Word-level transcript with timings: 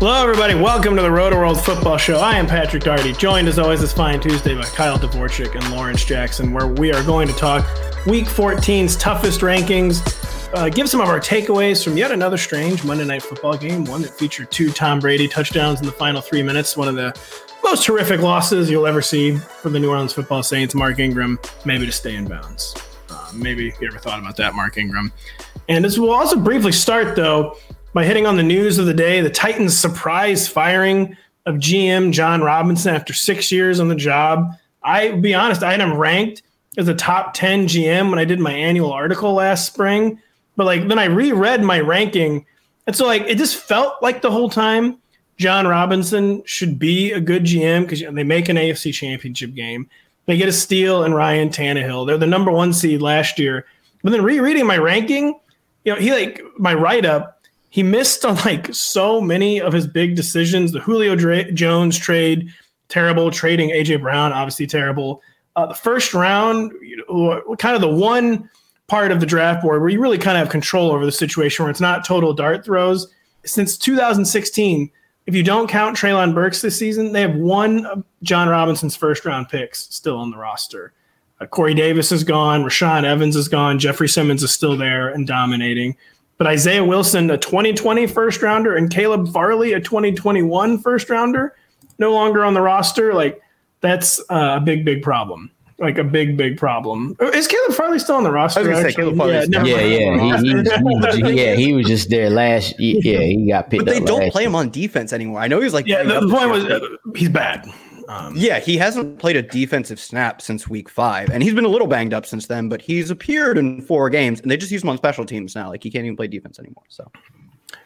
Hello, 0.00 0.22
everybody. 0.22 0.54
Welcome 0.54 0.94
to 0.94 1.02
the 1.02 1.08
Rotoworld 1.08 1.60
Football 1.60 1.96
Show. 1.96 2.18
I 2.18 2.38
am 2.38 2.46
Patrick 2.46 2.84
Daugherty, 2.84 3.14
joined 3.14 3.48
as 3.48 3.58
always 3.58 3.80
this 3.80 3.92
fine 3.92 4.20
Tuesday 4.20 4.54
by 4.54 4.62
Kyle 4.62 4.96
Dvorchak 4.96 5.56
and 5.56 5.70
Lawrence 5.72 6.04
Jackson, 6.04 6.52
where 6.52 6.68
we 6.68 6.92
are 6.92 7.02
going 7.02 7.26
to 7.26 7.34
talk 7.34 7.66
Week 8.06 8.26
14's 8.26 8.94
toughest 8.94 9.40
rankings, 9.40 10.00
uh, 10.54 10.68
give 10.68 10.88
some 10.88 11.00
of 11.00 11.08
our 11.08 11.18
takeaways 11.18 11.82
from 11.82 11.96
yet 11.96 12.12
another 12.12 12.36
strange 12.36 12.84
Monday 12.84 13.04
Night 13.04 13.24
Football 13.24 13.56
game, 13.56 13.84
one 13.86 14.00
that 14.02 14.16
featured 14.16 14.52
two 14.52 14.70
Tom 14.70 15.00
Brady 15.00 15.26
touchdowns 15.26 15.80
in 15.80 15.86
the 15.86 15.90
final 15.90 16.20
three 16.20 16.44
minutes, 16.44 16.76
one 16.76 16.86
of 16.86 16.94
the 16.94 17.12
most 17.64 17.84
horrific 17.84 18.20
losses 18.20 18.70
you'll 18.70 18.86
ever 18.86 19.02
see 19.02 19.34
for 19.36 19.68
the 19.68 19.80
New 19.80 19.90
Orleans 19.90 20.12
Football 20.12 20.44
Saints. 20.44 20.76
Mark 20.76 21.00
Ingram, 21.00 21.40
maybe 21.64 21.86
to 21.86 21.92
stay 21.92 22.14
in 22.14 22.24
bounds. 22.24 22.76
Uh, 23.10 23.32
maybe 23.34 23.74
you 23.80 23.88
ever 23.88 23.98
thought 23.98 24.20
about 24.20 24.36
that, 24.36 24.54
Mark 24.54 24.78
Ingram. 24.78 25.12
And 25.68 25.84
this 25.84 25.98
will 25.98 26.12
also 26.12 26.38
briefly 26.38 26.72
start, 26.72 27.16
though, 27.16 27.56
by 27.98 28.04
hitting 28.04 28.26
on 28.28 28.36
the 28.36 28.44
news 28.44 28.78
of 28.78 28.86
the 28.86 28.94
day 28.94 29.20
the 29.20 29.28
Titans' 29.28 29.76
surprise 29.76 30.46
firing 30.46 31.16
of 31.46 31.56
GM 31.56 32.12
John 32.12 32.42
Robinson 32.42 32.94
after 32.94 33.12
six 33.12 33.50
years 33.50 33.80
on 33.80 33.88
the 33.88 33.96
job. 33.96 34.52
I 34.84 35.10
be 35.10 35.34
honest, 35.34 35.64
I 35.64 35.72
had 35.72 35.80
him 35.80 35.98
ranked 35.98 36.42
as 36.76 36.86
a 36.86 36.94
top 36.94 37.34
10 37.34 37.66
GM 37.66 38.08
when 38.08 38.20
I 38.20 38.24
did 38.24 38.38
my 38.38 38.52
annual 38.52 38.92
article 38.92 39.32
last 39.32 39.66
spring. 39.66 40.22
But 40.54 40.66
like 40.66 40.86
then 40.86 41.00
I 41.00 41.06
reread 41.06 41.64
my 41.64 41.80
ranking. 41.80 42.46
And 42.86 42.94
so 42.94 43.04
like 43.04 43.22
it 43.22 43.36
just 43.36 43.56
felt 43.56 44.00
like 44.00 44.22
the 44.22 44.30
whole 44.30 44.48
time 44.48 44.98
John 45.36 45.66
Robinson 45.66 46.44
should 46.44 46.78
be 46.78 47.10
a 47.10 47.20
good 47.20 47.42
GM 47.42 47.82
because 47.82 48.00
they 48.00 48.22
make 48.22 48.48
an 48.48 48.54
AFC 48.54 48.94
championship 48.94 49.54
game. 49.54 49.90
They 50.26 50.36
get 50.36 50.48
a 50.48 50.52
steal 50.52 51.02
in 51.02 51.14
Ryan 51.14 51.48
Tannehill. 51.48 52.06
They're 52.06 52.16
the 52.16 52.28
number 52.28 52.52
one 52.52 52.72
seed 52.72 53.02
last 53.02 53.40
year. 53.40 53.66
But 54.04 54.10
then 54.10 54.22
rereading 54.22 54.68
my 54.68 54.78
ranking, 54.78 55.40
you 55.84 55.94
know, 55.94 55.98
he 55.98 56.12
like 56.12 56.40
my 56.58 56.74
write-up 56.74 57.37
he 57.70 57.82
missed 57.82 58.24
on 58.24 58.36
like 58.36 58.74
so 58.74 59.20
many 59.20 59.60
of 59.60 59.72
his 59.72 59.86
big 59.86 60.16
decisions. 60.16 60.72
The 60.72 60.80
Julio 60.80 61.16
Jones 61.52 61.98
trade, 61.98 62.52
terrible. 62.88 63.30
Trading 63.30 63.70
AJ 63.70 64.00
Brown, 64.00 64.32
obviously 64.32 64.66
terrible. 64.66 65.22
Uh, 65.56 65.66
the 65.66 65.74
first 65.74 66.14
round, 66.14 66.72
you 66.82 67.04
know, 67.08 67.56
kind 67.56 67.74
of 67.74 67.80
the 67.80 67.88
one 67.88 68.48
part 68.86 69.12
of 69.12 69.20
the 69.20 69.26
draft 69.26 69.62
board 69.62 69.80
where 69.80 69.90
you 69.90 70.00
really 70.00 70.18
kind 70.18 70.36
of 70.36 70.44
have 70.44 70.50
control 70.50 70.90
over 70.90 71.04
the 71.04 71.12
situation 71.12 71.64
where 71.64 71.70
it's 71.70 71.80
not 71.80 72.04
total 72.04 72.32
dart 72.32 72.64
throws. 72.64 73.06
Since 73.44 73.76
2016, 73.78 74.90
if 75.26 75.34
you 75.34 75.42
don't 75.42 75.68
count 75.68 75.96
Treylon 75.96 76.34
Burks 76.34 76.62
this 76.62 76.78
season, 76.78 77.12
they 77.12 77.20
have 77.20 77.34
one 77.34 77.84
of 77.86 78.02
Jon 78.22 78.48
Robinson's 78.48 78.96
first 78.96 79.26
round 79.26 79.48
picks 79.48 79.94
still 79.94 80.16
on 80.16 80.30
the 80.30 80.38
roster. 80.38 80.94
Uh, 81.40 81.46
Corey 81.46 81.74
Davis 81.74 82.10
is 82.10 82.24
gone. 82.24 82.64
Rashaan 82.64 83.04
Evans 83.04 83.36
is 83.36 83.46
gone. 83.46 83.78
Jeffrey 83.78 84.08
Simmons 84.08 84.42
is 84.42 84.52
still 84.52 84.76
there 84.76 85.08
and 85.08 85.26
dominating. 85.26 85.96
But 86.38 86.46
Isaiah 86.46 86.84
Wilson, 86.84 87.30
a 87.30 87.36
2020 87.36 88.06
first 88.06 88.42
rounder, 88.42 88.76
and 88.76 88.90
Caleb 88.90 89.28
Farley, 89.32 89.72
a 89.72 89.80
2021 89.80 90.78
first 90.78 91.10
rounder, 91.10 91.56
no 91.98 92.12
longer 92.12 92.44
on 92.44 92.54
the 92.54 92.60
roster. 92.60 93.12
Like 93.12 93.42
that's 93.80 94.20
uh, 94.30 94.56
a 94.56 94.60
big, 94.60 94.84
big 94.84 95.02
problem. 95.02 95.50
Like 95.80 95.98
a 95.98 96.04
big, 96.04 96.36
big 96.36 96.56
problem. 96.56 97.16
Is 97.20 97.46
Caleb 97.46 97.72
Farley 97.72 97.98
still 98.00 98.16
on 98.16 98.24
the 98.24 98.32
roster? 98.32 98.60
I 98.60 98.68
was 98.68 98.80
say 98.80 98.92
Caleb 98.92 99.16
Farley. 99.16 99.34
Yeah, 99.34 99.64
yeah, 99.64 99.80
yeah. 99.80 99.80
He, 99.80 100.26
he, 100.26 100.32
was, 100.32 100.42
he, 101.14 101.22
was, 101.22 101.32
yeah, 101.34 101.54
he 101.54 101.72
was 101.72 101.86
just 101.86 102.10
there 102.10 102.30
last. 102.30 102.74
Yeah, 102.78 103.20
he 103.20 103.48
got 103.48 103.70
picked. 103.70 103.84
But 103.84 103.92
they 103.92 104.00
don't 104.00 104.32
play 104.32 104.42
year. 104.42 104.48
him 104.48 104.56
on 104.56 104.70
defense 104.70 105.12
anymore. 105.12 105.40
I 105.40 105.48
know 105.48 105.60
he's 105.60 105.74
like. 105.74 105.86
Yeah, 105.86 106.02
the, 106.02 106.20
the 106.20 106.28
point 106.28 106.50
was 106.50 106.64
uh, 106.64 106.80
he's 107.14 107.28
bad. 107.28 107.68
Um, 108.08 108.32
yeah, 108.34 108.58
he 108.58 108.78
hasn't 108.78 109.18
played 109.18 109.36
a 109.36 109.42
defensive 109.42 110.00
snap 110.00 110.40
since 110.40 110.66
week 110.66 110.88
five, 110.88 111.28
and 111.28 111.42
he's 111.42 111.52
been 111.52 111.66
a 111.66 111.68
little 111.68 111.86
banged 111.86 112.14
up 112.14 112.24
since 112.24 112.46
then. 112.46 112.70
But 112.70 112.80
he's 112.80 113.10
appeared 113.10 113.58
in 113.58 113.82
four 113.82 114.08
games, 114.08 114.40
and 114.40 114.50
they 114.50 114.56
just 114.56 114.72
use 114.72 114.82
him 114.82 114.88
on 114.88 114.96
special 114.96 115.26
teams 115.26 115.54
now. 115.54 115.68
Like 115.68 115.82
he 115.82 115.90
can't 115.90 116.06
even 116.06 116.16
play 116.16 116.26
defense 116.26 116.58
anymore. 116.58 116.84
So, 116.88 117.10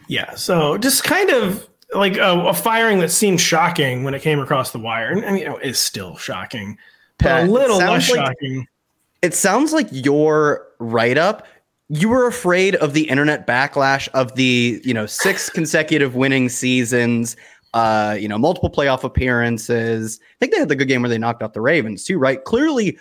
yeah, 0.06 0.34
so 0.36 0.78
just 0.78 1.02
kind 1.02 1.30
of 1.30 1.68
like 1.92 2.16
a, 2.18 2.38
a 2.46 2.54
firing 2.54 3.00
that 3.00 3.10
seemed 3.10 3.40
shocking 3.40 4.04
when 4.04 4.14
it 4.14 4.22
came 4.22 4.38
across 4.38 4.70
the 4.70 4.78
wire, 4.78 5.10
and 5.10 5.24
I 5.24 5.32
mean, 5.32 5.40
you 5.40 5.48
know, 5.48 5.58
is 5.58 5.80
still 5.80 6.16
shocking, 6.16 6.78
but 7.18 7.26
Pat, 7.26 7.48
a 7.48 7.50
little 7.50 7.78
less 7.78 8.08
like, 8.08 8.18
shocking. 8.18 8.68
It 9.22 9.34
sounds 9.34 9.72
like 9.72 9.88
your 9.90 10.68
write 10.78 11.18
up 11.18 11.46
you 11.94 12.08
were 12.08 12.26
afraid 12.26 12.74
of 12.76 12.94
the 12.94 13.02
internet 13.10 13.46
backlash 13.46 14.08
of 14.14 14.34
the 14.34 14.80
you 14.82 14.94
know 14.94 15.04
six 15.04 15.50
consecutive 15.58 16.14
winning 16.14 16.48
seasons 16.48 17.36
uh, 17.74 18.16
you 18.18 18.28
know, 18.28 18.38
multiple 18.38 18.70
playoff 18.70 19.04
appearances. 19.04 20.20
I 20.22 20.36
think 20.40 20.52
they 20.52 20.58
had 20.58 20.68
the 20.68 20.76
good 20.76 20.88
game 20.88 21.02
where 21.02 21.08
they 21.08 21.18
knocked 21.18 21.42
out 21.42 21.54
the 21.54 21.60
Ravens 21.60 22.04
too, 22.04 22.18
right? 22.18 22.42
Clearly, 22.44 22.98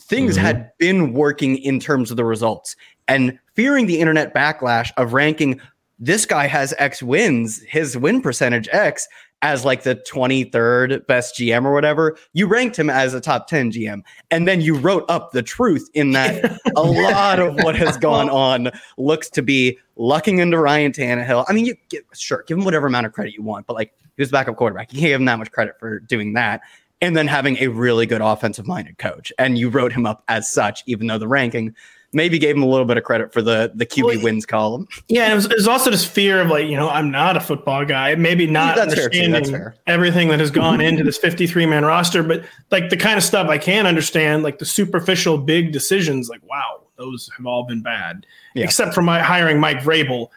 things 0.00 0.36
mm-hmm. 0.36 0.44
had 0.44 0.72
been 0.78 1.12
working 1.12 1.58
in 1.58 1.78
terms 1.80 2.10
of 2.10 2.16
the 2.16 2.24
results, 2.24 2.76
and 3.08 3.38
fearing 3.54 3.86
the 3.86 4.00
internet 4.00 4.34
backlash 4.34 4.90
of 4.96 5.12
ranking 5.12 5.60
this 6.00 6.24
guy 6.24 6.46
has 6.46 6.72
X 6.78 7.02
wins, 7.02 7.62
his 7.68 7.96
win 7.96 8.22
percentage 8.22 8.68
X 8.72 9.06
as 9.42 9.64
like 9.64 9.82
the 9.82 9.96
23rd 9.96 11.06
best 11.06 11.36
GM 11.36 11.64
or 11.64 11.72
whatever, 11.72 12.16
you 12.32 12.46
ranked 12.46 12.78
him 12.78 12.90
as 12.90 13.14
a 13.14 13.20
top 13.20 13.46
10 13.46 13.72
GM. 13.72 14.02
And 14.30 14.46
then 14.46 14.60
you 14.60 14.76
wrote 14.76 15.04
up 15.08 15.32
the 15.32 15.42
truth 15.42 15.88
in 15.94 16.12
that 16.12 16.58
a 16.76 16.82
lot 16.82 17.40
of 17.40 17.54
what 17.56 17.74
has 17.76 17.96
gone 17.96 18.28
on 18.28 18.70
looks 18.98 19.30
to 19.30 19.42
be 19.42 19.78
lucking 19.96 20.38
into 20.38 20.58
Ryan 20.58 20.92
Tannehill. 20.92 21.44
I 21.48 21.52
mean, 21.52 21.64
you 21.64 21.74
get, 21.88 22.04
sure, 22.12 22.44
give 22.46 22.58
him 22.58 22.64
whatever 22.64 22.86
amount 22.86 23.06
of 23.06 23.12
credit 23.12 23.34
you 23.34 23.42
want, 23.42 23.66
but 23.66 23.74
like 23.74 23.94
he 24.16 24.22
was 24.22 24.30
backup 24.30 24.56
quarterback. 24.56 24.92
You 24.92 25.00
can't 25.00 25.10
give 25.10 25.20
him 25.20 25.26
that 25.26 25.38
much 25.38 25.50
credit 25.50 25.78
for 25.78 26.00
doing 26.00 26.34
that. 26.34 26.60
And 27.02 27.16
then 27.16 27.26
having 27.26 27.56
a 27.58 27.68
really 27.68 28.04
good 28.04 28.20
offensive 28.20 28.66
minded 28.66 28.98
coach. 28.98 29.32
And 29.38 29.56
you 29.56 29.70
wrote 29.70 29.92
him 29.92 30.04
up 30.04 30.22
as 30.28 30.50
such, 30.50 30.82
even 30.84 31.06
though 31.06 31.16
the 31.16 31.28
ranking 31.28 31.74
maybe 32.12 32.38
gave 32.38 32.56
him 32.56 32.62
a 32.62 32.66
little 32.66 32.84
bit 32.84 32.96
of 32.96 33.04
credit 33.04 33.32
for 33.32 33.42
the 33.42 33.70
the 33.74 33.86
QB 33.86 34.04
well, 34.04 34.22
wins 34.22 34.46
column. 34.46 34.88
Yeah, 35.08 35.24
and 35.24 35.32
it 35.32 35.36
was, 35.36 35.46
it 35.46 35.56
was, 35.56 35.68
also 35.68 35.90
this 35.90 36.04
fear 36.04 36.40
of 36.40 36.48
like 36.48 36.66
you 36.66 36.76
know 36.76 36.88
I'm 36.88 37.10
not 37.10 37.36
a 37.36 37.40
football 37.40 37.84
guy, 37.84 38.14
maybe 38.14 38.46
not 38.46 38.76
That's 38.76 38.92
understanding 38.92 39.72
everything 39.86 40.28
that 40.28 40.40
has 40.40 40.50
gone 40.50 40.80
into 40.80 41.04
this 41.04 41.18
53 41.18 41.66
man 41.66 41.84
roster, 41.84 42.22
but 42.22 42.44
like 42.70 42.90
the 42.90 42.96
kind 42.96 43.16
of 43.16 43.24
stuff 43.24 43.48
I 43.48 43.58
can 43.58 43.86
understand, 43.86 44.42
like 44.42 44.58
the 44.58 44.66
superficial 44.66 45.38
big 45.38 45.72
decisions, 45.72 46.28
like 46.28 46.42
wow, 46.48 46.82
those 46.96 47.30
have 47.36 47.46
all 47.46 47.64
been 47.64 47.82
bad, 47.82 48.26
yeah. 48.54 48.64
except 48.64 48.94
for 48.94 49.02
my 49.02 49.20
hiring 49.20 49.60
Mike 49.60 49.78
Vrabel, 49.78 50.28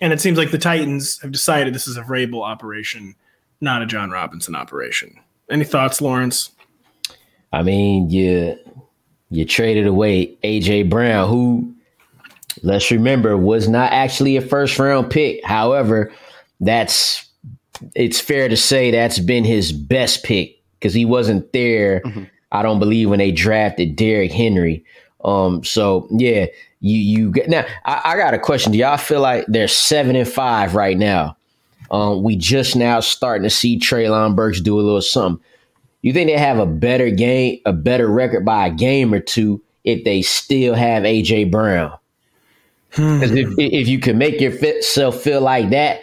and 0.00 0.12
it 0.12 0.20
seems 0.20 0.38
like 0.38 0.50
the 0.50 0.58
Titans 0.58 1.20
have 1.20 1.32
decided 1.32 1.74
this 1.74 1.86
is 1.86 1.96
a 1.96 2.02
Vrabel 2.02 2.42
operation, 2.42 3.14
not 3.60 3.82
a 3.82 3.86
John 3.86 4.10
Robinson 4.10 4.54
operation. 4.54 5.18
Any 5.48 5.64
thoughts, 5.64 6.00
Lawrence? 6.00 6.50
I 7.52 7.64
mean, 7.64 8.08
yeah 8.08 8.54
you 9.30 9.44
traded 9.44 9.86
away 9.86 10.36
AJ 10.42 10.90
Brown, 10.90 11.28
who 11.28 11.74
let's 12.62 12.90
remember 12.90 13.36
was 13.36 13.68
not 13.68 13.92
actually 13.92 14.36
a 14.36 14.40
first 14.40 14.78
round 14.78 15.10
pick. 15.10 15.44
However, 15.44 16.12
that's 16.60 17.26
it's 17.94 18.20
fair 18.20 18.48
to 18.48 18.56
say 18.56 18.90
that's 18.90 19.18
been 19.18 19.44
his 19.44 19.72
best 19.72 20.24
pick 20.24 20.60
because 20.78 20.92
he 20.92 21.04
wasn't 21.04 21.52
there. 21.52 22.00
Mm-hmm. 22.00 22.24
I 22.52 22.62
don't 22.62 22.80
believe 22.80 23.08
when 23.08 23.20
they 23.20 23.30
drafted 23.30 23.96
Derrick 23.96 24.32
Henry. 24.32 24.84
Um, 25.24 25.62
so 25.64 26.08
yeah, 26.10 26.46
you 26.80 26.98
you 26.98 27.30
get 27.30 27.48
now. 27.48 27.64
I, 27.84 28.00
I 28.04 28.16
got 28.16 28.34
a 28.34 28.38
question. 28.38 28.72
Do 28.72 28.78
y'all 28.78 28.96
feel 28.96 29.20
like 29.20 29.44
they're 29.46 29.68
seven 29.68 30.16
and 30.16 30.28
five 30.28 30.74
right 30.74 30.98
now? 30.98 31.36
Um, 31.90 32.22
we 32.22 32.36
just 32.36 32.76
now 32.76 33.00
starting 33.00 33.42
to 33.42 33.50
see 33.50 33.78
Treylon 33.78 34.36
Burks 34.36 34.60
do 34.60 34.78
a 34.78 34.82
little 34.82 35.02
something. 35.02 35.44
You 36.02 36.12
think 36.12 36.28
they 36.30 36.38
have 36.38 36.58
a 36.58 36.66
better 36.66 37.10
game, 37.10 37.60
a 37.66 37.72
better 37.72 38.08
record 38.08 38.44
by 38.44 38.66
a 38.68 38.70
game 38.70 39.12
or 39.12 39.20
two 39.20 39.62
if 39.84 40.04
they 40.04 40.22
still 40.22 40.74
have 40.74 41.02
AJ 41.02 41.50
Brown? 41.50 41.96
Hmm. 42.92 43.20
Because 43.20 43.32
if 43.36 43.48
if 43.58 43.88
you 43.88 43.98
can 44.00 44.18
make 44.18 44.40
yourself 44.40 45.20
feel 45.22 45.40
like 45.40 45.70
that, 45.70 46.00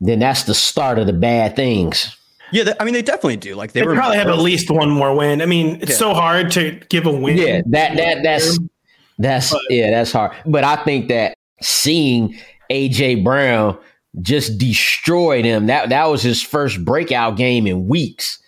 then 0.00 0.18
that's 0.18 0.44
the 0.44 0.54
start 0.54 0.98
of 0.98 1.06
the 1.06 1.12
bad 1.12 1.56
things. 1.56 2.16
Yeah, 2.52 2.64
they, 2.64 2.72
I 2.80 2.84
mean 2.84 2.94
they 2.94 3.02
definitely 3.02 3.36
do. 3.36 3.54
Like 3.54 3.72
they, 3.72 3.80
They 3.80 3.86
were 3.86 3.94
probably 3.94 4.16
have 4.18 4.26
at 4.28 4.38
least 4.38 4.70
one 4.70 4.90
more 4.90 5.14
win. 5.14 5.40
I 5.40 5.46
mean, 5.46 5.76
it's 5.80 5.92
Yeah. 5.92 5.96
so 5.96 6.14
hard 6.14 6.50
to 6.52 6.72
give 6.88 7.06
a 7.06 7.12
win. 7.12 7.36
Yeah, 7.36 7.62
that 7.66 7.96
that 7.96 8.22
that's 8.22 8.58
that's 9.18 9.52
But- 9.52 9.62
yeah, 9.70 9.90
that's 9.90 10.12
hard. 10.12 10.32
But 10.44 10.64
I 10.64 10.76
think 10.76 11.08
that 11.08 11.36
seeing 11.62 12.36
AJ 12.70 13.22
Brown 13.22 13.78
just 14.20 14.58
destroy 14.58 15.40
them 15.42 15.66
that 15.66 15.88
that 15.90 16.06
was 16.06 16.22
his 16.22 16.42
first 16.42 16.84
breakout 16.84 17.36
game 17.36 17.66
in 17.68 17.86
weeks. 17.86 18.38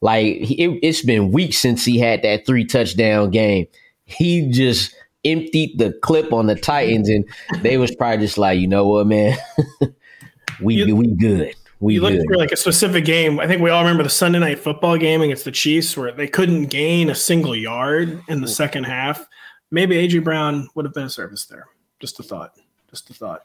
Like 0.00 0.24
it, 0.26 0.78
it's 0.82 1.02
been 1.02 1.30
weeks 1.30 1.58
since 1.58 1.84
he 1.84 1.98
had 1.98 2.22
that 2.22 2.46
three 2.46 2.64
touchdown 2.64 3.30
game. 3.30 3.66
He 4.04 4.50
just 4.50 4.94
emptied 5.24 5.78
the 5.78 5.92
clip 6.02 6.32
on 6.32 6.46
the 6.46 6.54
Titans, 6.54 7.08
and 7.08 7.24
they 7.62 7.76
was 7.76 7.94
probably 7.94 8.24
just 8.24 8.38
like, 8.38 8.58
you 8.58 8.66
know 8.66 8.86
what, 8.86 9.06
man, 9.06 9.36
we 10.60 10.74
You- 10.76 10.96
we 10.96 11.06
good. 11.08 11.54
We 11.82 11.94
you 11.94 12.02
look 12.02 12.12
for 12.26 12.36
like 12.36 12.52
a 12.52 12.56
specific 12.58 13.06
game. 13.06 13.40
I 13.40 13.46
think 13.46 13.62
we 13.62 13.70
all 13.70 13.80
remember 13.80 14.02
the 14.02 14.10
Sunday 14.10 14.38
night 14.38 14.58
football 14.58 14.98
game 14.98 15.22
against 15.22 15.46
the 15.46 15.50
Chiefs 15.50 15.96
where 15.96 16.12
they 16.12 16.28
couldn't 16.28 16.66
gain 16.66 17.08
a 17.08 17.14
single 17.14 17.56
yard 17.56 18.22
in 18.28 18.42
the 18.42 18.48
second 18.48 18.84
half. 18.84 19.26
Maybe 19.70 19.96
AJ 19.96 20.22
Brown 20.22 20.68
would 20.74 20.84
have 20.84 20.92
been 20.92 21.04
a 21.06 21.10
service 21.10 21.46
there. 21.46 21.68
Just 21.98 22.20
a 22.20 22.22
thought. 22.22 22.52
Just 22.90 23.08
a 23.08 23.14
thought. 23.14 23.44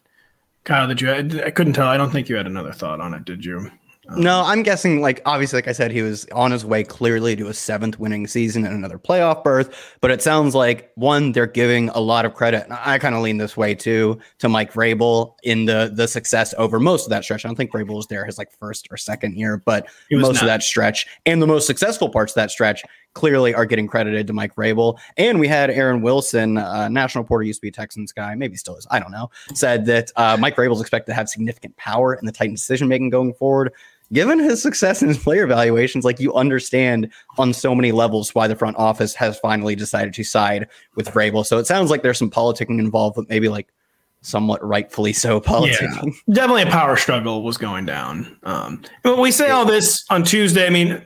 Kyle, 0.65 0.85
did 0.85 0.99
you? 0.99 1.11
I 1.13 1.49
couldn't 1.51 1.73
tell. 1.73 1.87
I 1.87 1.95
don't 1.95 2.11
think 2.11 2.27
you 2.27 2.35
had 2.35 2.45
another 2.45 2.73
thought 2.73 2.99
on 2.99 3.13
it, 3.13 3.23
did 3.23 3.45
you? 3.45 3.71
No, 4.09 4.41
um, 4.41 4.45
I'm 4.45 4.63
guessing 4.63 5.01
like 5.01 5.21
obviously, 5.25 5.57
like 5.57 5.67
I 5.67 5.71
said, 5.71 5.91
he 5.91 6.01
was 6.01 6.25
on 6.31 6.51
his 6.51 6.63
way 6.63 6.83
clearly 6.83 7.35
to 7.37 7.47
a 7.47 7.53
seventh 7.53 7.99
winning 7.99 8.27
season 8.27 8.65
and 8.65 8.75
another 8.75 8.99
playoff 8.99 9.43
berth. 9.43 9.97
But 10.01 10.11
it 10.11 10.21
sounds 10.21 10.53
like 10.53 10.91
one, 10.95 11.31
they're 11.31 11.47
giving 11.47 11.89
a 11.89 11.99
lot 11.99 12.25
of 12.25 12.33
credit. 12.33 12.65
And 12.65 12.73
I 12.73 12.99
kind 12.99 13.15
of 13.15 13.21
lean 13.21 13.37
this 13.37 13.57
way 13.57 13.73
too 13.73 14.19
to 14.39 14.49
Mike 14.49 14.73
Vrabel 14.73 15.35
in 15.43 15.65
the 15.65 15.91
the 15.93 16.07
success 16.07 16.53
over 16.57 16.79
most 16.79 17.05
of 17.05 17.09
that 17.09 17.23
stretch. 17.23 17.45
I 17.45 17.47
don't 17.47 17.55
think 17.55 17.71
Vrabel 17.71 17.95
was 17.95 18.07
there 18.07 18.25
his 18.25 18.37
like 18.37 18.51
first 18.51 18.87
or 18.91 18.97
second 18.97 19.35
year, 19.37 19.61
but 19.65 19.87
most 20.11 20.35
not. 20.35 20.43
of 20.43 20.47
that 20.47 20.63
stretch 20.63 21.07
and 21.25 21.41
the 21.41 21.47
most 21.47 21.65
successful 21.65 22.09
parts 22.09 22.33
of 22.33 22.35
that 22.35 22.51
stretch 22.51 22.83
clearly 23.15 23.55
are 23.55 23.65
getting 23.65 23.87
credited 23.87 24.27
to 24.27 24.33
Mike 24.33 24.53
Vrabel. 24.53 24.99
And 25.17 25.39
we 25.39 25.47
had 25.47 25.71
Aaron 25.71 26.01
Wilson, 26.01 26.59
uh, 26.59 26.87
national 26.89 27.23
reporter, 27.23 27.43
used 27.43 27.59
to 27.59 27.61
be 27.61 27.69
a 27.69 27.71
Texans 27.71 28.11
guy, 28.11 28.35
maybe 28.35 28.55
still 28.55 28.75
is, 28.75 28.85
I 28.91 28.99
don't 28.99 29.11
know, 29.11 29.31
said 29.55 29.87
that 29.87 30.11
uh, 30.15 30.37
Mike 30.39 30.55
Vrabel's 30.55 30.81
expected 30.81 31.11
to 31.11 31.15
have 31.15 31.27
significant 31.27 31.75
power 31.77 32.13
in 32.13 32.25
the 32.27 32.31
Titans' 32.31 32.61
decision 32.61 32.87
making 32.87 33.09
going 33.09 33.33
forward. 33.33 33.73
Given 34.13 34.37
his 34.37 34.61
success 34.61 35.01
in 35.01 35.07
his 35.07 35.17
player 35.17 35.45
evaluations, 35.45 36.05
like 36.05 36.19
you 36.19 36.31
understand 36.35 37.11
on 37.39 37.53
so 37.53 37.73
many 37.73 37.91
levels 37.91 38.35
why 38.35 38.47
the 38.47 38.55
front 38.55 38.77
office 38.77 39.15
has 39.15 39.39
finally 39.39 39.75
decided 39.75 40.13
to 40.13 40.23
side 40.23 40.67
with 40.93 41.09
Vrabel. 41.09 41.43
So 41.43 41.57
it 41.57 41.65
sounds 41.65 41.89
like 41.89 42.03
there's 42.03 42.19
some 42.19 42.29
politicking 42.29 42.79
involved, 42.79 43.15
but 43.15 43.27
maybe 43.29 43.49
like 43.49 43.73
somewhat 44.21 44.63
rightfully 44.63 45.13
so 45.13 45.39
politicking. 45.41 46.13
Definitely 46.31 46.63
a 46.63 46.67
power 46.67 46.97
struggle 46.97 47.41
was 47.41 47.57
going 47.57 47.85
down. 47.85 48.37
Um, 48.43 48.83
when 49.01 49.19
we 49.19 49.31
say 49.31 49.49
all 49.49 49.65
this 49.65 50.05
on 50.11 50.23
Tuesday, 50.23 50.67
I 50.67 50.69
mean, 50.69 51.01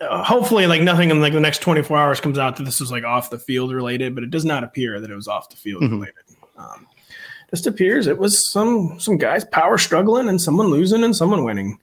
uh, 0.00 0.22
hopefully, 0.24 0.66
like 0.66 0.82
nothing 0.82 1.10
in 1.10 1.20
like 1.20 1.32
the 1.32 1.40
next 1.40 1.60
24 1.62 1.96
hours 1.96 2.20
comes 2.20 2.38
out 2.38 2.56
that 2.56 2.64
this 2.64 2.80
is 2.80 2.90
like 2.90 3.04
off 3.04 3.30
the 3.30 3.38
field 3.38 3.72
related, 3.72 4.14
but 4.14 4.24
it 4.24 4.30
does 4.30 4.44
not 4.44 4.64
appear 4.64 5.00
that 5.00 5.10
it 5.10 5.14
was 5.14 5.28
off 5.28 5.48
the 5.50 5.56
field 5.56 5.82
Mhm. 5.82 5.92
related. 5.92 6.14
Um, 6.56 6.86
just 7.50 7.66
appears 7.66 8.06
it 8.06 8.18
was 8.18 8.46
some 8.46 8.98
some 8.98 9.16
guys 9.18 9.44
power 9.44 9.78
struggling 9.78 10.28
and 10.28 10.40
someone 10.40 10.68
losing 10.68 11.04
and 11.04 11.14
someone 11.14 11.44
winning, 11.44 11.78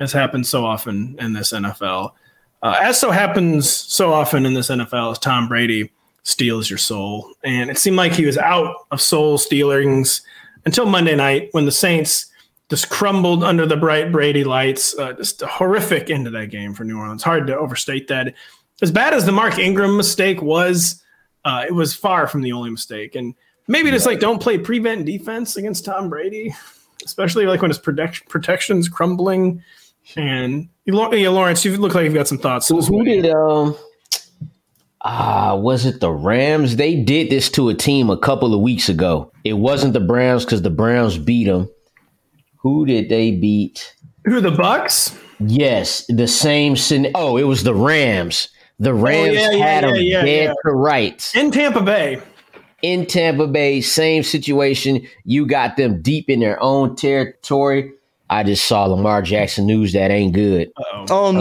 as 0.00 0.12
happens 0.12 0.48
so 0.48 0.64
often 0.64 1.16
in 1.18 1.32
this 1.32 1.52
NFL. 1.52 2.14
Uh, 2.62 2.76
as 2.80 2.98
so 3.00 3.10
happens 3.10 3.70
so 3.70 4.12
often 4.12 4.44
in 4.46 4.54
this 4.54 4.68
NFL, 4.70 5.12
is 5.12 5.18
Tom 5.18 5.48
Brady 5.48 5.90
steals 6.24 6.68
your 6.68 6.78
soul, 6.78 7.32
and 7.44 7.70
it 7.70 7.78
seemed 7.78 7.96
like 7.96 8.12
he 8.12 8.26
was 8.26 8.36
out 8.38 8.74
of 8.90 9.00
soul 9.00 9.38
stealings 9.38 10.22
until 10.66 10.84
Monday 10.86 11.14
night 11.16 11.48
when 11.52 11.64
the 11.64 11.72
Saints 11.72 12.26
just 12.70 12.90
crumbled 12.90 13.42
under 13.42 13.66
the 13.66 13.76
bright 13.76 14.12
Brady 14.12 14.44
lights. 14.44 14.96
Uh, 14.98 15.14
just 15.14 15.42
a 15.42 15.46
horrific 15.46 16.10
end 16.10 16.26
of 16.26 16.32
that 16.34 16.50
game 16.50 16.74
for 16.74 16.84
New 16.84 16.98
Orleans. 16.98 17.22
Hard 17.22 17.46
to 17.46 17.56
overstate 17.56 18.08
that. 18.08 18.34
As 18.82 18.92
bad 18.92 19.14
as 19.14 19.26
the 19.26 19.32
Mark 19.32 19.58
Ingram 19.58 19.96
mistake 19.96 20.42
was, 20.42 21.02
uh, 21.44 21.64
it 21.66 21.72
was 21.72 21.94
far 21.94 22.26
from 22.26 22.42
the 22.42 22.52
only 22.52 22.70
mistake. 22.70 23.14
And 23.14 23.34
maybe 23.66 23.90
just 23.90 24.06
like 24.06 24.20
don't 24.20 24.40
play 24.40 24.58
prevent 24.58 25.06
defense 25.06 25.56
against 25.56 25.84
Tom 25.84 26.08
Brady, 26.08 26.54
especially 27.04 27.46
like 27.46 27.62
when 27.62 27.70
his 27.70 27.78
protect- 27.78 28.28
protection's 28.28 28.88
crumbling. 28.88 29.62
And 30.16 30.68
you, 30.84 31.16
yeah, 31.16 31.28
Lawrence, 31.28 31.64
you 31.64 31.76
look 31.76 31.94
like 31.94 32.04
you've 32.04 32.14
got 32.14 32.28
some 32.28 32.38
thoughts. 32.38 32.68
Who, 32.68 32.80
who 32.80 33.04
did 33.04 33.26
um 33.30 33.76
ah 35.02 35.54
was 35.54 35.84
it 35.84 36.00
the 36.00 36.10
Rams? 36.10 36.76
They 36.76 36.96
did 36.96 37.30
this 37.30 37.50
to 37.50 37.68
a 37.68 37.74
team 37.74 38.10
a 38.10 38.18
couple 38.18 38.54
of 38.54 38.60
weeks 38.60 38.88
ago. 38.88 39.32
It 39.44 39.54
wasn't 39.54 39.92
the 39.92 40.00
Browns 40.00 40.44
because 40.44 40.62
the 40.62 40.70
Browns 40.70 41.18
beat 41.18 41.44
them. 41.44 41.68
Who 42.58 42.86
did 42.86 43.08
they 43.08 43.30
beat? 43.32 43.94
Who 44.24 44.40
the 44.40 44.50
Bucs? 44.50 45.16
Yes, 45.40 46.04
the 46.08 46.26
same. 46.26 46.74
scen- 46.74 47.12
Oh, 47.14 47.36
it 47.36 47.44
was 47.44 47.62
the 47.62 47.74
Rams. 47.74 48.48
The 48.80 48.94
Rams 48.94 49.34
yeah, 49.34 49.50
yeah, 49.52 49.66
had 49.66 49.84
them 49.84 49.94
yeah, 49.96 50.00
yeah, 50.00 50.22
dead 50.24 50.44
yeah. 50.44 50.54
to 50.70 50.70
rights 50.76 51.34
In 51.34 51.50
Tampa 51.50 51.80
Bay. 51.82 52.20
in 52.82 53.06
Tampa 53.06 53.46
Bay. 53.46 53.80
Same 53.80 54.22
situation. 54.22 55.06
You 55.24 55.46
got 55.46 55.76
them 55.76 56.00
deep 56.02 56.28
in 56.30 56.40
their 56.40 56.62
own 56.62 56.94
territory. 56.96 57.92
I 58.30 58.42
just 58.44 58.66
saw 58.66 58.84
Lamar 58.84 59.22
Jackson 59.22 59.66
news 59.66 59.94
that 59.94 60.10
ain't 60.10 60.34
good. 60.34 60.70
Uh-oh. 60.76 61.06
Oh 61.10 61.32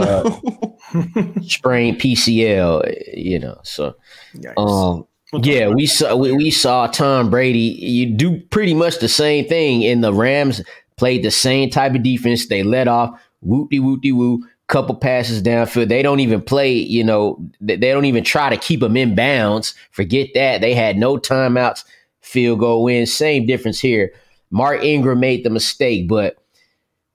no. 0.93 1.33
Sprained 1.41 1.99
PCL. 1.99 3.17
You 3.17 3.39
know, 3.39 3.59
so. 3.63 3.95
Yikes. 4.35 4.57
Um, 4.57 5.07
yeah, 5.43 5.67
we 5.67 5.85
saw 5.85 6.15
we, 6.15 6.31
we 6.31 6.49
saw 6.49 6.87
Tom 6.87 7.29
Brady. 7.29 7.59
You 7.59 8.05
do 8.15 8.39
pretty 8.49 8.73
much 8.73 8.99
the 8.99 9.09
same 9.09 9.45
thing, 9.45 9.81
in 9.81 9.99
the 10.01 10.13
Rams 10.13 10.61
played 10.97 11.23
the 11.23 11.31
same 11.31 11.69
type 11.69 11.95
of 11.95 12.03
defense. 12.03 12.47
They 12.47 12.63
let 12.63 12.87
off 12.87 13.19
whoopty 13.45 13.79
whoopty 13.79 14.13
woo, 14.13 14.43
couple 14.67 14.95
passes 14.95 15.41
downfield. 15.41 15.87
They 15.87 16.01
don't 16.01 16.19
even 16.19 16.41
play. 16.41 16.73
You 16.73 17.03
know, 17.03 17.39
they, 17.61 17.77
they 17.77 17.91
don't 17.91 18.05
even 18.05 18.23
try 18.23 18.49
to 18.49 18.57
keep 18.57 18.81
them 18.81 18.97
in 18.97 19.15
bounds. 19.15 19.73
Forget 19.91 20.29
that. 20.33 20.61
They 20.61 20.73
had 20.73 20.97
no 20.97 21.17
timeouts. 21.17 21.83
Field 22.21 22.59
goal 22.59 22.83
win. 22.83 23.05
Same 23.05 23.45
difference 23.45 23.79
here. 23.79 24.11
Mark 24.51 24.83
Ingram 24.83 25.19
made 25.19 25.43
the 25.43 25.49
mistake, 25.49 26.07
but 26.07 26.37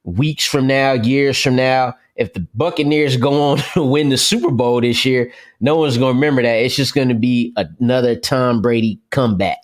weeks 0.05 0.47
from 0.47 0.67
now, 0.67 0.93
years 0.93 1.41
from 1.41 1.57
now, 1.57 1.95
if 2.17 2.33
the 2.35 2.47
Buccaneers 2.55 3.17
go 3.17 3.41
on 3.43 3.59
to 3.75 3.83
win 3.83 4.09
the 4.09 4.19
Super 4.19 4.51
Bowl 4.51 4.81
this 4.81 5.05
year, 5.05 5.33
no 5.61 5.77
one's 5.77 5.99
going 5.99 6.15
to 6.15 6.17
remember 6.17 6.43
that. 6.43 6.57
It's 6.57 6.77
just 6.77 6.95
going 6.95 7.09
to 7.09 7.15
be 7.15 7.55
another 7.57 8.17
Tom 8.17 8.63
Brady 8.63 9.01
comeback. 9.11 9.59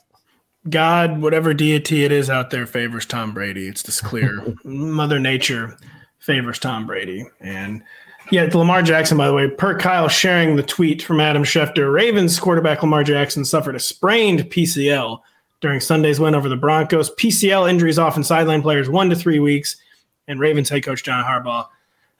God, 0.68 1.20
whatever 1.20 1.54
deity 1.54 2.04
it 2.04 2.12
is 2.12 2.28
out 2.28 2.50
there, 2.50 2.66
favors 2.66 3.06
Tom 3.06 3.32
Brady. 3.32 3.68
It's 3.68 3.82
just 3.82 4.04
clear. 4.04 4.42
Mother 4.64 5.18
Nature 5.18 5.78
favors 6.18 6.58
Tom 6.58 6.86
Brady. 6.86 7.24
And 7.40 7.82
yeah, 8.30 8.48
Lamar 8.52 8.82
Jackson, 8.82 9.16
by 9.16 9.26
the 9.26 9.34
way, 9.34 9.48
per 9.48 9.78
Kyle 9.78 10.08
sharing 10.08 10.56
the 10.56 10.62
tweet 10.62 11.02
from 11.02 11.20
Adam 11.20 11.44
Schefter, 11.44 11.92
Ravens 11.92 12.38
quarterback 12.38 12.82
Lamar 12.82 13.04
Jackson 13.04 13.44
suffered 13.44 13.76
a 13.76 13.80
sprained 13.80 14.40
PCL 14.50 15.20
during 15.60 15.80
Sunday's 15.80 16.20
win 16.20 16.34
over 16.34 16.48
the 16.48 16.56
Broncos. 16.56 17.10
PCL 17.16 17.68
injuries 17.68 17.98
often 17.98 18.22
sideline 18.22 18.62
players 18.62 18.88
one 18.88 19.10
to 19.10 19.16
three 19.16 19.38
weeks. 19.38 19.76
And 20.26 20.38
Ravens 20.38 20.68
head 20.68 20.84
coach 20.84 21.02
John 21.02 21.24
Harbaugh 21.24 21.66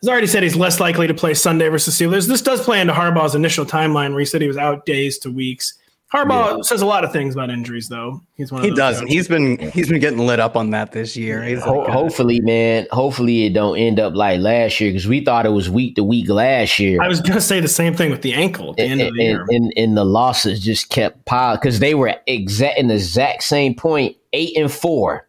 has 0.00 0.08
already 0.08 0.26
said 0.26 0.42
he's 0.42 0.56
less 0.56 0.80
likely 0.80 1.06
to 1.06 1.14
play 1.14 1.34
Sunday 1.34 1.68
versus 1.68 1.98
Steelers. 1.98 2.26
This 2.26 2.40
does 2.40 2.62
play 2.62 2.80
into 2.80 2.92
Harbaugh's 2.92 3.34
initial 3.34 3.66
timeline 3.66 4.10
where 4.10 4.20
he 4.20 4.24
said 4.24 4.40
he 4.40 4.48
was 4.48 4.56
out 4.56 4.86
days 4.86 5.18
to 5.18 5.30
weeks. 5.30 5.74
Harbaugh 6.12 6.64
says 6.64 6.80
a 6.80 6.86
lot 6.86 7.04
of 7.04 7.12
things 7.12 7.34
about 7.34 7.50
injuries, 7.50 7.88
though. 7.88 8.22
He's 8.34 8.50
one 8.50 8.62
of 8.62 8.64
he 8.64 8.74
doesn't. 8.74 9.06
guys. 9.06 9.12
He's 9.12 9.28
been 9.28 9.58
he's 9.58 9.90
been 9.90 10.00
getting 10.00 10.20
lit 10.20 10.40
up 10.40 10.56
on 10.56 10.70
that 10.70 10.92
this 10.92 11.16
year. 11.18 11.42
He's 11.44 11.62
Ho- 11.62 11.80
like, 11.80 11.90
hopefully, 11.90 12.40
man. 12.40 12.86
Hopefully, 12.90 13.44
it 13.44 13.52
don't 13.52 13.76
end 13.76 14.00
up 14.00 14.14
like 14.14 14.40
last 14.40 14.80
year 14.80 14.90
because 14.90 15.06
we 15.06 15.22
thought 15.22 15.44
it 15.44 15.50
was 15.50 15.68
week 15.68 15.96
to 15.96 16.04
week 16.04 16.30
last 16.30 16.78
year. 16.78 17.02
I 17.02 17.08
was 17.08 17.20
going 17.20 17.34
to 17.34 17.42
say 17.42 17.60
the 17.60 17.68
same 17.68 17.94
thing 17.94 18.10
with 18.10 18.22
the 18.22 18.32
ankle 18.32 18.70
at 18.70 18.76
the 18.76 18.84
end 18.84 19.02
of 19.02 19.12
the 19.12 19.22
year. 19.22 19.42
and, 19.42 19.50
and, 19.50 19.72
and 19.76 19.96
the 19.98 20.04
losses 20.04 20.60
just 20.60 20.88
kept 20.88 21.26
piling 21.26 21.58
because 21.60 21.78
they 21.78 21.94
were 21.94 22.14
exact 22.26 22.78
in 22.78 22.88
the 22.88 22.94
exact 22.94 23.42
same 23.42 23.74
point, 23.74 24.16
eight 24.32 24.56
and 24.56 24.72
four. 24.72 25.28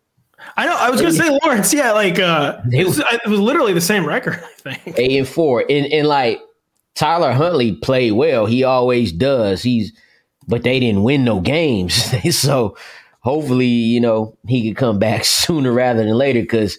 I 0.56 0.66
know. 0.66 0.78
I 0.78 0.90
was 0.90 1.02
going 1.02 1.14
to 1.14 1.20
say 1.20 1.40
Lawrence. 1.44 1.74
Yeah, 1.74 1.92
like 1.92 2.20
uh, 2.20 2.62
it 2.72 2.86
was, 2.88 3.00
it 3.00 3.28
was 3.28 3.40
literally 3.42 3.74
the 3.74 3.82
same 3.82 4.06
record. 4.06 4.42
I 4.66 4.76
think. 4.76 4.98
eight 4.98 5.18
and 5.18 5.28
four. 5.28 5.66
And 5.70 5.88
and 5.88 6.08
like 6.08 6.40
Tyler 6.96 7.34
Huntley 7.34 7.74
played 7.74 8.14
well. 8.14 8.46
He 8.46 8.64
always 8.64 9.12
does. 9.12 9.62
He's 9.62 9.92
but 10.50 10.64
they 10.64 10.80
didn't 10.80 11.04
win 11.04 11.24
no 11.24 11.40
games. 11.40 12.14
so 12.38 12.76
hopefully, 13.22 13.68
you 13.68 14.02
know, 14.02 14.36
he 14.48 14.68
could 14.68 14.78
come 14.78 15.00
back 15.00 15.24
sooner 15.26 15.72
rather 15.72 16.04
than 16.04 16.14
later 16.14 16.42
because 16.42 16.78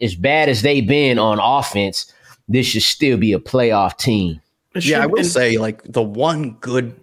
as 0.00 0.14
bad 0.14 0.48
as 0.48 0.62
they've 0.62 0.86
been 0.86 1.18
on 1.18 1.38
offense, 1.38 2.10
this 2.48 2.66
should 2.66 2.82
still 2.82 3.18
be 3.18 3.32
a 3.32 3.38
playoff 3.38 3.98
team. 3.98 4.40
Yeah, 4.74 5.00
I 5.00 5.02
should- 5.02 5.12
will 5.12 5.24
say 5.24 5.58
like 5.58 5.82
the 5.84 6.02
one 6.02 6.52
good 6.60 6.94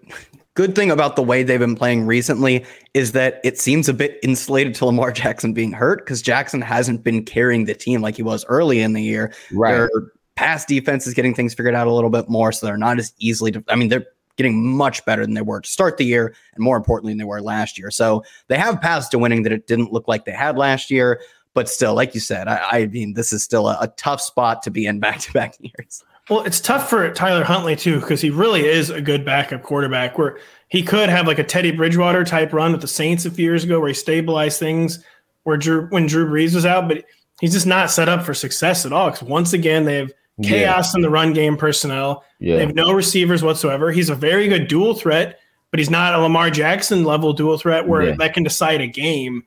good 0.56 0.76
thing 0.76 0.92
about 0.92 1.16
the 1.16 1.24
way 1.24 1.44
they've 1.44 1.60
been 1.60 1.76
playing 1.76 2.06
recently 2.06 2.66
is 2.94 3.14
that 3.14 3.40
it 3.46 3.58
seems 3.58 3.88
a 3.88 3.94
bit 3.94 4.20
insulated 4.24 4.76
to 4.76 4.86
Lamar 4.86 5.12
Jackson 5.14 5.54
being 5.54 5.72
hurt 5.72 6.00
because 6.00 6.22
Jackson 6.22 6.62
hasn't 6.62 7.04
been 7.04 7.24
carrying 7.24 7.66
the 7.66 7.74
team 7.74 8.02
like 8.02 8.16
he 8.16 8.24
was 8.24 8.44
early 8.46 8.82
in 8.82 8.94
the 8.94 9.02
year. 9.02 9.34
Right. 9.54 9.72
Their 9.72 9.90
pass 10.36 10.66
defense 10.66 11.06
is 11.08 11.14
getting 11.14 11.34
things 11.34 11.54
figured 11.54 11.76
out 11.76 11.88
a 11.88 11.94
little 11.94 12.10
bit 12.10 12.28
more, 12.30 12.52
so 12.52 12.66
they're 12.66 12.78
not 12.78 13.00
as 13.00 13.14
easily. 13.20 13.52
To, 13.52 13.64
I 13.70 13.76
mean, 13.76 13.90
they're 13.90 14.06
getting 14.40 14.74
much 14.74 15.04
better 15.04 15.26
than 15.26 15.34
they 15.34 15.42
were 15.42 15.60
to 15.60 15.70
start 15.70 15.98
the 15.98 16.06
year, 16.06 16.34
and 16.56 16.64
more 16.64 16.78
importantly 16.78 17.12
than 17.12 17.18
they 17.18 17.26
were 17.26 17.42
last 17.42 17.78
year. 17.78 17.92
So 17.92 18.24
they 18.48 18.58
have 18.58 18.80
paths 18.80 19.10
to 19.10 19.20
winning 19.20 19.44
that 19.44 19.52
it 19.52 19.68
didn't 19.68 19.92
look 19.92 20.08
like 20.08 20.24
they 20.24 20.32
had 20.32 20.58
last 20.58 20.90
year. 20.90 21.22
But 21.54 21.68
still, 21.68 21.94
like 21.94 22.14
you 22.14 22.22
said, 22.22 22.48
I, 22.48 22.62
I 22.72 22.88
mean, 22.88 23.16
this 23.16 23.34
is 23.34 23.44
still 23.44 23.68
a, 23.68 23.78
a 23.82 23.88
tough 23.98 24.22
spot 24.22 24.64
to 24.64 24.72
be 24.72 24.86
in 24.86 25.02
back 25.02 25.20
to 25.20 25.34
back 25.34 25.56
years. 25.60 26.04
Well, 26.30 26.44
it's 26.44 26.62
tough 26.62 26.90
for 26.90 27.12
Tyler 27.12 27.44
Huntley 27.44 27.76
too 27.76 28.00
because 28.00 28.22
he 28.22 28.30
really 28.30 28.66
is 28.66 28.90
a 28.90 29.02
good 29.02 29.26
backup 29.26 29.64
quarterback. 29.64 30.18
Where 30.18 30.40
he 30.70 30.84
could 30.84 31.10
have 31.10 31.28
like 31.28 31.40
a 31.40 31.44
Teddy 31.44 31.72
Bridgewater 31.72 32.24
type 32.24 32.54
run 32.54 32.72
with 32.72 32.82
the 32.82 32.88
Saints 32.88 33.26
a 33.26 33.32
few 33.32 33.44
years 33.44 33.66
ago, 33.66 33.80
where 33.80 33.90
he 33.90 33.94
stabilized 33.94 34.60
things. 34.60 35.04
Where 35.44 35.58
Drew 35.58 35.88
when 35.88 36.06
Drew 36.06 36.30
Brees 36.30 36.56
was 36.56 36.66
out, 36.66 36.88
but 36.88 37.04
he's 37.42 37.52
just 37.52 37.68
not 37.68 37.92
set 37.92 38.08
up 38.08 38.24
for 38.24 38.34
success 38.34 38.86
at 38.86 38.94
all. 38.94 39.12
Because 39.12 39.28
once 39.28 39.52
again, 39.52 39.84
they 39.84 39.98
have 39.98 40.14
chaos 40.44 40.94
yeah. 40.94 40.98
in 40.98 41.02
the 41.02 41.10
run 41.10 41.34
game 41.34 41.58
personnel. 41.58 42.24
Yeah. 42.40 42.56
They 42.56 42.66
have 42.66 42.76
no 42.76 42.92
receivers 42.92 43.44
whatsoever. 43.44 43.92
He's 43.92 44.10
a 44.10 44.16
very 44.16 44.48
good 44.48 44.68
dual 44.68 44.94
threat, 44.94 45.40
but 45.72 45.80
he's 45.80 45.90
not 45.90 46.14
a 46.14 46.20
Lamar 46.20 46.50
Jackson 46.50 47.04
level 47.04 47.34
dual 47.34 47.58
threat 47.58 47.88
where 47.88 48.04
yeah. 48.04 48.16
that 48.18 48.34
can 48.34 48.44
decide 48.44 48.82
a 48.82 48.88
game. 48.88 49.44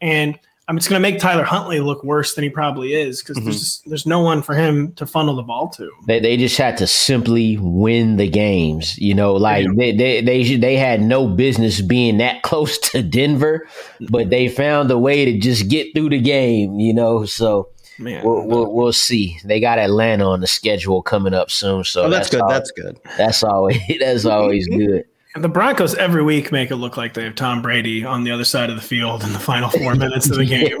And 0.00 0.38
I'm 0.68 0.76
just 0.76 0.88
going 0.88 1.02
to 1.02 1.08
make 1.08 1.20
Tyler 1.20 1.42
Huntley 1.42 1.80
look 1.80 2.04
worse 2.04 2.34
than 2.34 2.44
he 2.44 2.50
probably 2.50 2.94
is 2.94 3.20
because 3.20 3.36
mm-hmm. 3.36 3.46
there's 3.46 3.82
there's 3.86 4.06
no 4.06 4.20
one 4.20 4.42
for 4.42 4.54
him 4.54 4.92
to 4.94 5.06
funnel 5.06 5.34
the 5.34 5.42
ball 5.42 5.68
to. 5.70 5.90
They, 6.06 6.20
they 6.20 6.36
just 6.36 6.56
had 6.56 6.76
to 6.78 6.86
simply 6.86 7.58
win 7.60 8.16
the 8.16 8.28
games, 8.28 8.96
you 8.96 9.12
know. 9.12 9.34
Like 9.34 9.66
they 9.76 9.92
they 9.94 10.20
they 10.20 10.56
they 10.56 10.76
had 10.76 11.02
no 11.02 11.26
business 11.26 11.80
being 11.80 12.18
that 12.18 12.42
close 12.42 12.78
to 12.90 13.02
Denver, 13.02 13.66
but 14.08 14.30
they 14.30 14.48
found 14.48 14.90
a 14.90 14.98
way 14.98 15.24
to 15.24 15.38
just 15.38 15.68
get 15.68 15.88
through 15.94 16.10
the 16.10 16.20
game, 16.20 16.78
you 16.78 16.94
know. 16.94 17.24
So 17.24 17.68
Man, 18.02 18.24
we'll, 18.24 18.46
we'll, 18.46 18.72
we'll 18.72 18.92
see. 18.92 19.38
They 19.44 19.60
got 19.60 19.78
Atlanta 19.78 20.26
on 20.26 20.40
the 20.40 20.46
schedule 20.46 21.02
coming 21.02 21.34
up 21.34 21.50
soon, 21.50 21.84
so 21.84 22.04
oh, 22.04 22.10
that's, 22.10 22.30
that's, 22.30 22.42
good. 22.42 22.50
that's 22.50 22.70
good. 22.72 23.00
That's 23.16 23.42
always 23.42 23.80
that's 24.00 24.24
always 24.24 24.66
good. 24.68 25.04
The 25.34 25.48
Broncos 25.48 25.94
every 25.94 26.22
week 26.22 26.52
make 26.52 26.70
it 26.70 26.76
look 26.76 26.98
like 26.98 27.14
they 27.14 27.24
have 27.24 27.36
Tom 27.36 27.62
Brady 27.62 28.04
on 28.04 28.22
the 28.22 28.30
other 28.30 28.44
side 28.44 28.68
of 28.68 28.76
the 28.76 28.82
field 28.82 29.24
in 29.24 29.32
the 29.32 29.38
final 29.38 29.70
four 29.70 29.94
minutes 29.94 30.28
of 30.28 30.36
the 30.36 30.44
game. 30.44 30.76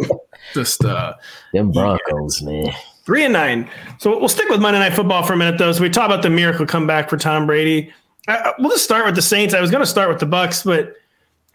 Just 0.52 0.84
uh, 0.84 1.14
them 1.54 1.72
Broncos, 1.72 2.42
yeah. 2.42 2.48
man. 2.50 2.74
Three 3.06 3.24
and 3.24 3.32
nine. 3.32 3.70
So 3.96 4.18
we'll 4.18 4.28
stick 4.28 4.50
with 4.50 4.60
Monday 4.60 4.78
Night 4.78 4.92
Football 4.92 5.22
for 5.22 5.32
a 5.32 5.36
minute, 5.38 5.56
though. 5.56 5.72
So 5.72 5.80
we 5.80 5.88
talk 5.88 6.04
about 6.04 6.20
the 6.20 6.28
miracle 6.28 6.66
comeback 6.66 7.08
for 7.08 7.16
Tom 7.16 7.46
Brady. 7.46 7.94
I, 8.28 8.52
we'll 8.58 8.70
just 8.70 8.84
start 8.84 9.06
with 9.06 9.14
the 9.14 9.22
Saints. 9.22 9.54
I 9.54 9.60
was 9.62 9.70
going 9.70 9.82
to 9.82 9.86
start 9.86 10.10
with 10.10 10.20
the 10.20 10.26
Bucs, 10.26 10.62
but 10.64 10.96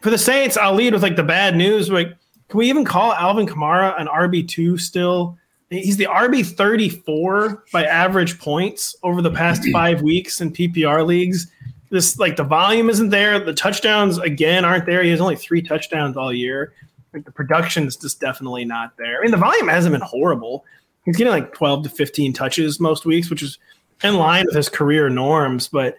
for 0.02 0.10
the 0.10 0.18
Saints, 0.18 0.58
I'll 0.58 0.74
lead 0.74 0.94
with 0.94 1.04
like 1.04 1.16
the 1.16 1.24
bad 1.24 1.56
news. 1.56 1.92
Like, 1.92 2.10
can 2.50 2.58
we 2.58 2.68
even 2.68 2.84
call 2.84 3.14
Alvin 3.14 3.46
Kamara 3.46 4.00
an 4.02 4.08
RB 4.08 4.48
two 4.48 4.78
still? 4.78 5.38
He's 5.70 5.98
the 5.98 6.06
RB 6.06 6.46
thirty 6.46 6.90
four 6.90 7.66
by 7.74 7.86
average 7.86 8.40
points 8.40 8.96
over 9.04 9.22
the 9.22 9.32
past 9.32 9.64
five 9.74 10.02
weeks 10.02 10.42
in 10.42 10.52
PPR 10.52 11.06
leagues 11.06 11.52
this 11.90 12.20
like 12.20 12.36
the 12.36 12.44
volume 12.44 12.90
isn't 12.90 13.10
there. 13.10 13.40
The 13.40 13.54
touchdowns 13.54 14.18
again 14.18 14.66
aren't 14.66 14.86
there. 14.86 15.04
He 15.04 15.12
has 15.12 15.22
only 15.22 15.36
three 15.36 15.62
touchdowns 15.62 16.18
all 16.18 16.34
year. 16.34 16.74
Like 17.14 17.26
the 17.26 17.32
production 17.32 17.88
is 17.88 17.96
just 17.96 18.20
definitely 18.20 18.66
not 18.66 18.98
there. 18.98 19.20
I 19.20 19.22
mean, 19.22 19.32
the 19.32 19.38
volume 19.38 19.68
hasn't 19.68 19.94
been 19.94 20.02
horrible. 20.02 20.66
He's 21.06 21.16
getting 21.16 21.32
like 21.32 21.54
12 21.54 21.84
to 21.84 21.90
15 21.90 22.34
touches 22.34 22.80
most 22.80 23.06
weeks, 23.06 23.30
which 23.30 23.42
is 23.42 23.58
in 24.04 24.16
line 24.16 24.46
with 24.46 24.56
his 24.56 24.68
career 24.68 25.10
norms, 25.10 25.70
but 25.70 25.98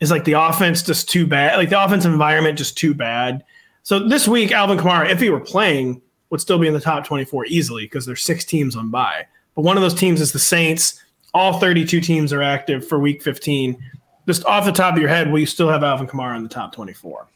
is 0.00 0.10
like 0.10 0.24
the 0.24 0.34
offense 0.34 0.82
just 0.82 1.08
too 1.08 1.26
bad. 1.26 1.56
Like 1.56 1.70
the 1.70 1.82
offensive 1.82 2.12
environment 2.12 2.58
just 2.58 2.76
too 2.76 2.92
bad. 2.92 3.42
So 3.82 4.06
this 4.06 4.28
week, 4.28 4.52
Alvin 4.52 4.78
Kamara, 4.78 5.08
if 5.08 5.20
he 5.20 5.30
were 5.30 5.40
playing, 5.40 6.02
would 6.32 6.40
still 6.40 6.58
be 6.58 6.66
in 6.66 6.74
the 6.74 6.80
top 6.80 7.06
24 7.06 7.46
easily 7.46 7.84
because 7.84 8.04
there's 8.04 8.22
six 8.22 8.44
teams 8.44 8.74
on 8.74 8.90
bye. 8.90 9.24
But 9.54 9.62
one 9.62 9.76
of 9.76 9.82
those 9.84 9.94
teams 9.94 10.20
is 10.20 10.32
the 10.32 10.40
Saints. 10.40 11.00
All 11.32 11.60
32 11.60 12.00
teams 12.00 12.32
are 12.32 12.42
active 12.42 12.86
for 12.86 12.98
week 12.98 13.22
15 13.22 13.80
just 14.26 14.44
off 14.44 14.64
the 14.64 14.72
top 14.72 14.94
of 14.94 15.00
your 15.00 15.08
head, 15.08 15.30
will 15.30 15.40
you 15.40 15.46
still 15.46 15.68
have 15.68 15.82
Alvin 15.82 16.06
Kamara 16.06 16.36
in 16.36 16.42
the 16.42 16.48
top 16.48 16.74
24? 16.74 17.26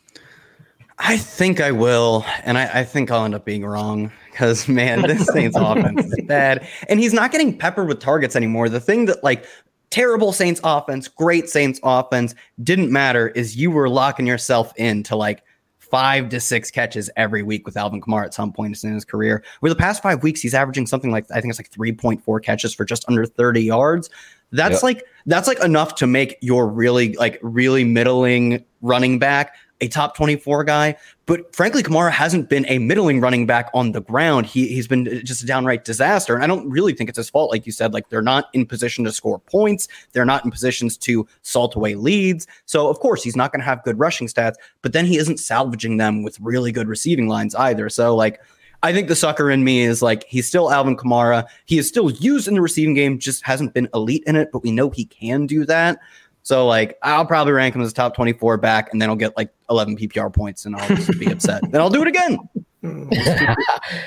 I 0.99 1.19
think 1.19 1.61
I 1.61 1.73
will, 1.73 2.25
and 2.45 2.57
I, 2.57 2.81
I 2.81 2.85
think 2.85 3.11
I'll 3.11 3.25
end 3.25 3.35
up 3.35 3.45
being 3.45 3.65
wrong 3.65 4.11
because 4.31 4.67
man, 4.67 5.03
this 5.03 5.27
Saints 5.33 5.57
offense 5.59 6.07
is 6.07 6.25
bad, 6.25 6.67
and 6.89 6.99
he's 6.99 7.13
not 7.13 7.33
getting 7.33 7.57
peppered 7.57 7.89
with 7.89 8.01
targets 8.01 8.35
anymore. 8.35 8.69
The 8.69 8.81
thing 8.81 9.07
that 9.07 9.23
like 9.23 9.45
terrible 9.91 10.33
Saints 10.33 10.61
offense, 10.65 11.07
great 11.07 11.51
Saints 11.51 11.79
offense 11.83 12.35
didn't 12.63 12.91
matter 12.91 13.29
is 13.29 13.57
you 13.57 13.71
were 13.71 13.91
locking 13.91 14.27
yourself 14.27 14.73
into 14.77 15.17
like 15.17 15.43
five 15.91 16.29
to 16.31 16.41
six 16.41 16.71
catches 16.71 17.11
every 17.17 17.43
week 17.43 17.67
with 17.67 17.77
Alvin 17.77 18.01
Kamara 18.01 18.25
at 18.25 18.35
some 18.35 18.53
point 18.53 18.83
in 18.83 18.95
his 18.95 19.05
career. 19.05 19.43
Over 19.63 19.71
the 19.71 19.77
past 19.77 20.03
five 20.03 20.23
weeks, 20.23 20.41
he's 20.41 20.55
averaging 20.55 20.87
something 20.87 21.11
like 21.11 21.27
I 21.31 21.41
think 21.41 21.51
it's 21.51 21.59
like 21.59 21.71
3.4 21.71 22.43
catches 22.43 22.75
for 22.75 22.85
just 22.85 23.05
under 23.09 23.27
30 23.27 23.63
yards. 23.63 24.11
That's 24.53 24.75
yep. 24.75 24.83
like 24.83 25.05
that's 25.27 25.49
like 25.49 25.63
enough 25.63 25.97
to 25.97 26.07
make 26.07 26.37
your 26.41 26.69
really 26.69 27.15
like 27.15 27.39
really 27.43 27.85
middling 27.85 28.65
running 28.81 29.19
back 29.19 29.57
a 29.81 29.89
top 29.89 30.17
24 30.17 30.65
guy. 30.65 30.97
But 31.27 31.55
frankly, 31.55 31.83
Kamara 31.83 32.11
hasn't 32.11 32.49
been 32.49 32.65
a 32.69 32.79
middling 32.79 33.21
running 33.21 33.47
back 33.47 33.69
on 33.75 33.93
the 33.93 34.01
ground. 34.01 34.47
He 34.47 34.69
he's 34.69 34.87
been 34.87 35.09
uh, 35.09 35.21
just 35.23 35.43
a 35.43 35.47
downright 35.47 35.85
disaster. 35.85 36.35
And 36.35 36.45
I 36.45 36.47
don't 36.47 36.69
really 36.69 36.95
think 36.95 37.09
it's 37.09 37.17
his 37.17 37.29
fault. 37.29 37.51
Like 37.51 37.67
you 37.67 37.73
said, 37.73 37.93
like 37.93 38.09
they're 38.09 38.23
not 38.23 38.49
in 38.53 38.65
position 38.65 39.05
to 39.05 39.13
score 39.13 39.39
points. 39.41 39.89
They're 40.13 40.25
not 40.25 40.45
in 40.45 40.51
positions 40.51 40.97
to 40.99 41.27
salt 41.43 41.75
away 41.75 41.95
leads. 41.95 42.47
So 42.65 42.89
of 42.89 43.01
course 43.01 43.23
he's 43.23 43.37
not 43.37 43.53
going 43.53 43.61
to 43.61 43.67
have 43.67 43.83
good 43.85 43.99
rushing 43.99 44.29
stats, 44.29 44.55
but 44.83 44.93
then 44.93 45.05
he 45.05 45.19
isn't 45.19 45.41
salvaging 45.41 45.97
them 45.97 46.23
with 46.23 46.39
really 46.41 46.73
good 46.73 46.89
receiving 46.89 47.29
lines 47.29 47.55
either. 47.55 47.89
So 47.89 48.15
like 48.15 48.41
I 48.83 48.93
think 48.93 49.09
the 49.09 49.17
sucker 49.17 49.51
in 49.51 49.65
me 49.65 49.81
is 49.83 50.03
like 50.03 50.25
he's 50.29 50.47
still 50.47 50.71
Alvin 50.71 50.97
Kamara. 50.97 51.47
He 51.65 51.79
is 51.79 51.89
still 51.89 52.11
used 52.11 52.47
in 52.47 52.55
the 52.55 52.61
receiving 52.61 52.95
game, 52.95 53.19
just 53.19 53.45
hasn't 53.45 53.75
been 53.75 53.89
elite 53.95 54.23
in 54.27 54.37
it, 54.37 54.51
but 54.53 54.63
we 54.63 54.71
know 54.71 54.91
he 54.91 55.07
can 55.07 55.47
do 55.47 55.65
that. 55.65 55.99
So 56.47 56.65
like 56.65 56.97
I'll 57.03 57.27
probably 57.27 57.55
rank 57.55 57.75
him 57.75 57.83
as 57.83 57.93
top 57.93 58.15
24 58.15 58.59
back, 58.59 58.93
and 58.93 59.03
then 59.03 59.11
I'll 59.11 59.17
get 59.17 59.37
like 59.37 59.53
11 59.69 59.97
PPR 59.97 60.33
points, 60.33 60.65
and 60.65 60.77
I'll 60.77 60.95
just 60.95 61.19
be 61.19 61.27
upset. 61.27 61.61
Then 61.73 61.81
I'll 61.81 61.91
do 61.91 62.03
it 62.03 62.07
again. 62.07 62.39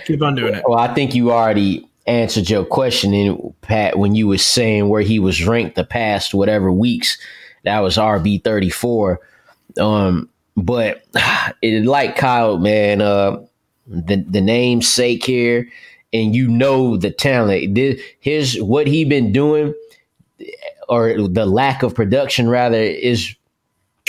Keep 0.05 0.21
on 0.21 0.35
doing 0.35 0.55
it. 0.55 0.63
Well, 0.65 0.79
I 0.79 0.93
think 0.93 1.13
you 1.13 1.33
already 1.33 1.85
answered 2.07 2.49
your 2.49 2.63
question 2.63 3.13
in 3.13 3.53
Pat 3.59 3.99
when 3.99 4.15
you 4.15 4.25
were 4.29 4.37
saying 4.37 4.87
where 4.87 5.01
he 5.01 5.19
was 5.19 5.45
ranked 5.45 5.75
the 5.75 5.83
past 5.83 6.33
whatever 6.33 6.71
weeks. 6.71 7.17
That 7.65 7.81
was 7.81 7.97
RB 7.97 8.41
34. 8.41 9.19
Um, 9.77 10.29
but 10.55 11.03
it, 11.61 11.83
like 11.83 12.15
Kyle, 12.15 12.57
man, 12.57 13.01
uh, 13.01 13.43
the 13.85 14.23
the 14.29 14.39
namesake 14.39 15.25
here, 15.25 15.67
and 16.13 16.33
you 16.33 16.47
know 16.47 16.95
the 16.95 17.11
talent. 17.11 17.75
This, 17.75 18.01
His 18.21 18.63
what 18.63 18.87
he 18.87 19.03
been 19.03 19.33
doing, 19.33 19.73
or 20.89 21.27
the 21.27 21.45
lack 21.45 21.83
of 21.83 21.95
production 21.95 22.49
rather, 22.49 22.77
is 22.77 23.35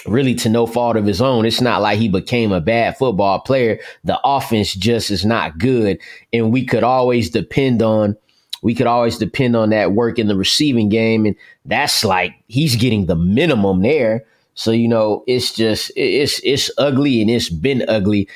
really 0.07 0.35
to 0.35 0.49
no 0.49 0.67
fault 0.67 0.97
of 0.97 1.05
his 1.07 1.21
own. 1.21 1.45
It's 1.45 1.61
not 1.61 1.83
like 1.83 1.99
he 1.99 2.09
became 2.09 2.53
a 2.53 2.61
bad 2.61 2.97
football 2.97 3.41
player. 3.41 3.79
The 4.05 4.19
offense 4.25 4.75
just 4.75 5.11
is 5.11 5.25
not 5.25 5.59
good, 5.59 5.99
and 6.33 6.53
we 6.53 6.65
could 6.65 6.83
always 6.83 7.31
depend 7.31 7.83
on. 7.83 8.17
We 8.63 8.75
could 8.75 8.87
always 8.87 9.17
depend 9.17 9.57
on 9.57 9.71
that 9.71 9.93
work 9.93 10.19
in 10.19 10.27
the 10.27 10.37
receiving 10.37 10.89
game, 10.89 11.27
and 11.27 11.37
that's 11.65 12.05
like 12.05 12.35
he's 12.49 12.77
getting 12.77 13.07
the 13.07 13.17
minimum 13.17 13.83
there. 13.83 14.25
So 14.55 14.71
you 14.71 14.89
know, 14.89 15.25
it's 15.27 15.55
just 15.55 15.93
it's 15.97 16.41
it's 16.45 16.71
ugly, 16.79 17.21
and 17.21 17.31
it's 17.31 17.49
been 17.49 17.85
ugly 17.89 18.29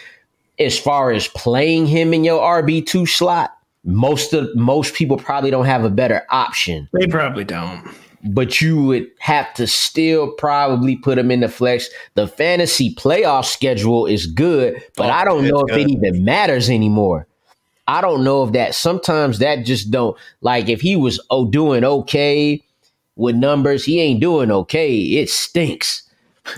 as 0.58 0.78
far 0.78 1.10
as 1.10 1.28
playing 1.28 1.86
him 1.86 2.14
in 2.14 2.24
your 2.24 2.40
RB 2.40 2.86
two 2.86 3.06
slot, 3.06 3.56
most 3.84 4.32
of 4.32 4.54
most 4.54 4.94
people 4.94 5.16
probably 5.16 5.50
don't 5.50 5.66
have 5.66 5.84
a 5.84 5.90
better 5.90 6.24
option. 6.30 6.88
They 6.92 7.06
probably 7.06 7.44
don't. 7.44 7.86
But 8.26 8.60
you 8.60 8.82
would 8.84 9.06
have 9.18 9.52
to 9.54 9.66
still 9.66 10.32
probably 10.32 10.96
put 10.96 11.18
him 11.18 11.30
in 11.30 11.40
the 11.40 11.48
flex. 11.48 11.88
The 12.14 12.26
fantasy 12.26 12.94
playoff 12.94 13.44
schedule 13.44 14.06
is 14.06 14.26
good, 14.26 14.82
but 14.96 15.10
oh, 15.10 15.12
I 15.12 15.24
don't 15.24 15.46
know 15.46 15.60
if 15.60 15.74
good. 15.74 15.80
it 15.80 15.90
even 15.90 16.24
matters 16.24 16.70
anymore. 16.70 17.26
I 17.86 18.00
don't 18.00 18.24
know 18.24 18.44
if 18.44 18.52
that 18.52 18.74
sometimes 18.74 19.40
that 19.40 19.66
just 19.66 19.90
don't 19.90 20.16
like 20.40 20.68
if 20.68 20.80
he 20.80 20.96
was 20.96 21.20
oh 21.30 21.46
doing 21.46 21.84
okay 21.84 22.62
with 23.16 23.36
numbers, 23.36 23.84
he 23.84 24.00
ain't 24.00 24.20
doing 24.20 24.50
okay. 24.50 24.96
It 24.96 25.30
stinks. 25.30 26.02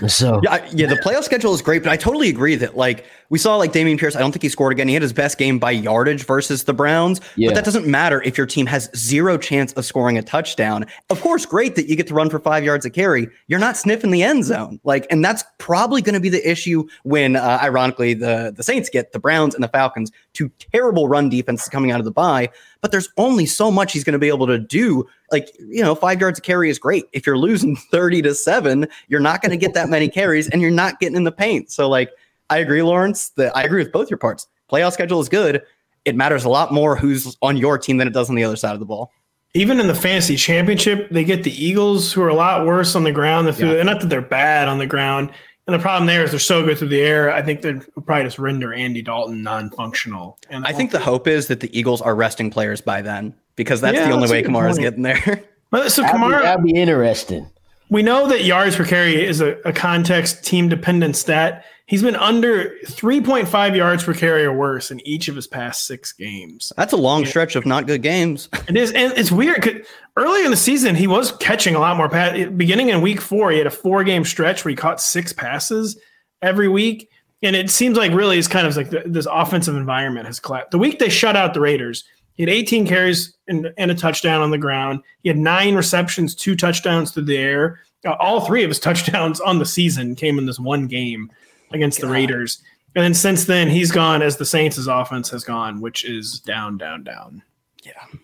So 0.07 0.41
yeah, 0.43 0.69
yeah, 0.73 0.87
the 0.87 0.97
playoff 0.97 1.23
schedule 1.23 1.53
is 1.53 1.61
great, 1.61 1.81
but 1.81 1.89
I 1.89 1.95
totally 1.95 2.27
agree 2.27 2.55
that 2.57 2.75
like 2.75 3.05
we 3.29 3.37
saw 3.37 3.55
like 3.55 3.73
Dameon 3.73 3.99
Pierce. 3.99 4.15
I 4.15 4.19
don't 4.19 4.31
think 4.31 4.43
he 4.43 4.49
scored 4.49 4.71
again. 4.71 4.87
He 4.87 4.93
had 4.93 5.01
his 5.03 5.13
best 5.13 5.37
game 5.37 5.59
by 5.59 5.71
yardage 5.71 6.25
versus 6.25 6.63
the 6.63 6.73
Browns, 6.73 7.21
yeah. 7.35 7.49
but 7.49 7.55
that 7.55 7.65
doesn't 7.65 7.85
matter 7.85 8.21
if 8.23 8.37
your 8.37 8.47
team 8.47 8.65
has 8.67 8.89
zero 8.95 9.37
chance 9.37 9.73
of 9.73 9.85
scoring 9.85 10.17
a 10.17 10.23
touchdown. 10.23 10.85
Of 11.09 11.21
course, 11.21 11.45
great 11.45 11.75
that 11.75 11.87
you 11.87 11.95
get 11.95 12.07
to 12.07 12.13
run 12.13 12.29
for 12.29 12.39
five 12.39 12.63
yards 12.63 12.85
a 12.85 12.89
carry. 12.89 13.27
You're 13.47 13.59
not 13.59 13.77
sniffing 13.77 14.11
the 14.11 14.23
end 14.23 14.45
zone, 14.45 14.79
like, 14.83 15.07
and 15.09 15.23
that's 15.23 15.43
probably 15.57 16.01
going 16.01 16.15
to 16.15 16.19
be 16.19 16.29
the 16.29 16.49
issue 16.49 16.87
when, 17.03 17.35
uh, 17.35 17.59
ironically, 17.61 18.13
the 18.13 18.53
the 18.55 18.63
Saints 18.63 18.89
get 18.89 19.11
the 19.11 19.19
Browns 19.19 19.55
and 19.55 19.63
the 19.63 19.69
Falcons, 19.69 20.11
two 20.33 20.49
terrible 20.71 21.07
run 21.07 21.29
defenses 21.29 21.67
coming 21.69 21.91
out 21.91 21.99
of 21.99 22.05
the 22.05 22.11
bye. 22.11 22.49
But 22.81 22.91
there's 22.91 23.09
only 23.17 23.45
so 23.45 23.71
much 23.71 23.91
he's 23.91 24.03
going 24.03 24.13
to 24.13 24.19
be 24.19 24.27
able 24.27 24.47
to 24.47 24.59
do 24.59 25.05
like 25.31 25.51
you 25.59 25.83
know 25.83 25.95
five 25.95 26.21
yards 26.21 26.39
of 26.39 26.43
carry 26.43 26.69
is 26.69 26.79
great 26.79 27.05
if 27.11 27.25
you're 27.25 27.37
losing 27.37 27.75
30 27.91 28.21
to 28.21 28.33
7 28.33 28.87
you're 29.09 29.19
not 29.19 29.41
going 29.41 29.51
to 29.51 29.57
get 29.57 29.73
that 29.73 29.89
many 29.89 30.07
carries 30.07 30.47
and 30.47 30.61
you're 30.61 30.71
not 30.71 30.99
getting 30.99 31.17
in 31.17 31.25
the 31.25 31.31
paint 31.31 31.69
so 31.69 31.89
like 31.89 32.11
i 32.49 32.57
agree 32.57 32.81
lawrence 32.81 33.29
that 33.29 33.55
i 33.55 33.63
agree 33.63 33.83
with 33.83 33.91
both 33.91 34.09
your 34.09 34.17
parts 34.17 34.47
playoff 34.71 34.93
schedule 34.93 35.19
is 35.19 35.29
good 35.29 35.61
it 36.05 36.15
matters 36.15 36.45
a 36.45 36.49
lot 36.49 36.73
more 36.73 36.95
who's 36.95 37.37
on 37.41 37.57
your 37.57 37.77
team 37.77 37.97
than 37.97 38.07
it 38.07 38.13
does 38.13 38.29
on 38.29 38.35
the 38.35 38.43
other 38.43 38.55
side 38.55 38.73
of 38.73 38.79
the 38.79 38.85
ball 38.85 39.11
even 39.53 39.79
in 39.79 39.87
the 39.87 39.95
fantasy 39.95 40.35
championship, 40.35 41.09
they 41.09 41.23
get 41.23 41.43
the 41.43 41.51
Eagles, 41.51 42.13
who 42.13 42.21
are 42.21 42.27
a 42.27 42.35
lot 42.35 42.65
worse 42.65 42.95
on 42.95 43.03
the 43.03 43.11
ground. 43.11 43.47
Than 43.47 43.67
yeah. 43.67 43.83
Not 43.83 44.01
that 44.01 44.07
they're 44.07 44.21
bad 44.21 44.67
on 44.67 44.77
the 44.77 44.85
ground. 44.85 45.31
And 45.65 45.73
the 45.73 45.79
problem 45.79 46.05
there 46.07 46.23
is 46.23 46.31
they're 46.31 46.39
so 46.39 46.63
good 46.63 46.77
through 46.77 46.89
the 46.89 47.01
air. 47.01 47.31
I 47.31 47.41
think 47.41 47.61
they'd 47.61 47.81
probably 48.05 48.23
just 48.23 48.39
render 48.39 48.73
Andy 48.73 49.01
Dalton 49.01 49.43
non-functional. 49.43 50.37
And 50.49 50.65
I 50.65 50.71
think 50.71 50.91
the 50.91 50.99
hope 50.99 51.27
is 51.27 51.47
that 51.47 51.59
the 51.59 51.77
Eagles 51.77 52.01
are 52.01 52.15
resting 52.15 52.49
players 52.49 52.79
by 52.79 53.01
then 53.01 53.35
because 53.57 53.81
that's 53.81 53.97
yeah, 53.97 54.07
the 54.07 54.13
only 54.13 54.29
way 54.29 54.43
Kamara's 54.43 54.79
getting 54.79 55.03
there. 55.03 55.43
But 55.69 55.91
so 55.91 56.01
that'd 56.01 56.15
Kamara, 56.15 56.37
be, 56.37 56.43
that'd 56.43 56.63
be 56.63 56.71
interesting. 56.79 57.49
We 57.89 58.03
know 58.03 58.27
that 58.27 58.43
yards 58.43 58.75
per 58.75 58.85
carry 58.85 59.25
is 59.25 59.41
a, 59.41 59.57
a 59.63 59.71
context 59.71 60.43
team 60.43 60.67
dependent 60.67 61.15
stat. 61.15 61.65
He's 61.85 62.03
been 62.03 62.17
under 62.17 62.75
3.5 62.85 63.75
yards 63.75 64.03
per 64.03 64.13
carry 64.13 64.43
or 64.43 64.51
worse 64.51 64.91
in 64.91 64.99
each 65.07 65.29
of 65.29 65.37
his 65.37 65.47
past 65.47 65.85
six 65.85 66.11
games. 66.11 66.73
That's 66.75 66.91
a 66.91 66.97
long 66.97 67.25
stretch 67.25 67.55
of 67.55 67.65
not 67.65 67.87
good 67.87 68.01
games. 68.01 68.49
It 68.67 68.75
is, 68.75 68.91
and 68.91 69.13
it's 69.13 69.31
weird. 69.31 69.61
Because 69.61 69.87
early 70.17 70.43
in 70.43 70.51
the 70.51 70.57
season, 70.57 70.95
he 70.95 71.07
was 71.07 71.31
catching 71.37 71.75
a 71.75 71.79
lot 71.79 71.95
more 71.95 72.09
pass. 72.09 72.49
Beginning 72.57 72.89
in 72.89 73.01
week 73.01 73.21
four, 73.21 73.51
he 73.51 73.57
had 73.57 73.67
a 73.67 73.71
four 73.71 74.03
game 74.03 74.25
stretch 74.25 74.65
where 74.65 74.71
he 74.71 74.75
caught 74.75 74.99
six 74.99 75.31
passes 75.31 75.97
every 76.41 76.67
week, 76.67 77.09
and 77.41 77.55
it 77.55 77.69
seems 77.69 77.97
like 77.97 78.11
really 78.11 78.37
it's 78.37 78.49
kind 78.49 78.67
of 78.67 78.75
like 78.75 78.89
the, 78.89 79.03
this 79.05 79.27
offensive 79.31 79.77
environment 79.77 80.25
has 80.25 80.41
collapsed. 80.41 80.71
The 80.71 80.77
week 80.77 80.99
they 80.99 81.07
shut 81.07 81.37
out 81.37 81.53
the 81.53 81.61
Raiders, 81.61 82.03
he 82.37 82.43
had 82.43 82.49
18 82.49 82.87
carries 82.87 83.35
and, 83.47 83.73
and 83.77 83.91
a 83.91 83.95
touchdown 83.95 84.41
on 84.41 84.51
the 84.51 84.57
ground. 84.57 85.01
He 85.23 85.29
had 85.29 85.37
nine 85.37 85.75
receptions, 85.75 86.35
two 86.35 86.55
touchdowns 86.55 87.11
through 87.11 87.25
the 87.25 87.37
air. 87.37 87.79
Uh, 88.05 88.13
all 88.19 88.41
three 88.41 88.63
of 88.63 88.69
his 88.69 88.79
touchdowns 88.87 89.41
on 89.41 89.59
the 89.59 89.65
season 89.65 90.15
came 90.15 90.37
in 90.37 90.45
this 90.45 90.59
one 90.59 90.87
game 90.87 91.31
against 91.71 91.99
God. 91.99 92.07
the 92.07 92.13
Raiders. 92.13 92.61
And 92.95 93.03
then 93.03 93.13
since 93.13 93.45
then, 93.45 93.69
he's 93.69 93.91
gone 93.91 94.21
as 94.21 94.37
the 94.37 94.45
Saints' 94.45 94.87
offense 94.87 95.29
has 95.31 95.43
gone, 95.43 95.81
which 95.81 96.05
is 96.05 96.39
down, 96.39 96.77
down, 96.77 97.03
down. 97.03 97.41
Yeah. 97.83 98.19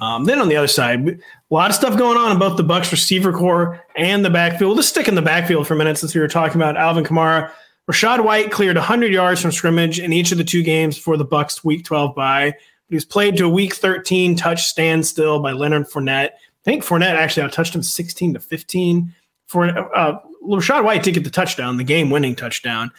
Um, 0.00 0.24
then 0.24 0.40
on 0.40 0.48
the 0.48 0.56
other 0.56 0.68
side, 0.68 1.08
a 1.08 1.18
lot 1.50 1.70
of 1.70 1.76
stuff 1.76 1.98
going 1.98 2.16
on 2.16 2.30
in 2.30 2.38
both 2.38 2.56
the 2.56 2.64
Bucs 2.64 2.92
receiver 2.92 3.32
core 3.32 3.84
and 3.96 4.24
the 4.24 4.30
backfield. 4.30 4.68
We'll 4.68 4.76
just 4.76 4.90
stick 4.90 5.08
in 5.08 5.14
the 5.14 5.22
backfield 5.22 5.66
for 5.66 5.74
a 5.74 5.76
minute 5.76 5.98
since 5.98 6.14
we 6.14 6.20
were 6.20 6.28
talking 6.28 6.56
about 6.56 6.76
Alvin 6.76 7.04
Kamara. 7.04 7.50
Rachaad 7.90 8.22
White 8.22 8.52
cleared 8.52 8.76
100 8.76 9.12
yards 9.12 9.40
from 9.40 9.50
scrimmage 9.50 9.98
in 9.98 10.12
each 10.12 10.30
of 10.30 10.38
the 10.38 10.44
two 10.44 10.62
games 10.62 10.96
for 10.96 11.16
the 11.16 11.24
Bucs 11.24 11.64
Week 11.64 11.84
12 11.84 12.14
bye. 12.14 12.54
He 12.88 12.94
was 12.94 13.04
played 13.04 13.36
to 13.36 13.44
a 13.44 13.48
Week 13.48 13.74
13 13.74 14.36
touch 14.36 14.64
standstill 14.64 15.40
by 15.40 15.52
Leonard 15.52 15.88
Fournette. 15.88 16.30
I 16.30 16.64
think 16.64 16.84
Fournette 16.84 17.14
actually 17.14 17.48
touched 17.50 17.74
him 17.74 17.82
16 17.82 18.34
to 18.34 18.40
15. 18.40 19.14
For 19.46 19.66
uh, 19.96 20.18
Rachaad 20.46 20.84
White 20.84 21.02
did 21.02 21.14
get 21.14 21.24
the 21.24 21.30
touchdown, 21.30 21.76
the 21.76 21.84
game-winning 21.84 22.34
touchdown, 22.34 22.90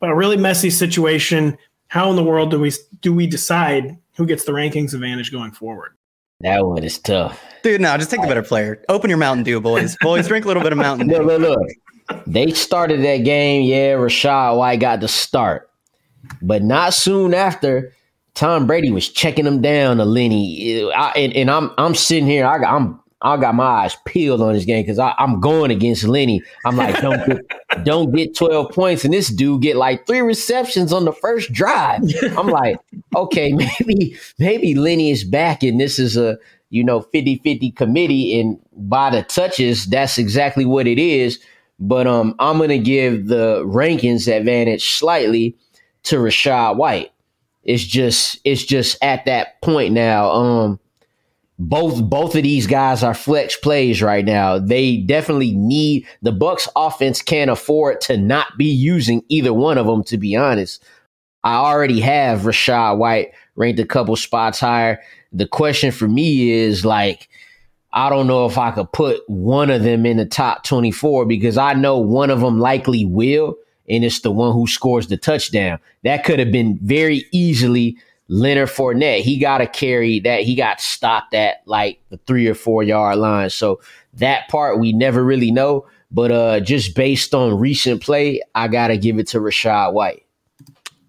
but 0.00 0.10
a 0.10 0.14
really 0.14 0.36
messy 0.36 0.70
situation. 0.70 1.56
How 1.88 2.10
in 2.10 2.16
the 2.16 2.24
world 2.24 2.50
do 2.50 2.60
we 2.60 2.72
do 3.00 3.14
we 3.14 3.26
decide 3.26 3.96
who 4.16 4.26
gets 4.26 4.44
the 4.44 4.52
rankings 4.52 4.94
advantage 4.94 5.32
going 5.32 5.52
forward? 5.52 5.92
That 6.40 6.66
one 6.66 6.84
is 6.84 6.98
tough, 6.98 7.42
dude. 7.62 7.80
No, 7.80 7.96
just 7.96 8.10
take 8.10 8.20
the 8.20 8.26
better 8.26 8.42
player. 8.42 8.84
Open 8.88 9.10
your 9.10 9.18
Mountain 9.18 9.44
Dew, 9.44 9.60
boys. 9.60 9.96
Boys, 10.00 10.28
drink 10.28 10.44
a 10.44 10.48
little 10.48 10.62
bit 10.62 10.72
of 10.72 10.78
Mountain 10.78 11.08
Dew. 11.08 11.22
Look, 11.22 11.40
look, 11.40 11.58
look. 11.58 12.26
They 12.26 12.52
started 12.52 13.02
that 13.02 13.18
game. 13.18 13.62
Yeah, 13.62 13.94
Rachaad 13.94 14.56
White 14.56 14.80
got 14.80 15.00
the 15.00 15.08
start, 15.08 15.70
but 16.42 16.62
not 16.62 16.94
soon 16.94 17.34
after. 17.34 17.92
Tom 18.38 18.68
Brady 18.68 18.92
was 18.92 19.08
checking 19.08 19.44
him 19.44 19.60
down 19.60 19.96
to 19.96 20.04
Lenny, 20.04 20.88
I, 20.92 21.10
and, 21.16 21.32
and, 21.34 21.50
I'm 21.50 21.72
I'm 21.76 21.96
sitting 21.96 22.28
here. 22.28 22.46
I, 22.46 22.62
I'm 22.62 23.00
I 23.20 23.36
got 23.36 23.56
my 23.56 23.64
eyes 23.64 23.96
peeled 24.04 24.40
on 24.40 24.52
this 24.52 24.64
game 24.64 24.84
because 24.84 25.00
I'm 25.00 25.40
going 25.40 25.72
against 25.72 26.04
Lenny. 26.04 26.40
I'm 26.64 26.76
like, 26.76 27.00
don't 27.00 27.26
get, 27.26 27.38
don't 27.84 28.14
get 28.14 28.36
12 28.36 28.70
points, 28.70 29.04
and 29.04 29.12
this 29.12 29.26
dude 29.26 29.62
get 29.62 29.74
like 29.74 30.06
three 30.06 30.20
receptions 30.20 30.92
on 30.92 31.04
the 31.04 31.12
first 31.12 31.52
drive. 31.52 32.02
I'm 32.36 32.46
like, 32.46 32.76
okay, 33.16 33.52
maybe 33.80 34.16
maybe 34.38 34.72
Lenny 34.76 35.10
is 35.10 35.24
back, 35.24 35.64
and 35.64 35.80
this 35.80 35.98
is 35.98 36.16
a 36.16 36.38
you 36.70 36.84
know 36.84 37.00
50-50 37.12 37.74
committee, 37.74 38.38
and 38.38 38.56
by 38.72 39.10
the 39.10 39.24
touches, 39.24 39.86
that's 39.86 40.16
exactly 40.16 40.64
what 40.64 40.86
it 40.86 41.00
is. 41.00 41.40
But 41.80 42.06
um, 42.06 42.36
I'm 42.38 42.58
gonna 42.58 42.78
give 42.78 43.26
the 43.26 43.64
rankings 43.66 44.32
advantage 44.32 44.92
slightly 44.92 45.56
to 46.04 46.18
Rachaad 46.18 46.76
White. 46.76 47.10
It's 47.68 47.84
just 47.84 48.40
it's 48.44 48.64
just 48.64 48.96
at 49.02 49.26
that 49.26 49.60
point 49.60 49.92
now. 49.92 50.30
Um, 50.30 50.80
both 51.58 52.02
both 52.02 52.34
of 52.34 52.42
these 52.42 52.66
guys 52.66 53.02
are 53.02 53.12
flex 53.12 53.56
plays 53.56 54.00
right 54.00 54.24
now. 54.24 54.58
They 54.58 54.96
definitely 54.96 55.52
need 55.52 56.06
the 56.22 56.32
Bucs 56.32 56.66
offense 56.74 57.20
can't 57.20 57.50
afford 57.50 58.00
to 58.02 58.16
not 58.16 58.56
be 58.56 58.64
using 58.64 59.22
either 59.28 59.52
one 59.52 59.76
of 59.76 59.84
them 59.84 60.02
to 60.04 60.16
be 60.16 60.34
honest. 60.34 60.82
I 61.44 61.56
already 61.56 62.00
have 62.00 62.40
Rachaad 62.40 62.96
White 62.96 63.32
ranked 63.54 63.80
a 63.80 63.84
couple 63.84 64.16
spots 64.16 64.60
higher. 64.60 65.02
The 65.30 65.46
question 65.46 65.92
for 65.92 66.08
me 66.08 66.50
is 66.50 66.86
like 66.86 67.28
I 67.92 68.08
don't 68.08 68.28
know 68.28 68.46
if 68.46 68.56
I 68.56 68.70
could 68.70 68.90
put 68.92 69.28
one 69.28 69.68
of 69.68 69.82
them 69.82 70.06
in 70.06 70.16
the 70.16 70.24
top 70.24 70.64
24 70.64 71.26
because 71.26 71.58
I 71.58 71.74
know 71.74 71.98
one 71.98 72.30
of 72.30 72.40
them 72.40 72.58
likely 72.58 73.04
will 73.04 73.58
and 73.88 74.04
it's 74.04 74.20
the 74.20 74.30
one 74.30 74.52
who 74.52 74.66
scores 74.66 75.06
the 75.06 75.16
touchdown. 75.16 75.78
That 76.04 76.24
could 76.24 76.38
have 76.38 76.52
been 76.52 76.78
very 76.82 77.24
easily 77.32 77.98
Leonard 78.28 78.68
Fournette, 78.68 79.20
he 79.20 79.38
got 79.38 79.58
to 79.58 79.66
carry 79.66 80.20
that. 80.20 80.42
He 80.42 80.54
got 80.54 80.80
stopped 80.80 81.34
at 81.34 81.62
like 81.64 82.00
the 82.10 82.18
three 82.26 82.46
or 82.46 82.54
four 82.54 82.82
yard 82.82 83.18
line. 83.18 83.50
So 83.50 83.80
that 84.14 84.48
part 84.48 84.78
we 84.78 84.92
never 84.92 85.24
really 85.24 85.50
know. 85.50 85.86
But 86.10 86.30
uh, 86.32 86.60
just 86.60 86.94
based 86.94 87.34
on 87.34 87.58
recent 87.58 88.02
play, 88.02 88.42
I 88.54 88.68
got 88.68 88.88
to 88.88 88.96
give 88.96 89.18
it 89.18 89.28
to 89.28 89.40
Rachaad 89.40 89.92
White. 89.92 90.24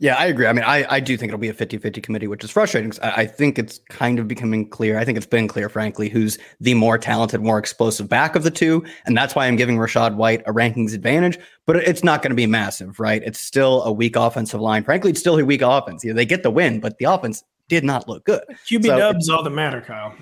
Yeah, 0.02 0.16
I 0.16 0.28
agree. 0.28 0.48
I 0.48 0.54
mean, 0.54 0.64
I, 0.64 0.86
I 0.90 1.00
do 1.02 1.18
think 1.18 1.30
it'll 1.30 1.40
be 1.40 1.50
a 1.50 1.54
50 1.54 1.78
50 1.78 2.00
committee, 2.00 2.28
which 2.28 2.44
is 2.44 2.52
frustrating. 2.52 2.94
I, 3.04 3.12
I, 3.24 3.26
think 3.26 3.60
it's 3.60 3.82
kind 3.90 4.18
of 4.18 4.30
becoming 4.30 4.70
clear. 4.70 4.98
I 4.98 5.04
think 5.04 5.18
it's 5.18 5.28
been 5.28 5.48
clear, 5.50 5.68
frankly, 5.68 6.08
who's 6.08 6.38
the 6.62 6.74
more 6.74 6.98
talented, 6.98 7.42
more 7.42 7.60
explosive 7.60 8.08
back 8.08 8.38
of 8.38 8.44
the 8.44 8.52
two. 8.52 8.84
And 9.06 9.18
that's 9.18 9.36
why 9.36 9.46
I'm 9.46 9.58
giving 9.58 9.76
Rachaad 9.76 10.16
White 10.16 10.42
a 10.48 10.54
rankings 10.54 10.94
advantage, 10.94 11.38
but 11.66 11.76
it's 11.76 12.02
not 12.02 12.22
going 12.22 12.32
to 12.32 12.36
be 12.36 12.48
massive, 12.48 12.98
right? 13.02 13.22
It's 13.26 13.42
still 13.42 13.84
a 13.84 13.92
weak 13.92 14.16
offensive 14.16 14.62
line. 14.62 14.86
Frankly, 14.86 15.12
it's 15.12 15.20
still 15.20 15.38
a 15.38 15.44
weak 15.44 15.62
offense. 15.62 16.06
Yeah, 16.06 16.14
they 16.14 16.26
get 16.26 16.44
the 16.44 16.52
win, 16.52 16.80
but 16.80 16.98
the 16.98 17.06
offense 17.06 17.44
did 17.68 17.84
not 17.84 18.08
look 18.08 18.24
good. 18.24 18.44
QB 18.70 18.86
so, 18.86 18.98
dubs 18.98 19.28
all 19.28 19.44
that 19.44 19.50
matter, 19.50 19.82
Kyle. 19.82 20.16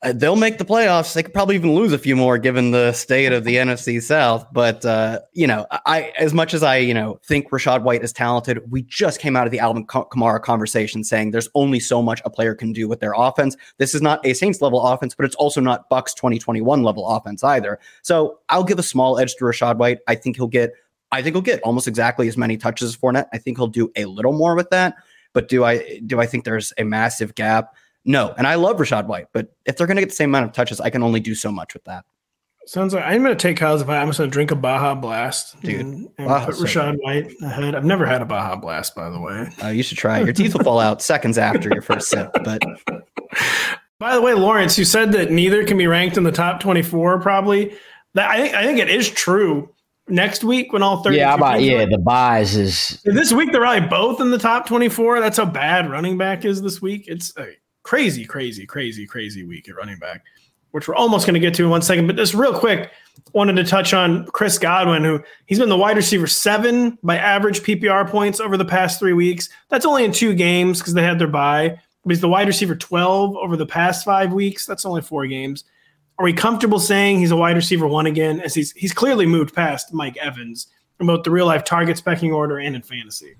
Uh, 0.00 0.12
they'll 0.12 0.36
make 0.36 0.58
the 0.58 0.64
playoffs. 0.64 1.12
They 1.12 1.24
could 1.24 1.34
probably 1.34 1.56
even 1.56 1.74
lose 1.74 1.92
a 1.92 1.98
few 1.98 2.14
more 2.14 2.38
given 2.38 2.70
the 2.70 2.92
state 2.92 3.32
of 3.32 3.42
the 3.42 3.56
NFC 3.56 4.00
South. 4.00 4.46
But 4.52 4.84
uh, 4.84 5.20
you 5.32 5.46
know, 5.46 5.66
I 5.86 6.12
as 6.16 6.32
much 6.32 6.54
as 6.54 6.62
I 6.62 6.76
you 6.76 6.94
know 6.94 7.18
think 7.24 7.50
Rachaad 7.50 7.82
White 7.82 8.04
is 8.04 8.12
talented, 8.12 8.60
we 8.70 8.82
just 8.82 9.20
came 9.20 9.34
out 9.34 9.46
of 9.46 9.50
the 9.50 9.58
Alvin 9.58 9.86
Kamara 9.86 10.40
conversation 10.40 11.02
saying 11.02 11.32
there's 11.32 11.48
only 11.54 11.80
so 11.80 12.00
much 12.00 12.22
a 12.24 12.30
player 12.30 12.54
can 12.54 12.72
do 12.72 12.86
with 12.86 13.00
their 13.00 13.12
offense. 13.16 13.56
This 13.78 13.92
is 13.92 14.00
not 14.00 14.24
a 14.24 14.34
Saints 14.34 14.60
level 14.60 14.80
offense, 14.80 15.16
but 15.16 15.26
it's 15.26 15.34
also 15.34 15.60
not 15.60 15.90
Bucs 15.90 16.14
2021 16.14 16.84
level 16.84 17.08
offense 17.08 17.42
either. 17.42 17.80
So 18.02 18.38
I'll 18.50 18.64
give 18.64 18.78
a 18.78 18.84
small 18.84 19.18
edge 19.18 19.34
to 19.36 19.44
Rachaad 19.44 19.78
White. 19.78 19.98
I 20.06 20.14
think 20.14 20.36
he'll 20.36 20.46
get. 20.46 20.74
I 21.10 21.22
think 21.22 21.34
he'll 21.34 21.42
get 21.42 21.62
almost 21.62 21.88
exactly 21.88 22.28
as 22.28 22.36
many 22.36 22.56
touches 22.56 22.90
as 22.90 22.96
Fournette. 22.96 23.28
I 23.32 23.38
think 23.38 23.56
he'll 23.58 23.66
do 23.66 23.90
a 23.96 24.04
little 24.04 24.32
more 24.32 24.54
with 24.54 24.70
that. 24.70 24.94
But 25.32 25.48
do 25.48 25.64
I 25.64 26.00
do 26.06 26.20
I 26.20 26.26
think 26.26 26.44
there's 26.44 26.72
a 26.78 26.84
massive 26.84 27.34
gap? 27.34 27.74
No. 28.08 28.34
And 28.38 28.46
I 28.46 28.54
love 28.54 28.78
Rachaad 28.78 29.06
White, 29.06 29.26
but 29.34 29.54
if 29.66 29.76
they're 29.76 29.86
going 29.86 29.96
to 29.96 30.02
get 30.02 30.08
the 30.08 30.16
same 30.16 30.30
amount 30.30 30.46
of 30.46 30.52
touches, 30.52 30.80
I 30.80 30.88
can 30.88 31.02
only 31.02 31.20
do 31.20 31.34
so 31.34 31.52
much 31.52 31.74
with 31.74 31.84
that. 31.84 32.06
Sounds 32.66 32.94
like 32.94 33.04
I'm 33.04 33.22
going 33.22 33.36
to 33.36 33.40
take 33.40 33.58
Kyle's 33.58 33.82
advice. 33.82 34.00
I'm 34.00 34.08
just 34.08 34.18
going 34.18 34.30
to 34.30 34.32
drink 34.32 34.50
a 34.50 34.56
Baja 34.56 34.94
Blast, 34.94 35.60
dude. 35.60 35.80
And, 35.80 36.08
and 36.16 36.28
put 36.44 36.54
Rachaad 36.54 36.94
so 36.94 36.98
White 37.00 37.32
ahead. 37.42 37.74
I've 37.74 37.84
never 37.84 38.06
had 38.06 38.22
a 38.22 38.24
Baja 38.24 38.56
Blast, 38.56 38.94
by 38.94 39.10
the 39.10 39.20
way. 39.20 39.50
Uh, 39.62 39.68
you 39.68 39.82
should 39.82 39.98
try. 39.98 40.20
It. 40.20 40.24
Your 40.24 40.32
teeth 40.32 40.54
will 40.54 40.64
fall 40.64 40.80
out 40.80 41.02
seconds 41.02 41.36
after 41.38 41.68
your 41.70 41.82
first 41.82 42.08
sip. 42.08 42.30
But 42.44 42.62
by 43.98 44.14
the 44.14 44.22
way, 44.22 44.32
Lawrence, 44.32 44.78
you 44.78 44.86
said 44.86 45.12
that 45.12 45.30
neither 45.30 45.64
can 45.64 45.76
be 45.76 45.86
ranked 45.86 46.16
in 46.16 46.24
the 46.24 46.32
top 46.32 46.60
24. 46.60 47.20
Probably. 47.20 47.74
That 48.14 48.30
I 48.30 48.40
think 48.40 48.54
I 48.54 48.64
think 48.64 48.78
it 48.78 48.88
is 48.88 49.10
true. 49.10 49.74
Next 50.08 50.42
week, 50.42 50.72
when 50.72 50.82
all 50.82 51.02
30 51.02 51.16
yeah, 51.16 51.34
about 51.34 51.62
yeah, 51.62 51.84
the 51.84 51.98
buys 51.98 52.56
is 52.56 53.00
this 53.04 53.32
week. 53.32 53.52
They're 53.52 53.60
probably 53.60 53.88
both 53.88 54.20
in 54.22 54.30
the 54.30 54.38
top 54.38 54.66
24. 54.66 55.20
That's 55.20 55.36
how 55.36 55.44
bad 55.44 55.90
running 55.90 56.16
back 56.16 56.46
is 56.46 56.62
this 56.62 56.80
week. 56.80 57.04
It's 57.06 57.34
crazy, 57.88 58.26
crazy, 58.26 58.66
crazy, 58.66 59.06
crazy 59.06 59.44
week 59.44 59.66
at 59.66 59.74
running 59.74 59.98
back, 59.98 60.22
which 60.72 60.86
we're 60.86 60.94
almost 60.94 61.26
going 61.26 61.32
to 61.32 61.40
get 61.40 61.54
to 61.54 61.64
in 61.64 61.70
one 61.70 61.80
second. 61.80 62.06
But 62.06 62.16
just 62.16 62.34
real 62.34 62.52
quick, 62.52 62.90
wanted 63.32 63.56
to 63.56 63.64
touch 63.64 63.94
on 63.94 64.26
Chris 64.26 64.58
Godwin, 64.58 65.04
who 65.04 65.22
he's 65.46 65.58
been 65.58 65.70
the 65.70 65.76
wide 65.76 65.96
receiver 65.96 66.26
seven 66.26 66.98
by 67.02 67.16
average 67.16 67.62
PPR 67.62 68.06
points 68.06 68.40
over 68.40 68.58
the 68.58 68.64
past 68.66 68.98
three 68.98 69.14
weeks. 69.14 69.48
That's 69.70 69.86
only 69.86 70.04
in 70.04 70.12
two 70.12 70.34
games 70.34 70.80
because 70.80 70.92
they 70.92 71.02
had 71.02 71.18
their 71.18 71.28
bye. 71.28 71.80
But 72.04 72.10
he's 72.10 72.20
the 72.20 72.28
wide 72.28 72.46
receiver 72.46 72.76
12 72.76 73.38
over 73.38 73.56
the 73.56 73.64
past 73.64 74.04
five 74.04 74.34
weeks. 74.34 74.66
That's 74.66 74.84
only 74.84 75.00
four 75.00 75.26
games. 75.26 75.64
Are 76.18 76.26
we 76.26 76.34
comfortable 76.34 76.80
saying 76.80 77.20
he's 77.20 77.30
a 77.30 77.36
wide 77.36 77.56
receiver 77.56 77.86
one 77.86 78.04
again? 78.04 78.42
As 78.42 78.54
he's 78.54 78.72
he's 78.72 78.92
clearly 78.92 79.24
moved 79.24 79.54
past 79.54 79.94
Mike 79.94 80.18
Evans 80.18 80.66
in 81.00 81.06
both 81.06 81.22
the 81.22 81.30
real 81.30 81.46
life 81.46 81.64
target 81.64 82.02
pecking 82.04 82.34
order 82.34 82.58
and 82.58 82.76
in 82.76 82.82
fantasy. 82.82 83.36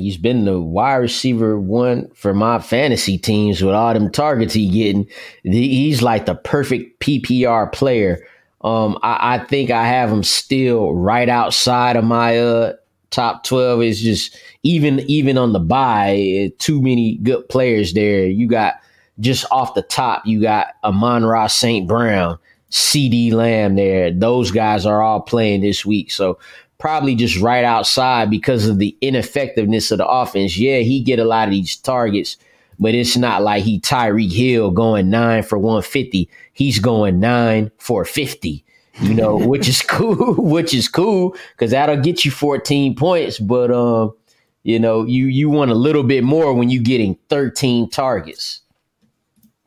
He's 0.00 0.16
been 0.16 0.44
the 0.44 0.60
wide 0.60 0.96
receiver 0.96 1.58
one 1.58 2.10
for 2.14 2.34
my 2.34 2.58
fantasy 2.58 3.18
teams 3.18 3.62
with 3.62 3.74
all 3.74 3.94
them 3.94 4.10
targets 4.10 4.54
he 4.54 4.68
getting. 4.68 5.06
He's 5.42 6.02
like 6.02 6.26
the 6.26 6.34
perfect 6.34 7.00
PPR 7.00 7.70
player. 7.72 8.26
Um, 8.62 8.98
I, 9.02 9.36
I, 9.36 9.38
think 9.44 9.70
I 9.70 9.86
have 9.86 10.10
him 10.10 10.22
still 10.22 10.92
right 10.94 11.28
outside 11.28 11.96
of 11.96 12.04
my 12.04 12.38
uh, 12.38 12.74
top 13.10 13.44
twelve. 13.44 13.80
It's 13.80 14.00
just 14.00 14.36
even 14.62 15.00
even 15.00 15.38
on 15.38 15.52
the 15.52 15.60
buy, 15.60 16.52
too 16.58 16.82
many 16.82 17.16
good 17.16 17.48
players 17.48 17.94
there. 17.94 18.26
You 18.26 18.46
got 18.46 18.74
just 19.20 19.46
off 19.50 19.74
the 19.74 19.82
top, 19.82 20.26
you 20.26 20.40
got 20.40 20.74
Amon-Ra 20.82 21.46
St. 21.46 21.86
Brown, 21.86 22.38
CeeDee 22.70 23.32
Lamb 23.32 23.76
there. 23.76 24.10
Those 24.10 24.50
guys 24.50 24.86
are 24.86 25.02
all 25.02 25.20
playing 25.20 25.60
this 25.60 25.84
week. 25.84 26.10
So 26.10 26.38
probably 26.80 27.14
just 27.14 27.38
right 27.38 27.64
outside 27.64 28.30
because 28.30 28.66
of 28.66 28.78
the 28.78 28.96
ineffectiveness 29.00 29.90
of 29.92 29.98
the 29.98 30.08
offense. 30.08 30.58
Yeah, 30.58 30.78
he 30.78 31.00
get 31.00 31.18
a 31.18 31.24
lot 31.24 31.46
of 31.46 31.52
these 31.52 31.76
targets, 31.76 32.38
but 32.80 32.94
it's 32.94 33.16
not 33.16 33.42
like 33.42 33.62
he 33.62 33.78
Tyreek 33.78 34.32
Hill 34.32 34.70
going 34.70 35.10
nine 35.10 35.42
for 35.42 35.58
150. 35.58 36.28
He's 36.52 36.78
going 36.78 37.20
nine 37.20 37.70
for 37.78 38.04
50, 38.04 38.64
you 39.02 39.14
know, 39.14 39.36
which 39.46 39.68
is 39.68 39.82
cool, 39.82 40.34
which 40.38 40.74
is 40.74 40.88
cool 40.88 41.36
because 41.52 41.70
that'll 41.70 42.00
get 42.00 42.24
you 42.24 42.30
14 42.30 42.96
points. 42.96 43.38
But, 43.38 43.70
um, 43.70 44.14
you 44.62 44.78
know, 44.80 45.04
you, 45.04 45.26
you 45.26 45.50
want 45.50 45.70
a 45.70 45.74
little 45.74 46.02
bit 46.02 46.24
more 46.24 46.54
when 46.54 46.70
you're 46.70 46.82
getting 46.82 47.16
13 47.28 47.90
targets. 47.90 48.62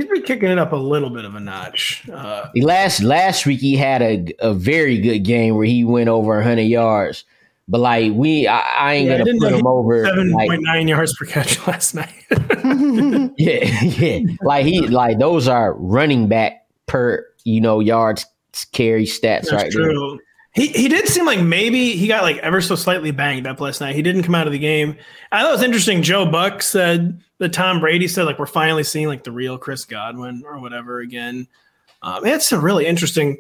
He's 0.04 0.12
been 0.12 0.24
kicking 0.24 0.50
it 0.50 0.58
up 0.58 0.74
a 0.74 0.78
little 0.78 1.10
bit 1.10 1.24
of 1.24 1.36
a 1.36 1.40
notch. 1.40 2.08
Uh, 2.10 2.50
last 2.56 3.02
last 3.02 3.46
week 3.46 3.62
he 3.62 3.78
had 3.78 4.02
a 4.02 4.26
a 4.40 4.54
very 4.54 5.00
good 5.00 5.20
game 5.20 5.56
where 5.56 5.66
he 5.66 5.86
went 5.86 6.10
over 6.10 6.36
100 6.36 6.62
yards. 6.62 7.24
But 7.70 7.80
like 7.80 8.12
we, 8.14 8.46
I, 8.46 8.60
I 8.60 8.94
ain't 8.96 9.08
yeah, 9.08 9.20
gonna 9.20 9.40
put 9.40 9.54
him 9.54 9.66
over 9.66 10.06
seven 10.06 10.34
point 10.34 10.50
like, 10.50 10.60
nine 10.62 10.90
yards 10.90 11.16
per 11.16 11.26
catch 11.26 11.66
last 11.68 11.96
night. 11.96 12.14
yeah, 13.38 13.82
yeah. 13.82 14.20
Like 14.42 14.66
he, 14.66 14.86
like 14.88 15.20
those 15.20 15.48
are 15.48 15.74
running 15.74 16.28
back 16.28 16.68
per 16.86 17.26
you 17.46 17.62
know 17.62 17.80
yards 17.80 18.26
carry 18.74 19.06
stats 19.06 19.50
That's 19.50 19.52
right 19.54 19.72
true. 19.72 20.18
There. 20.18 20.26
He 20.54 20.68
he 20.68 20.88
did 20.88 21.08
seem 21.08 21.26
like 21.26 21.42
maybe 21.42 21.96
he 21.96 22.08
got 22.08 22.22
like 22.22 22.38
ever 22.38 22.62
so 22.62 22.76
slightly 22.76 23.10
banged 23.10 23.48
up 23.48 23.60
last 23.60 23.82
night. 23.82 23.96
He 23.96 24.04
didn't 24.04 24.24
come 24.24 24.36
out 24.36 24.46
of 24.46 24.54
the 24.54 24.60
game. 24.60 24.96
I 25.32 25.42
thought 25.42 25.50
it 25.50 25.54
was 25.54 25.64
interesting. 25.64 26.04
Joe 26.04 26.28
Buck 26.28 26.62
said 26.62 27.20
that 27.40 27.54
Tom 27.54 27.80
Brady 27.80 28.08
said 28.08 28.26
like 28.26 28.38
we're 28.38 28.46
finally 28.46 28.84
seeing 28.84 29.08
like 29.08 29.24
the 29.24 29.32
real 29.32 29.58
Chris 29.58 29.84
Godwin 29.84 30.44
or 30.46 30.60
whatever 30.60 31.00
again. 31.00 31.48
Um, 32.04 32.26
it's 32.26 32.52
a 32.52 32.60
really 32.60 32.86
interesting. 32.86 33.40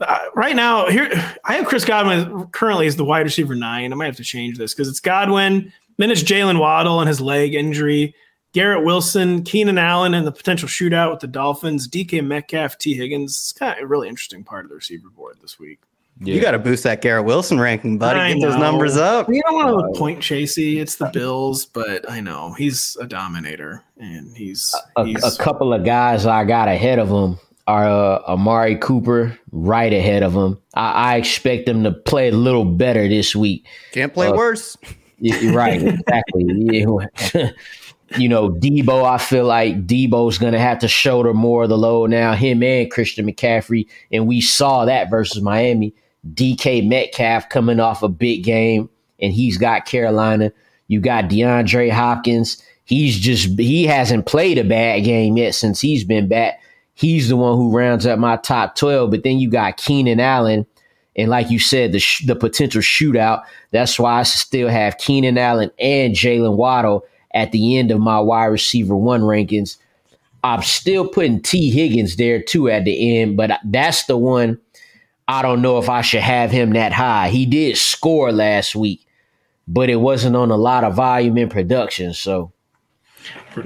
Uh, 0.00 0.18
right 0.36 0.54
now, 0.54 0.88
here 0.88 1.10
I 1.44 1.54
have 1.54 1.66
Chris 1.66 1.84
Godwin 1.84 2.46
currently 2.48 2.86
as 2.86 2.94
the 2.94 3.04
wide 3.04 3.24
receiver 3.24 3.56
nine. 3.56 3.92
I 3.92 3.96
might 3.96 4.06
have 4.06 4.16
to 4.16 4.24
change 4.24 4.56
this 4.56 4.74
because 4.74 4.88
it's 4.88 5.00
Godwin, 5.00 5.72
then 5.96 6.10
it's 6.10 6.22
Jaylen 6.22 6.60
Waddle 6.60 7.00
and 7.00 7.08
his 7.08 7.20
leg 7.20 7.54
injury, 7.54 8.14
Garrett 8.52 8.84
Wilson, 8.84 9.42
Keenan 9.42 9.78
Allen, 9.78 10.14
and 10.14 10.24
the 10.24 10.32
potential 10.32 10.68
shootout 10.68 11.10
with 11.10 11.20
the 11.20 11.26
Dolphins, 11.26 11.88
DK 11.88 12.24
Metcalf, 12.24 12.78
Tee 12.78 12.94
Higgins. 12.94 13.32
It's 13.32 13.52
kind 13.52 13.76
of 13.76 13.84
a 13.84 13.86
really 13.88 14.08
interesting 14.08 14.44
part 14.44 14.64
of 14.64 14.68
the 14.68 14.76
receiver 14.76 15.08
board 15.10 15.38
this 15.40 15.58
week. 15.58 15.80
Yeah. 16.20 16.34
You 16.34 16.40
got 16.40 16.52
to 16.52 16.60
boost 16.60 16.84
that 16.84 17.02
Garrett 17.02 17.24
Wilson 17.24 17.58
ranking, 17.58 17.98
buddy. 17.98 18.20
I 18.20 18.32
Get 18.32 18.38
know. 18.38 18.50
those 18.50 18.58
numbers 18.58 18.96
up. 18.96 19.28
You 19.28 19.42
don't 19.42 19.54
want 19.54 19.68
to 19.68 19.74
look 19.74 19.96
point 19.96 20.20
chasey. 20.20 20.80
It's 20.80 20.96
the 20.96 21.10
Bills, 21.12 21.66
but 21.66 22.08
I 22.08 22.20
know 22.20 22.52
he's 22.52 22.96
a 23.00 23.06
dominator, 23.06 23.82
and 23.98 24.36
he's, 24.36 24.72
a, 24.96 25.04
he's 25.04 25.24
a, 25.24 25.42
couple 25.42 25.74
of 25.74 25.84
guys 25.84 26.24
I 26.24 26.44
got 26.44 26.68
ahead 26.68 27.00
of 27.00 27.08
him 27.08 27.38
are 27.66 27.88
uh, 27.88 28.22
Amari 28.28 28.76
Cooper 28.76 29.38
right 29.50 29.92
ahead 29.92 30.22
of 30.22 30.34
him. 30.34 30.58
I, 30.74 31.14
I, 31.14 31.16
expect 31.16 31.66
them 31.66 31.84
to 31.84 31.92
play 31.92 32.28
a 32.28 32.32
little 32.32 32.64
better 32.64 33.08
this 33.08 33.34
week. 33.34 33.66
Can't 33.92 34.12
play 34.12 34.28
uh, 34.28 34.34
worse. 34.34 34.76
right, 35.20 35.82
exactly. 35.82 36.44
you 38.18 38.28
know, 38.28 38.50
Deebo, 38.50 39.04
I 39.04 39.18
feel 39.18 39.46
like 39.46 39.86
Deebo's 39.86 40.38
going 40.38 40.52
to 40.52 40.58
have 40.58 40.78
to 40.80 40.88
shoulder 40.88 41.32
more 41.32 41.64
of 41.64 41.70
the 41.70 41.78
load 41.78 42.10
now, 42.10 42.34
him 42.34 42.62
and 42.62 42.90
Christian 42.90 43.26
McCaffrey. 43.26 43.88
And 44.12 44.26
we 44.26 44.40
saw 44.40 44.84
that 44.84 45.10
versus 45.10 45.42
Miami. 45.42 45.94
DK 46.32 46.86
Metcalf 46.86 47.48
coming 47.48 47.80
off 47.80 48.02
a 48.02 48.08
big 48.08 48.44
game, 48.44 48.88
and 49.20 49.32
he's 49.32 49.58
got 49.58 49.86
Carolina. 49.86 50.52
You 50.88 51.00
got 51.00 51.24
DeAndre 51.24 51.90
Hopkins. 51.90 52.62
He's 52.84 53.18
just 53.18 53.58
he 53.58 53.84
hasn't 53.84 54.26
played 54.26 54.58
a 54.58 54.64
bad 54.64 55.04
game 55.04 55.36
yet 55.36 55.54
since 55.54 55.80
he's 55.80 56.04
been 56.04 56.28
back. 56.28 56.60
He's 56.94 57.28
the 57.28 57.36
one 57.36 57.56
who 57.56 57.76
rounds 57.76 58.06
up 58.06 58.18
my 58.18 58.36
top 58.36 58.76
twelve. 58.76 59.10
But 59.10 59.22
then 59.22 59.38
you 59.38 59.50
got 59.50 59.76
Keenan 59.76 60.20
Allen, 60.20 60.66
and 61.16 61.30
like 61.30 61.50
you 61.50 61.58
said, 61.58 61.92
the 61.92 62.00
sh- 62.00 62.26
the 62.26 62.36
potential 62.36 62.82
shootout. 62.82 63.42
That's 63.70 63.98
why 63.98 64.20
I 64.20 64.22
still 64.22 64.68
have 64.68 64.98
Keenan 64.98 65.38
Allen 65.38 65.70
and 65.78 66.14
Jaylen 66.14 66.56
Waddle 66.56 67.04
at 67.32 67.52
the 67.52 67.78
end 67.78 67.90
of 67.90 68.00
my 68.00 68.20
wide 68.20 68.46
receiver 68.46 68.96
one 68.96 69.22
rankings. 69.22 69.76
I'm 70.44 70.62
still 70.62 71.08
putting 71.08 71.40
Tee 71.40 71.70
Higgins 71.70 72.16
there 72.16 72.40
too 72.40 72.68
at 72.68 72.84
the 72.84 73.18
end, 73.18 73.36
but 73.36 73.58
that's 73.64 74.04
the 74.04 74.18
one 74.18 74.58
I 75.26 75.42
don't 75.42 75.62
know 75.62 75.78
if 75.78 75.88
I 75.88 76.02
should 76.02 76.20
have 76.20 76.50
him 76.50 76.72
that 76.72 76.92
high. 76.92 77.28
He 77.30 77.46
did 77.46 77.76
score 77.76 78.30
last 78.30 78.74
week, 78.76 79.06
but 79.66 79.88
it 79.88 79.96
wasn't 79.96 80.36
on 80.36 80.50
a 80.50 80.56
lot 80.56 80.84
of 80.84 80.94
volume 80.94 81.38
in 81.38 81.48
production. 81.48 82.12
So 82.12 82.52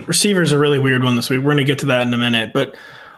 receivers 0.07 0.53
are 0.53 0.57
a 0.57 0.61
really 0.61 0.79
weird 0.79 1.03
one 1.03 1.17
this 1.17 1.31
week. 1.31 1.41
We're 1.41 1.53
going 1.53 1.59
to 1.59 1.65
get 1.65 1.79
to 1.81 1.87
that 1.87 2.07
in 2.07 2.15
a 2.15 2.19
minute, 2.19 2.53
but 2.53 2.77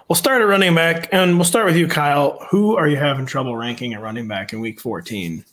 we'll 0.09 0.17
start 0.17 0.41
at 0.41 0.47
running 0.47 0.75
back, 0.75 1.09
and 1.13 1.37
we'll 1.37 1.45
start 1.45 1.67
with 1.67 1.77
you, 1.77 1.87
Kyle. 1.87 2.39
Who 2.51 2.77
are 2.77 2.89
you 2.89 2.97
having 2.97 3.27
trouble 3.27 3.57
ranking 3.57 3.93
at 3.93 4.01
running 4.01 4.27
back 4.27 4.53
in 4.53 4.61
Week 4.61 4.81
14? 4.81 5.45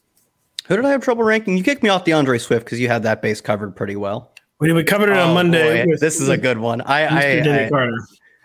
Who 0.67 0.75
did 0.75 0.85
I 0.85 0.89
have 0.89 1.03
trouble 1.03 1.23
ranking? 1.23 1.57
You 1.57 1.63
kicked 1.63 1.83
me 1.83 1.89
off 1.89 2.05
D'Andre 2.05 2.37
Swift 2.37 2.65
because 2.65 2.79
you 2.79 2.87
had 2.87 3.03
that 3.03 3.21
base 3.21 3.41
covered 3.41 3.75
pretty 3.75 3.95
well. 3.95 4.31
We, 4.59 4.71
we 4.73 4.83
covered 4.83 5.09
it 5.09 5.17
oh, 5.17 5.27
on 5.27 5.33
Monday. 5.33 5.85
With, 5.85 5.99
this 5.99 6.19
is 6.19 6.29
a 6.29 6.37
good 6.37 6.57
one. 6.57 6.81
I 6.81 7.05
I, 7.05 7.69
I, 7.71 7.89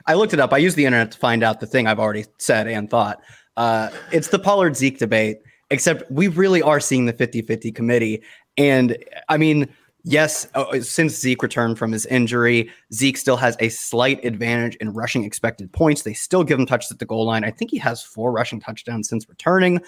I 0.07 0.15
looked 0.15 0.35
it 0.35 0.41
up. 0.41 0.53
I 0.53 0.59
used 0.59 0.77
the 0.77 0.85
internet 0.85 1.13
to 1.13 1.19
find 1.19 1.43
out 1.43 1.61
the 1.61 1.67
thing 1.67 1.87
I've 1.87 1.99
already 1.99 2.27
said 2.39 2.69
and 2.69 2.91
thought. 2.91 3.21
Uh, 3.57 3.91
it's 4.13 4.29
the 4.29 4.39
Pollard 4.39 4.77
Zeke 4.77 4.99
debate, 4.99 5.39
except 5.71 6.11
we 6.11 6.29
really 6.29 6.63
are 6.63 6.81
seeing 6.81 7.07
the 7.07 7.13
50 7.13 7.43
50 7.43 7.73
committee. 7.73 8.23
And 8.57 8.97
I 9.29 9.37
mean, 9.37 9.69
yes, 10.05 10.49
uh, 10.55 10.81
since 10.81 11.19
Zeke 11.19 11.43
returned 11.43 11.79
from 11.79 11.93
his 11.93 12.07
injury, 12.07 12.71
Zeke 12.93 13.17
still 13.17 13.37
has 13.37 13.57
a 13.61 13.69
slight 13.69 14.25
advantage 14.25 14.77
in 14.77 14.93
rushing 14.93 15.25
expected 15.25 15.73
points. 15.73 16.03
They 16.03 16.15
still 16.15 16.45
give 16.45 16.59
him 16.59 16.67
touches 16.67 16.91
at 16.91 16.99
the 16.99 17.07
goal 17.07 17.27
line. 17.27 17.45
I 17.45 17.51
think 17.51 17.71
he 17.71 17.79
has 17.79 18.03
four 18.03 18.33
rushing 18.33 18.61
touchdowns 18.61 19.09
since 19.09 19.29
returning 19.29 19.81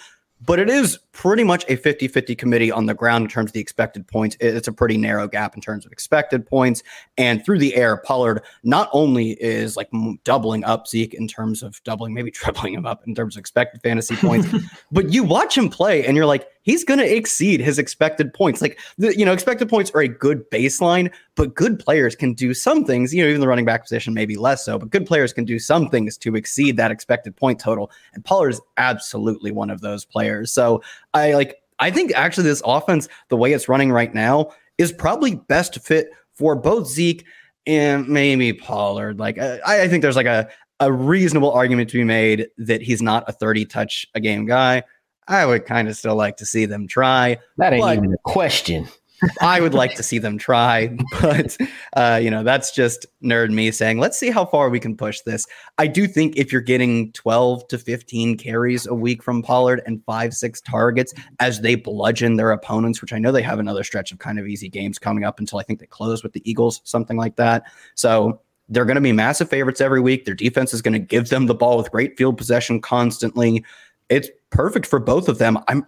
but 0.45 0.59
it 0.59 0.69
is 0.69 0.99
pretty 1.13 1.45
much 1.45 1.65
a 1.69 1.77
50 1.77 2.09
50 2.09 2.35
committee 2.35 2.71
on 2.71 2.87
the 2.87 2.95
ground 2.95 3.23
in 3.23 3.31
terms 3.31 3.51
of 3.51 3.53
the 3.53 3.61
expected 3.61 4.07
points. 4.07 4.37
It's 4.41 4.69
a 4.69 4.73
pretty 4.73 4.97
narrow 4.97 5.29
gap 5.29 5.55
in 5.55 5.61
terms 5.61 5.87
of 5.87 5.93
expected 5.93 6.47
points. 6.47 6.83
And 7.17 7.45
through 7.45 7.59
the 7.59 7.75
air, 7.77 7.97
Pollard 7.99 8.43
not 8.63 8.89
only 8.93 9.33
is 9.33 9.77
like 9.77 9.89
doubling 10.25 10.65
up 10.65 10.89
Zeke 10.89 11.15
in 11.15 11.29
terms 11.29 11.63
of 11.63 11.83
doubling, 11.85 12.15
maybe 12.15 12.31
tripling 12.33 12.75
him 12.75 12.87
up 12.87 13.07
in 13.07 13.15
terms 13.15 13.37
of 13.37 13.41
expected 13.41 13.83
fantasy 13.83 14.17
points, 14.17 14.49
but 14.93 15.13
you 15.13 15.25
watch 15.25 15.57
him 15.57 15.69
play 15.69 16.05
and 16.05 16.17
you're 16.17 16.27
like, 16.27 16.49
he's 16.65 16.83
going 16.83 16.99
to 16.99 17.17
exceed 17.17 17.61
his 17.61 17.79
expected 17.79 18.35
points. 18.35 18.61
Like, 18.61 18.79
the, 18.99 19.17
you 19.17 19.25
know, 19.25 19.33
expected 19.33 19.69
points 19.69 19.91
are 19.93 20.01
a 20.01 20.09
good 20.09 20.51
baseline, 20.51 21.13
but 21.37 21.55
good 21.55 21.79
players 21.79 22.17
can 22.17 22.35
do 22.35 22.53
some 22.53 22.85
things, 22.85 23.15
you 23.15 23.23
know, 23.23 23.29
even 23.29 23.41
the 23.41 23.49
running 23.49 23.65
back 23.65 23.83
position, 23.83 24.13
maybe 24.13 24.37
less 24.37 24.65
so, 24.65 24.79
but 24.79 24.91
good 24.91 25.07
players 25.07 25.33
can 25.33 25.45
do 25.45 25.59
some 25.59 25.89
things 25.89 26.19
to 26.19 26.35
exceed 26.35 26.77
that 26.77 26.91
expected 26.91 27.37
point 27.37 27.61
total. 27.61 27.91
And 28.15 28.25
Pollard 28.25 28.51
is 28.51 28.61
absolutely 28.77 29.53
one 29.53 29.71
of 29.71 29.81
those 29.81 30.05
players. 30.05 30.51
So 30.53 30.83
I 31.13 31.35
like, 31.35 31.57
I 31.79 31.91
think 31.91 32.13
actually 32.15 32.45
this 32.45 32.63
offense, 32.65 33.09
the 33.29 33.37
way 33.37 33.53
it's 33.53 33.69
running 33.69 33.93
right 33.93 34.13
now, 34.13 34.51
is 34.79 34.93
probably 34.93 35.37
best 35.37 35.81
fit 35.81 36.09
for 36.33 36.57
both 36.57 36.89
Zeke 36.89 37.25
and 37.67 38.09
maybe 38.09 38.53
Pollard. 38.53 39.19
Like, 39.19 39.39
I, 39.39 39.83
I 39.83 39.89
think 39.89 40.03
there's 40.03 40.17
like 40.17 40.27
a, 40.27 40.49
a 40.81 40.93
reasonable 40.93 41.53
argument 41.53 41.91
to 41.91 41.99
be 41.99 42.05
made 42.05 42.49
that 42.59 42.83
he's 42.83 43.01
not 43.01 43.29
a 43.29 43.33
30 43.33 43.65
touch 43.67 44.07
a 44.15 44.21
game 44.21 44.47
guy. 44.47 44.83
I 45.29 45.47
would 45.47 45.67
kind 45.67 45.89
of 45.89 45.97
still 45.97 46.17
like 46.17 46.37
to 46.39 46.47
see 46.47 46.67
them 46.67 46.87
try. 46.87 47.39
That 47.57 47.73
ain't 47.73 47.99
even 47.99 48.13
a 48.13 48.19
question. 48.25 48.89
I 49.41 49.61
would 49.61 49.75
like 49.75 49.95
to 49.97 50.03
see 50.03 50.19
them 50.19 50.39
try, 50.39 50.97
but 51.21 51.57
uh, 51.95 52.19
you 52.23 52.31
know 52.31 52.43
that's 52.43 52.73
just 52.73 53.07
nerd 53.23 53.51
me 53.51 53.71
saying, 53.71 53.99
let's 53.99 54.19
see 54.19 54.31
how 54.31 54.45
far 54.45 54.69
we 54.69 54.81
can 54.81 54.97
push 54.97 55.21
this. 55.23 55.47
I 55.79 55.87
do 55.87 56.07
think 56.07 56.37
if 56.37 56.53
you're 56.53 56.61
getting 56.61 57.13
12 57.13 57.69
to 57.69 57.79
15 57.79 58.37
carries 58.37 58.87
a 58.87 58.95
week 58.95 59.23
from 59.23 59.43
Pollard 59.43 59.83
and 59.87 60.05
five, 60.05 60.35
six 60.35 60.61
targets 60.61 61.15
as 61.41 61.61
they 61.61 61.75
bludgeon 61.75 62.37
their 62.37 62.51
opponents, 62.51 63.01
which 63.01 63.13
I 63.13 63.19
know 63.19 63.33
they 63.33 63.43
have 63.43 63.59
another 63.59 63.85
stretch 63.85 64.13
of 64.13 64.19
kind 64.19 64.39
of 64.39 64.47
easy 64.47 64.69
games 64.69 64.99
coming 64.99 65.25
up 65.25 65.39
until 65.39 65.59
I 65.59 65.63
think 65.63 65.81
they 65.81 65.87
close 65.87 66.23
with 66.23 66.33
the 66.33 66.49
Eagles, 66.49 66.81
something 66.85 67.17
like 67.17 67.37
that. 67.37 67.65
So 67.95 68.41
they're 68.69 68.87
going 68.87 68.97
to 68.97 69.01
be 69.01 69.13
massive 69.13 69.51
favorites 69.51 69.81
every 69.81 70.01
week. 70.01 70.25
Their 70.25 70.35
defense 70.35 70.73
is 70.73 70.83
going 70.83 70.95
to 70.95 70.99
give 70.99 71.29
them 71.29 71.47
the 71.47 71.55
ball 71.55 71.77
with 71.77 71.91
great 71.91 72.17
field 72.17 72.39
possession 72.39 72.81
constantly 72.81 73.65
it's 74.09 74.29
perfect 74.55 74.87
for 74.87 74.99
both 74.99 75.29
of 75.29 75.39
them. 75.39 75.59
I'm 75.69 75.85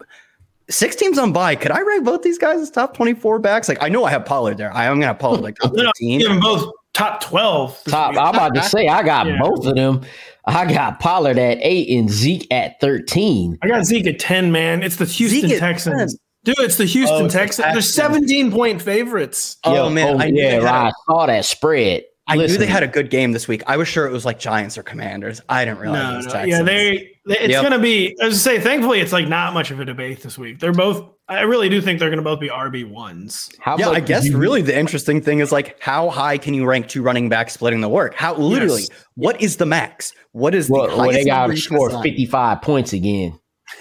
six 0.69 0.97
teams 0.97 1.19
on 1.19 1.33
by. 1.33 1.55
Could 1.55 1.71
I 1.71 1.81
rank 1.81 2.05
both 2.05 2.23
these 2.23 2.39
guys 2.39 2.61
as 2.61 2.71
top 2.71 2.95
24 2.95 3.39
backs? 3.39 3.69
Like 3.69 3.83
I 3.83 3.89
know 3.89 4.05
I 4.05 4.11
have 4.11 4.27
Pollard 4.27 4.59
there. 4.59 4.73
I 4.75 4.85
am 4.85 4.97
gonna 4.97 5.07
have 5.07 5.19
Pollard 5.19 5.41
like 5.41 5.57
top 5.63 5.75
15. 5.75 6.19
Give 6.19 6.29
them 6.29 6.41
both 6.41 6.71
top 6.93 7.23
12. 7.23 7.85
Top, 7.85 8.17
I'm 8.17 8.35
about 8.35 8.55
to 8.55 8.63
say 8.63 8.89
I 8.89 9.03
got 9.03 9.27
yeah. 9.27 9.39
both 9.41 9.67
of 9.67 9.75
them. 9.75 10.03
I 10.47 10.73
got 10.73 11.01
Pollard 11.01 11.39
at 11.39 11.59
eight 11.61 11.89
and 11.97 12.11
Zeke 12.11 12.47
at 12.53 12.81
13. 12.81 13.59
I 13.63 13.69
got 13.69 13.85
Zeke 13.85 14.07
at 14.07 14.19
10, 14.19 14.53
man. 14.53 14.83
It's 14.83 14.97
the 14.97 15.05
Houston 15.05 15.59
Texans. 15.59 16.19
Dude, 16.45 16.55
it's 16.61 16.77
the 16.77 16.85
Houston 16.85 17.27
oh, 17.27 17.29
Texans. 17.29 17.73
They're 17.73 17.83
17 17.83 18.53
point 18.53 18.81
favorites. 18.81 19.57
Oh, 19.65 19.91
man. 19.91 20.15
Oh, 20.15 20.19
I 20.21 20.27
yeah, 20.27 20.59
right. 20.59 20.87
I 20.87 20.93
saw 21.09 21.27
that 21.27 21.45
spread. 21.45 22.05
I 22.29 22.37
knew 22.37 22.49
they 22.59 22.67
had 22.67 22.83
a 22.83 22.89
good 22.89 23.09
game 23.11 23.31
this 23.33 23.47
week. 23.47 23.63
I 23.69 23.77
was 23.77 23.87
sure 23.87 24.05
it 24.07 24.11
was 24.13 24.25
like 24.25 24.39
Giants 24.41 24.77
or 24.77 24.83
Commanders. 24.83 25.41
I 25.49 25.65
didn't 25.65 25.79
realize 25.79 26.01
it 26.01 26.11
No, 26.11 26.17
was 26.17 26.27
no, 26.27 26.33
Texans. 26.33 26.51
yeah, 26.59 26.63
they. 26.63 27.11
they- 27.27 27.39
It's 27.39 27.53
Yep. 27.53 27.63
gonna 27.63 27.79
be. 27.79 28.17
I 28.21 28.27
was 28.27 28.35
to 28.35 28.41
say, 28.41 28.59
thankfully, 28.61 29.01
it's 29.01 29.13
like 29.13 29.29
not 29.29 29.55
much 29.55 29.71
of 29.71 29.79
a 29.81 29.85
debate 29.85 30.23
this 30.23 30.37
week. 30.37 30.59
They're 30.59 30.73
both. 30.73 31.05
I 31.29 31.41
really 31.43 31.69
do 31.69 31.81
think 31.81 31.99
they're 32.01 32.11
gonna 32.11 32.23
both 32.23 32.39
be 32.41 32.49
RB 32.49 32.85
ones. 32.89 33.51
How 33.61 33.77
yeah, 33.79 33.91
I 33.91 34.01
guess 34.01 34.27
you- 34.27 34.37
really 34.39 34.63
the 34.63 34.77
interesting 34.77 35.21
thing 35.21 35.39
is 35.41 35.51
like 35.53 35.77
how 35.81 36.09
high 36.11 36.39
can 36.39 36.55
you 36.55 36.65
rank 36.67 36.89
two 36.89 37.03
running 37.03 37.29
backs 37.29 37.53
splitting 37.55 37.81
the 37.81 37.89
work? 37.89 38.15
How 38.15 38.35
literally, 38.35 38.83
Yes. 38.83 38.91
what 39.15 39.41
is 39.41 39.57
the 39.57 39.67
max? 39.67 40.13
What 40.33 40.55
is 40.55 40.69
Well, 40.71 40.89
the 40.89 40.97
well, 40.97 41.13
they 41.13 41.25
got 41.25 41.43
number 41.49 41.55
to 41.55 41.61
you 41.61 41.69
can 41.69 41.77
score 41.91 42.03
55 42.03 42.63
points 42.63 42.93
again. 42.93 43.39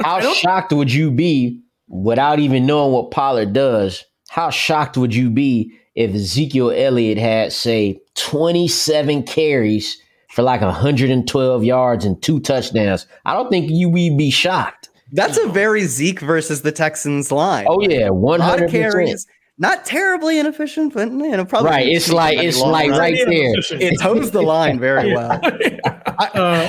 How 0.00 0.20
shocked 0.34 0.72
would 0.72 0.92
you 0.92 1.10
be 1.10 1.62
without 1.88 2.38
even 2.38 2.66
knowing 2.66 2.92
what 2.92 3.10
Pollard 3.10 3.52
does? 3.52 4.04
How 4.28 4.50
shocked 4.50 4.96
would 4.96 5.14
you 5.14 5.30
be 5.30 5.72
if 5.96 6.14
Ezekiel 6.14 6.70
Elliott 6.70 7.18
had, 7.18 7.52
say, 7.52 8.00
27 8.14 9.24
carries 9.24 10.00
for 10.30 10.42
like 10.42 10.60
112 10.60 11.64
yards 11.64 12.04
and 12.04 12.22
two 12.22 12.38
touchdowns? 12.38 13.06
I 13.24 13.32
don't 13.32 13.50
think 13.50 13.70
you 13.70 13.88
would 13.88 14.16
be 14.16 14.30
shocked. 14.30 14.90
That's 15.12 15.38
a 15.38 15.48
very 15.48 15.84
Zeke 15.84 16.20
versus 16.20 16.62
the 16.62 16.72
Texans 16.72 17.32
line. 17.32 17.66
Oh 17.68 17.80
yeah, 17.80 18.08
a 18.08 18.12
lot 18.12 18.40
of 18.40 18.60
100 18.60 18.70
carries, 18.70 19.26
not 19.56 19.84
terribly 19.84 20.38
inefficient, 20.38 20.94
but 20.94 21.10
you 21.10 21.36
know 21.36 21.44
probably 21.44 21.70
Right, 21.70 21.88
it's 21.88 22.12
like 22.12 22.38
it's 22.38 22.60
like 22.60 22.90
run. 22.90 22.98
right 22.98 23.14
there. 23.24 23.54
It 23.80 24.00
toes 24.00 24.32
the 24.32 24.42
line 24.42 24.80
very 24.80 25.14
well. 25.14 25.40
uh, 26.18 26.68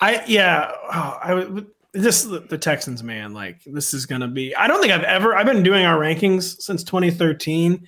I 0.00 0.22
yeah, 0.26 0.70
oh, 0.92 1.18
I 1.22 1.34
would 1.34 1.66
just 1.94 2.30
the, 2.30 2.40
the 2.40 2.58
Texans, 2.58 3.02
man. 3.02 3.34
Like 3.34 3.62
this 3.66 3.92
is 3.94 4.06
gonna 4.06 4.28
be. 4.28 4.54
I 4.54 4.68
don't 4.68 4.80
think 4.80 4.92
I've 4.92 5.02
ever. 5.02 5.34
I've 5.34 5.46
been 5.46 5.62
doing 5.62 5.84
our 5.84 5.98
rankings 5.98 6.60
since 6.60 6.84
2013. 6.84 7.86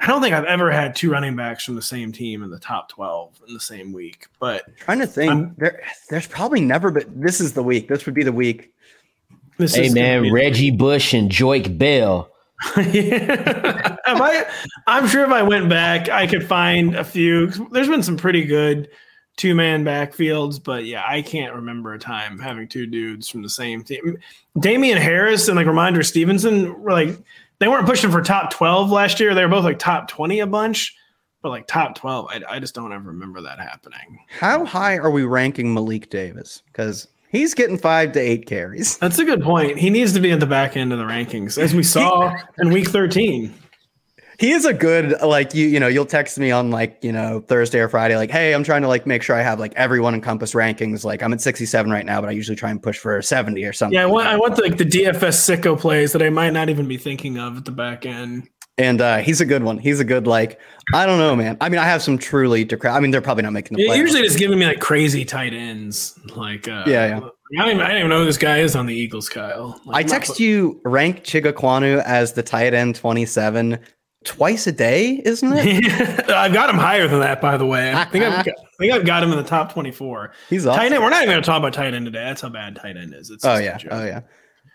I 0.00 0.06
don't 0.06 0.22
think 0.22 0.34
I've 0.34 0.44
ever 0.44 0.70
had 0.70 0.96
two 0.96 1.10
running 1.10 1.36
backs 1.36 1.64
from 1.64 1.74
the 1.74 1.82
same 1.82 2.10
team 2.10 2.42
in 2.42 2.50
the 2.50 2.58
top 2.58 2.88
12 2.88 3.42
in 3.48 3.54
the 3.54 3.60
same 3.60 3.92
week. 3.92 4.26
But 4.38 4.64
Trying 4.78 5.00
to 5.00 5.06
think, 5.06 5.58
there, 5.58 5.82
there's 6.08 6.26
probably 6.26 6.62
never 6.62 6.90
been. 6.90 7.20
This 7.20 7.40
is 7.40 7.52
the 7.52 7.62
week. 7.62 7.88
This 7.88 8.06
would 8.06 8.14
be 8.14 8.22
the 8.22 8.32
week. 8.32 8.72
this 9.58 9.74
Hey 9.74 9.86
is 9.86 9.94
man, 9.94 10.22
be- 10.22 10.32
Reggie 10.32 10.70
Bush 10.70 11.12
and 11.12 11.30
Joique 11.30 11.76
Bell. 11.76 12.30
yeah. 12.92 13.96
I, 14.06 14.44
I'm 14.86 15.06
sure 15.08 15.24
if 15.24 15.30
I 15.30 15.42
went 15.42 15.68
back, 15.68 16.08
I 16.08 16.26
could 16.26 16.46
find 16.46 16.94
a 16.94 17.04
few. 17.04 17.46
There's 17.70 17.88
been 17.88 18.02
some 18.02 18.16
pretty 18.16 18.44
good 18.44 18.88
two 19.36 19.54
man 19.54 19.84
backfields, 19.84 20.62
but 20.62 20.84
yeah, 20.84 21.02
I 21.06 21.22
can't 21.22 21.54
remember 21.54 21.94
a 21.94 21.98
time 21.98 22.38
having 22.38 22.68
two 22.68 22.86
dudes 22.86 23.28
from 23.28 23.42
the 23.42 23.48
same 23.48 23.82
team. 23.82 24.18
Damien 24.58 24.98
Harris 24.98 25.48
and 25.48 25.56
like 25.56 25.66
Rhamondre 25.66 26.04
Stevenson 26.04 26.78
were 26.82 26.92
like, 26.92 27.18
they 27.60 27.68
weren't 27.68 27.86
pushing 27.86 28.10
for 28.10 28.22
top 28.22 28.50
12 28.50 28.90
last 28.90 29.20
year. 29.20 29.34
They 29.34 29.42
were 29.42 29.50
both 29.50 29.64
like 29.64 29.78
top 29.78 30.08
20 30.08 30.40
a 30.40 30.46
bunch, 30.46 30.96
but 31.42 31.50
like 31.50 31.66
top 31.66 31.94
12, 31.94 32.28
I, 32.30 32.56
I 32.56 32.58
just 32.58 32.74
don't 32.74 32.92
ever 32.92 33.10
remember 33.10 33.40
that 33.42 33.60
happening. 33.60 34.18
How 34.28 34.64
high 34.64 34.96
are 34.96 35.10
we 35.10 35.24
ranking 35.24 35.72
Malik 35.72 36.10
Davis? 36.10 36.62
Because 36.66 37.06
he's 37.28 37.54
getting 37.54 37.78
five 37.78 38.12
to 38.12 38.20
eight 38.20 38.46
carries. 38.46 38.96
That's 38.98 39.18
a 39.18 39.24
good 39.24 39.42
point. 39.42 39.78
He 39.78 39.90
needs 39.90 40.12
to 40.14 40.20
be 40.20 40.32
at 40.32 40.40
the 40.40 40.46
back 40.46 40.76
end 40.76 40.92
of 40.92 40.98
the 40.98 41.04
rankings, 41.04 41.58
as 41.58 41.74
we 41.74 41.82
saw 41.82 42.34
in 42.58 42.70
week 42.70 42.88
13. 42.88 43.54
He 44.40 44.52
is 44.52 44.64
a 44.64 44.72
good 44.72 45.20
like 45.20 45.52
you. 45.54 45.66
You 45.68 45.78
know, 45.78 45.86
you'll 45.86 46.06
text 46.06 46.38
me 46.38 46.50
on 46.50 46.70
like 46.70 46.98
you 47.02 47.12
know 47.12 47.40
Thursday 47.46 47.78
or 47.78 47.90
Friday, 47.90 48.16
like, 48.16 48.30
hey, 48.30 48.54
I'm 48.54 48.64
trying 48.64 48.80
to 48.80 48.88
like 48.88 49.06
make 49.06 49.22
sure 49.22 49.36
I 49.36 49.42
have 49.42 49.60
like 49.60 49.74
everyone 49.76 50.14
in 50.14 50.22
Compass 50.22 50.54
rankings. 50.54 51.04
Like 51.04 51.22
I'm 51.22 51.34
at 51.34 51.42
67 51.42 51.90
right 51.92 52.06
now, 52.06 52.22
but 52.22 52.30
I 52.30 52.32
usually 52.32 52.56
try 52.56 52.70
and 52.70 52.82
push 52.82 52.96
for 52.96 53.20
70 53.20 53.62
or 53.66 53.74
something. 53.74 53.94
Yeah, 53.94 54.04
I 54.04 54.06
want 54.06 54.28
I 54.28 54.38
want 54.38 54.58
like 54.58 54.78
the 54.78 54.86
DFS 54.86 55.58
sicko 55.58 55.78
plays 55.78 56.12
that 56.12 56.22
I 56.22 56.30
might 56.30 56.54
not 56.54 56.70
even 56.70 56.88
be 56.88 56.96
thinking 56.96 57.38
of 57.38 57.58
at 57.58 57.66
the 57.66 57.70
back 57.70 58.06
end. 58.06 58.48
and 58.78 59.02
uh, 59.02 59.18
he's 59.18 59.42
a 59.42 59.44
good 59.44 59.62
one. 59.62 59.76
He's 59.76 60.00
a 60.00 60.06
good 60.06 60.26
like. 60.26 60.58
I 60.94 61.04
don't 61.04 61.18
know, 61.18 61.36
man. 61.36 61.58
I 61.60 61.68
mean, 61.68 61.78
I 61.78 61.84
have 61.84 62.00
some 62.00 62.16
truly. 62.16 62.64
Decra- 62.64 62.94
I 62.94 63.00
mean, 63.00 63.10
they're 63.10 63.20
probably 63.20 63.42
not 63.42 63.52
making 63.52 63.76
the 63.76 63.82
Yeah, 63.84 63.94
usually 63.94 64.22
just 64.22 64.38
giving 64.38 64.58
me 64.58 64.64
like 64.64 64.80
crazy 64.80 65.26
tight 65.26 65.52
ends. 65.52 66.18
Like 66.34 66.66
uh, 66.66 66.84
Yeah, 66.86 67.06
yeah. 67.06 67.20
I 67.58 67.64
don't, 67.64 67.68
even, 67.74 67.80
I 67.82 67.88
don't 67.88 67.96
even 67.98 68.08
know 68.08 68.20
who 68.20 68.24
this 68.24 68.38
guy 68.38 68.60
is 68.60 68.74
on 68.74 68.86
the 68.86 68.94
Eagles, 68.94 69.28
Kyle. 69.28 69.78
Like, 69.84 70.06
I 70.06 70.08
text 70.08 70.30
put- 70.32 70.40
you 70.40 70.80
rank 70.86 71.24
Chig 71.24 71.44
Okonkwo 71.44 72.02
as 72.04 72.32
the 72.32 72.42
tight 72.42 72.72
end 72.72 72.94
27 72.94 73.78
twice 74.24 74.66
a 74.66 74.72
day, 74.72 75.20
isn't 75.24 75.52
it? 75.54 76.28
I've 76.30 76.52
got 76.52 76.68
him 76.70 76.76
higher 76.76 77.08
than 77.08 77.20
that, 77.20 77.40
by 77.40 77.56
the 77.56 77.66
way. 77.66 77.92
I 77.92 78.04
think 78.04 78.24
I've 78.24 78.44
got, 78.44 78.54
I 78.60 78.76
think 78.78 78.92
I've 78.92 79.06
got 79.06 79.22
him 79.22 79.30
in 79.32 79.36
the 79.38 79.44
top 79.44 79.72
twenty-four. 79.72 80.32
He's 80.48 80.66
awesome. 80.66 80.78
Tight 80.80 80.92
end. 80.92 81.02
We're 81.02 81.10
not 81.10 81.22
even 81.22 81.32
going 81.32 81.42
to 81.42 81.46
talk 81.46 81.58
about 81.58 81.72
tight 81.72 81.94
end 81.94 82.04
today. 82.06 82.20
That's 82.24 82.40
how 82.42 82.48
bad 82.48 82.76
tight 82.76 82.96
end 82.96 83.14
is. 83.14 83.30
It's 83.30 83.44
Oh 83.44 83.56
yeah, 83.58 83.78
oh 83.90 84.04
yeah. 84.04 84.20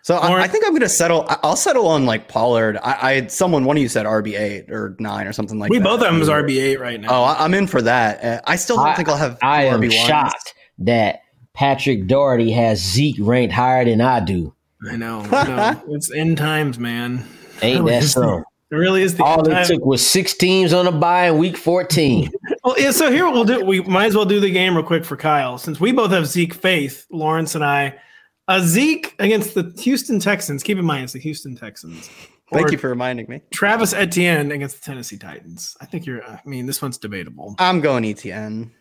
So 0.01 0.15
I, 0.17 0.27
Lauren- 0.27 0.43
I 0.43 0.47
think 0.47 0.63
I'm 0.67 0.73
gonna 0.73 0.88
settle. 0.88 1.25
I- 1.29 1.38
I'll 1.41 1.55
settle 1.55 1.88
on 1.88 2.05
like 2.05 2.27
Pollard. 2.27 2.77
I, 2.77 2.97
I 3.10 3.13
had 3.13 3.31
someone. 3.31 3.65
One 3.65 3.75
of 3.77 3.81
you 3.81 3.89
said 3.89 4.05
RB 4.05 4.38
eight 4.39 4.69
or 4.71 4.95
nine 4.99 5.25
or 5.25 5.34
something 5.34 5.58
like 5.58 5.71
We 5.71 5.79
that. 5.79 5.84
We 5.84 5.89
both 5.89 6.01
of 6.05 6.13
them 6.13 6.21
as 6.21 6.29
RB 6.29 6.62
eight 6.62 6.79
right 6.79 6.99
now. 7.01 7.08
Oh, 7.10 7.23
I, 7.23 7.43
I'm 7.43 7.53
in 7.55 7.65
for 7.65 7.81
that. 7.81 8.23
Uh, 8.23 8.41
I 8.45 8.55
still 8.55 8.75
don't 8.77 8.88
I- 8.89 8.95
think 8.95 9.10
I'll 9.10 9.17
have. 9.17 9.38
I 9.41 9.63
am 9.65 9.81
RB1s. 9.81 10.05
shocked 10.08 10.53
that 10.79 11.21
Patrick 11.53 12.05
Daugherty 12.08 12.51
has 12.51 12.79
Zeke 12.84 13.15
ranked 13.19 13.53
higher 13.53 13.84
than 13.86 13.99
I 14.01 14.19
do. 14.19 14.53
I 14.91 14.95
know. 14.95 15.21
I 15.31 15.47
know. 15.73 15.84
it's 15.95 16.12
end 16.12 16.38
times, 16.38 16.77
man. 16.77 17.25
Ain't 17.63 17.79
Really 17.79 17.91
that 17.93 18.03
is 18.03 18.13
the- 18.13 18.21
so? 18.21 18.43
It 18.75 18.79
really 18.79 19.03
is 19.03 19.15
the 19.15 19.23
All 19.23 19.39
end 19.39 19.47
it 19.47 19.51
time. 19.51 19.65
took 19.65 19.85
was 19.85 20.05
six 20.05 20.33
teams 20.35 20.73
on 20.73 20.85
a 20.85 20.91
bye 20.91 21.27
in 21.27 21.38
week 21.38 21.57
14. 21.57 22.29
Well, 22.63 22.79
yeah, 22.79 22.89
so 22.89 23.11
here 23.11 23.29
we'll 23.29 23.43
do. 23.43 23.63
We 23.63 23.81
might 23.81 24.07
as 24.07 24.15
well 24.15 24.25
do 24.25 24.39
the 24.39 24.49
game 24.49 24.73
real 24.75 24.83
quick 24.83 25.05
for 25.05 25.15
Kyle, 25.15 25.59
since 25.59 25.79
we 25.79 25.91
both 25.91 26.09
have 26.09 26.25
Zeke 26.25 26.55
faith. 26.55 27.05
Lawrence 27.11 27.53
and 27.53 27.63
I, 27.63 27.99
a 28.47 28.59
Zeke 28.59 29.13
against 29.19 29.53
the 29.53 29.71
Houston 29.83 30.19
Texans. 30.19 30.63
Keep 30.63 30.79
in 30.79 30.85
mind, 30.85 31.03
it's 31.03 31.13
the 31.13 31.19
Houston 31.19 31.55
Texans. 31.55 32.09
Thank 32.51 32.71
you 32.71 32.79
for 32.79 32.89
reminding 32.89 33.27
me. 33.29 33.41
Travis 33.53 33.93
Etienne 33.93 34.51
against 34.51 34.77
the 34.77 34.81
Tennessee 34.81 35.17
Titans. 35.17 35.77
I 35.79 35.85
think 35.85 36.07
you're. 36.07 36.23
I 36.23 36.41
mean, 36.43 36.65
this 36.65 36.81
one's 36.81 36.97
debatable. 36.97 37.53
I'm 37.59 37.81
going 37.81 38.03
Etienne 38.03 38.71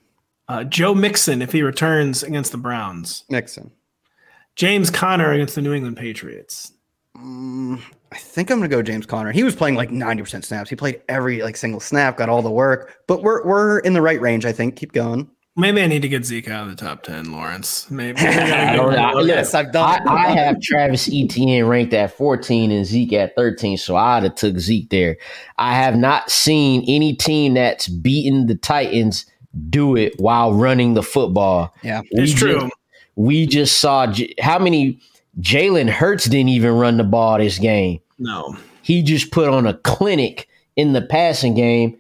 Uh, 0.49 0.65
Joe 0.65 0.95
Mixon 0.95 1.43
if 1.43 1.53
he 1.53 1.61
returns 1.61 2.23
against 2.23 2.53
the 2.53 2.59
Browns. 2.59 3.25
Mixon. 3.29 3.71
James 4.57 4.89
Conner 4.89 5.31
against 5.33 5.57
the 5.57 5.61
New 5.63 5.75
England 5.75 5.99
Patriots. 5.99 6.73
Mm, 7.17 7.81
I 8.13 8.17
think 8.17 8.51
I'm 8.51 8.59
gonna 8.59 8.69
go 8.69 8.83
James 8.83 9.07
Conner. 9.07 9.33
He 9.33 9.45
was 9.45 9.55
playing 9.55 9.77
like 9.77 9.91
90% 9.91 10.45
snaps. 10.45 10.71
He 10.71 10.77
played 10.77 11.01
every 11.09 11.43
like 11.43 11.57
single 11.57 11.81
snap, 11.81 12.17
got 12.17 12.29
all 12.29 12.43
the 12.43 12.51
work. 12.51 12.95
But 13.07 13.23
we're 13.23 13.45
we're 13.47 13.79
in 13.81 13.93
the 13.93 14.03
right 14.03 14.21
range. 14.21 14.45
I 14.45 14.53
think. 14.53 14.77
Keep 14.77 14.93
going. 14.93 15.31
Maybe 15.57 15.81
I 15.83 15.87
need 15.87 16.03
to 16.03 16.09
get 16.09 16.25
Zeke 16.25 16.49
out 16.49 16.69
of 16.69 16.77
the 16.77 16.85
top 16.85 17.05
ten, 17.05 17.31
Lawrence. 17.31 17.89
Maybe. 17.89 18.19
I 18.21 18.75
don't 18.75 18.93
know. 18.97 19.21
Yes, 19.21 19.55
I've 19.55 19.71
done 19.71 20.09
I. 20.09 20.13
I 20.13 20.31
have 20.33 20.61
Travis 20.61 21.09
Etienne 21.09 21.67
ranked 21.67 21.95
at 21.95 22.17
14 22.17 22.73
and 22.73 22.85
Zeke 22.85 23.13
at 23.13 23.37
13, 23.37 23.79
so 23.79 23.95
I'd 23.95 24.25
have 24.25 24.35
took 24.35 24.59
Zeke 24.59 24.91
there. 24.91 25.17
I 25.57 25.77
have 25.77 25.95
not 25.95 26.29
seen 26.29 26.85
any 26.89 27.15
team 27.15 27.55
that's 27.55 27.87
beaten 27.87 28.47
the 28.49 28.57
Titans 28.57 29.27
do 29.71 29.95
it 29.95 30.15
while 30.19 30.53
running 30.55 30.95
the 30.95 31.05
football. 31.05 31.73
Yeah. 31.85 32.01
It's 32.11 32.33
We 32.33 32.39
true. 32.39 32.71
we 33.15 33.47
just 33.47 33.79
saw 33.79 34.13
how 34.41 34.59
many 34.59 34.99
Jalen 35.41 35.89
Hurts 35.89 36.25
didn't 36.25 36.51
even 36.51 36.73
run 36.73 36.97
the 36.97 37.05
ball 37.05 37.39
this 37.39 37.59
game. 37.59 38.01
No. 38.19 38.57
He 38.83 39.03
just 39.03 39.31
put 39.31 39.49
on 39.49 39.67
a 39.67 39.75
clinic 39.75 40.49
in 40.77 40.93
the 40.93 41.03
passing 41.03 41.55
game. 41.55 41.99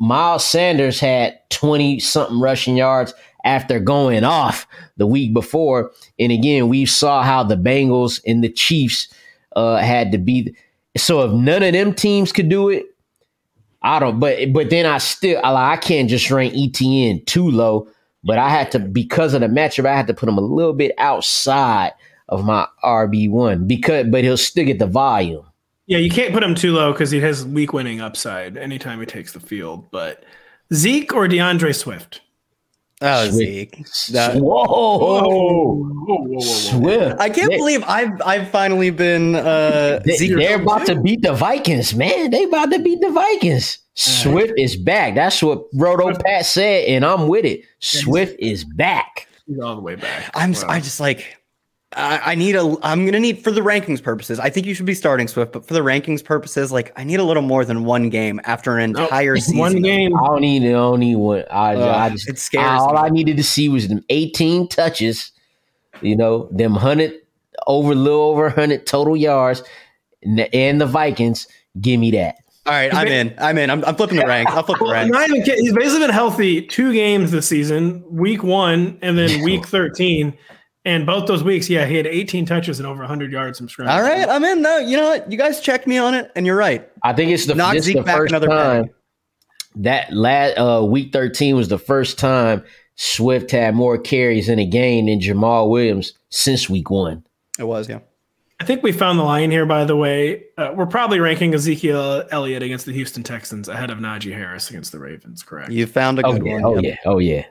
Miles 0.00 0.44
Sanders 0.44 1.00
had 1.00 1.38
20 1.50 2.00
something 2.00 2.40
rushing 2.40 2.76
yards 2.76 3.14
after 3.44 3.78
going 3.78 4.24
off 4.24 4.66
the 4.96 5.06
week 5.06 5.32
before. 5.32 5.92
And 6.18 6.32
again, 6.32 6.68
we 6.68 6.84
saw 6.86 7.22
how 7.22 7.44
the 7.44 7.56
Bengals 7.56 8.20
and 8.26 8.42
the 8.42 8.48
Chiefs 8.48 9.08
uh, 9.54 9.76
had 9.76 10.12
to 10.12 10.18
be. 10.18 10.54
So 10.96 11.22
if 11.22 11.32
none 11.32 11.62
of 11.62 11.72
them 11.72 11.94
teams 11.94 12.32
could 12.32 12.48
do 12.48 12.68
it, 12.68 12.86
I 13.82 13.98
don't. 14.00 14.18
But 14.18 14.52
but 14.52 14.70
then 14.70 14.84
I 14.86 14.98
still 14.98 15.40
I, 15.44 15.72
I 15.72 15.76
can't 15.76 16.10
just 16.10 16.30
rank 16.30 16.54
Etienne 16.56 17.24
too 17.24 17.48
low. 17.50 17.88
But 18.24 18.38
I 18.38 18.48
had 18.48 18.72
to 18.72 18.80
because 18.80 19.34
of 19.34 19.42
the 19.42 19.46
matchup, 19.46 19.86
I 19.86 19.94
had 19.94 20.08
to 20.08 20.14
put 20.14 20.28
him 20.28 20.38
a 20.38 20.42
little 20.42 20.72
bit 20.72 20.92
outside 20.98 21.92
of 22.28 22.44
my 22.44 22.66
RB 22.84 23.30
one 23.30 23.66
because 23.66 24.06
but 24.10 24.24
he'll 24.24 24.36
still 24.36 24.64
get 24.64 24.78
the 24.78 24.86
volume. 24.86 25.44
Yeah, 25.86 25.98
you 25.98 26.10
can't 26.10 26.32
put 26.34 26.42
him 26.42 26.54
too 26.56 26.72
low 26.72 26.92
because 26.92 27.10
he 27.12 27.20
has 27.20 27.44
weak 27.46 27.72
winning 27.72 28.00
upside 28.00 28.56
anytime 28.56 28.98
he 29.00 29.06
takes 29.06 29.32
the 29.32 29.40
field. 29.40 29.88
But 29.92 30.24
Zeke 30.74 31.14
or 31.14 31.28
D'Andre 31.28 31.72
Swift? 31.72 32.22
Oh, 33.02 33.28
Sweet. 33.30 33.74
Zeke. 33.76 33.86
That- 34.12 34.36
Whoa, 34.36 36.40
Swift! 36.40 37.20
I 37.20 37.28
can't 37.30 37.50
They- 37.50 37.56
believe 37.58 37.84
I've 37.86 38.20
I've 38.24 38.48
finally 38.50 38.90
been 38.90 39.34
uh 39.36 40.00
They, 40.04 40.16
Zeke. 40.16 40.36
they're 40.36 40.60
about 40.62 40.86
to 40.86 41.00
beat 41.00 41.22
the 41.22 41.32
Vikings, 41.34 41.94
man. 41.94 42.30
They 42.30 42.44
about 42.44 42.70
to 42.72 42.78
beat 42.78 43.00
the 43.00 43.10
Vikings. 43.10 43.78
Swift 43.94 44.52
is 44.58 44.76
back. 44.76 45.14
That's 45.14 45.42
what 45.42 45.64
Roto 45.74 46.14
Pat 46.18 46.44
said, 46.46 46.84
and 46.88 47.04
I'm 47.04 47.28
with 47.28 47.44
it. 47.46 47.62
Swift 47.80 48.38
is 48.38 48.64
back. 48.64 49.26
He's 49.46 49.58
all 49.60 49.74
the 49.76 49.80
way 49.80 49.94
back. 49.94 50.30
I'm 50.34 50.52
Wow. 50.52 50.64
I 50.68 50.80
just 50.80 51.00
like 51.00 51.38
I, 51.94 52.32
I 52.32 52.34
need 52.34 52.56
a 52.56 52.76
I'm 52.82 53.04
gonna 53.04 53.20
need 53.20 53.44
for 53.44 53.50
the 53.52 53.60
rankings 53.60 54.02
purposes. 54.02 54.40
I 54.40 54.50
think 54.50 54.66
you 54.66 54.74
should 54.74 54.86
be 54.86 54.94
starting 54.94 55.28
Swift, 55.28 55.52
but 55.52 55.64
for 55.66 55.72
the 55.72 55.80
rankings 55.80 56.24
purposes, 56.24 56.72
like 56.72 56.92
I 56.98 57.04
need 57.04 57.20
a 57.20 57.24
little 57.24 57.42
more 57.44 57.64
than 57.64 57.84
one 57.84 58.10
game 58.10 58.40
after 58.44 58.76
an 58.78 58.92
No, 58.92 59.04
entire 59.04 59.36
season. 59.36 59.58
One 59.58 59.82
game. 59.82 60.16
I 60.16 60.26
don't 60.26 60.40
need. 60.40 60.64
I 60.68 60.72
don't 60.72 60.98
need 61.00 61.16
one. 61.16 61.44
I, 61.50 61.74
Ugh, 61.76 61.82
I 61.82 62.10
just. 62.10 62.28
it 62.28 62.38
scares 62.38 62.80
all 62.82 62.92
me. 62.92 62.98
I 62.98 63.08
needed 63.08 63.36
to 63.36 63.44
see 63.44 63.68
was 63.68 63.86
them 63.88 64.04
18 64.08 64.68
touches. 64.68 65.30
You 66.02 66.16
know, 66.16 66.48
them 66.50 66.74
hundred 66.74 67.14
over, 67.66 67.94
little 67.94 68.20
over 68.20 68.50
hundred 68.50 68.84
total 68.86 69.16
yards, 69.16 69.62
and 70.22 70.38
the, 70.38 70.54
and 70.54 70.80
the 70.80 70.86
Vikings. 70.86 71.46
Give 71.80 72.00
me 72.00 72.10
that. 72.12 72.34
All 72.66 72.72
right, 72.72 72.92
I'm 72.92 73.06
in. 73.06 73.32
I'm 73.38 73.56
in. 73.58 73.70
I'm, 73.70 73.84
I'm 73.84 73.94
flipping 73.94 74.18
the 74.18 74.26
ranks. 74.26 74.50
I'll 74.52 74.64
flip 74.64 74.78
the 74.78 74.84
Well, 74.84 74.92
ranks. 74.92 75.12
not 75.12 75.28
even 75.30 75.42
kidding. 75.44 75.64
He's 75.64 75.72
basically 75.72 76.00
been 76.00 76.10
healthy 76.10 76.62
two 76.66 76.92
games 76.92 77.30
this 77.30 77.46
season, 77.48 78.02
week 78.10 78.42
one 78.42 78.98
and 79.02 79.16
then 79.16 79.40
week 79.42 79.64
13. 79.66 80.36
And 80.86 81.04
both 81.04 81.26
those 81.26 81.42
weeks, 81.42 81.68
yeah, 81.68 81.84
he 81.84 81.96
had 81.96 82.06
18 82.06 82.46
touches 82.46 82.78
and 82.78 82.86
over 82.86 83.00
100 83.00 83.32
yards 83.32 83.58
from 83.58 83.68
scrimmage. 83.68 83.92
All 83.92 84.00
right, 84.02 84.26
I'm 84.28 84.44
in. 84.44 84.62
No, 84.62 84.78
you 84.78 84.96
know 84.96 85.08
what? 85.08 85.30
You 85.30 85.36
guys 85.36 85.60
checked 85.60 85.86
me 85.88 85.98
on 85.98 86.14
it, 86.14 86.30
and 86.36 86.46
you're 86.46 86.56
right. 86.56 86.88
I 87.02 87.12
think 87.12 87.32
it's 87.32 87.44
the, 87.46 87.56
Knock 87.56 87.74
this 87.74 87.84
Zeke 87.86 87.96
the 87.96 88.02
back 88.04 88.16
first 88.16 88.30
another 88.30 88.46
time 88.46 88.84
peg. 88.84 88.94
that 89.82 90.12
last 90.12 90.56
uh, 90.56 90.84
week 90.84 91.12
13 91.12 91.56
was 91.56 91.68
the 91.68 91.78
first 91.78 92.18
time 92.20 92.62
Swift 92.94 93.50
had 93.50 93.74
more 93.74 93.98
carries 93.98 94.48
in 94.48 94.58
a 94.60 94.64
game 94.64 95.06
than 95.06 95.18
Jamaal 95.20 95.68
Williams 95.68 96.12
since 96.30 96.70
week 96.70 96.88
one. 96.88 97.26
It 97.58 97.64
was, 97.64 97.88
yeah. 97.88 97.98
I 98.60 98.64
think 98.64 98.82
we 98.82 98.90
found 98.92 99.18
the 99.18 99.22
line 99.24 99.50
here, 99.50 99.66
by 99.66 99.84
the 99.84 99.96
way. 99.96 100.44
Uh, 100.56 100.72
we're 100.74 100.86
probably 100.86 101.18
ranking 101.20 101.52
Ezekiel 101.52 102.24
Elliott 102.30 102.62
against 102.62 102.86
the 102.86 102.92
Houston 102.92 103.22
Texans 103.22 103.68
ahead 103.68 103.90
of 103.90 103.98
Najee 103.98 104.32
Harris 104.32 104.70
against 104.70 104.92
the 104.92 104.98
Ravens, 104.98 105.42
correct? 105.42 105.70
You 105.70 105.86
found 105.86 106.18
a 106.20 106.26
Oh 106.26 106.32
good 106.32 106.46
yeah, 106.46 106.54
one. 106.54 106.64
oh 106.64 106.74
Yep. 106.76 106.84
yeah, 106.84 106.96
oh 107.04 107.18
yeah. 107.18 107.44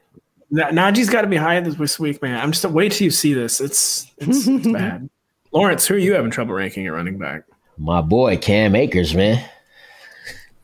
Na- 0.51 0.69
Najee's 0.69 1.09
got 1.09 1.21
to 1.21 1.27
be 1.27 1.37
high 1.37 1.59
this 1.59 1.99
week, 1.99 2.21
man. 2.21 2.39
I'm 2.39 2.51
just 2.51 2.65
wait 2.65 2.91
till 2.91 3.05
you 3.05 3.11
see 3.11 3.33
this. 3.33 3.59
It's 3.61 4.11
it's, 4.17 4.47
it's 4.47 4.67
bad. 4.71 5.09
Lawrence, 5.51 5.87
who 5.87 5.95
are 5.95 5.97
you 5.97 6.13
having 6.13 6.31
trouble 6.31 6.53
ranking 6.53 6.85
at 6.85 6.93
running 6.93 7.17
back? 7.17 7.43
My 7.77 8.01
boy 8.01 8.37
Cam 8.37 8.75
Akers, 8.75 9.13
man. 9.15 9.43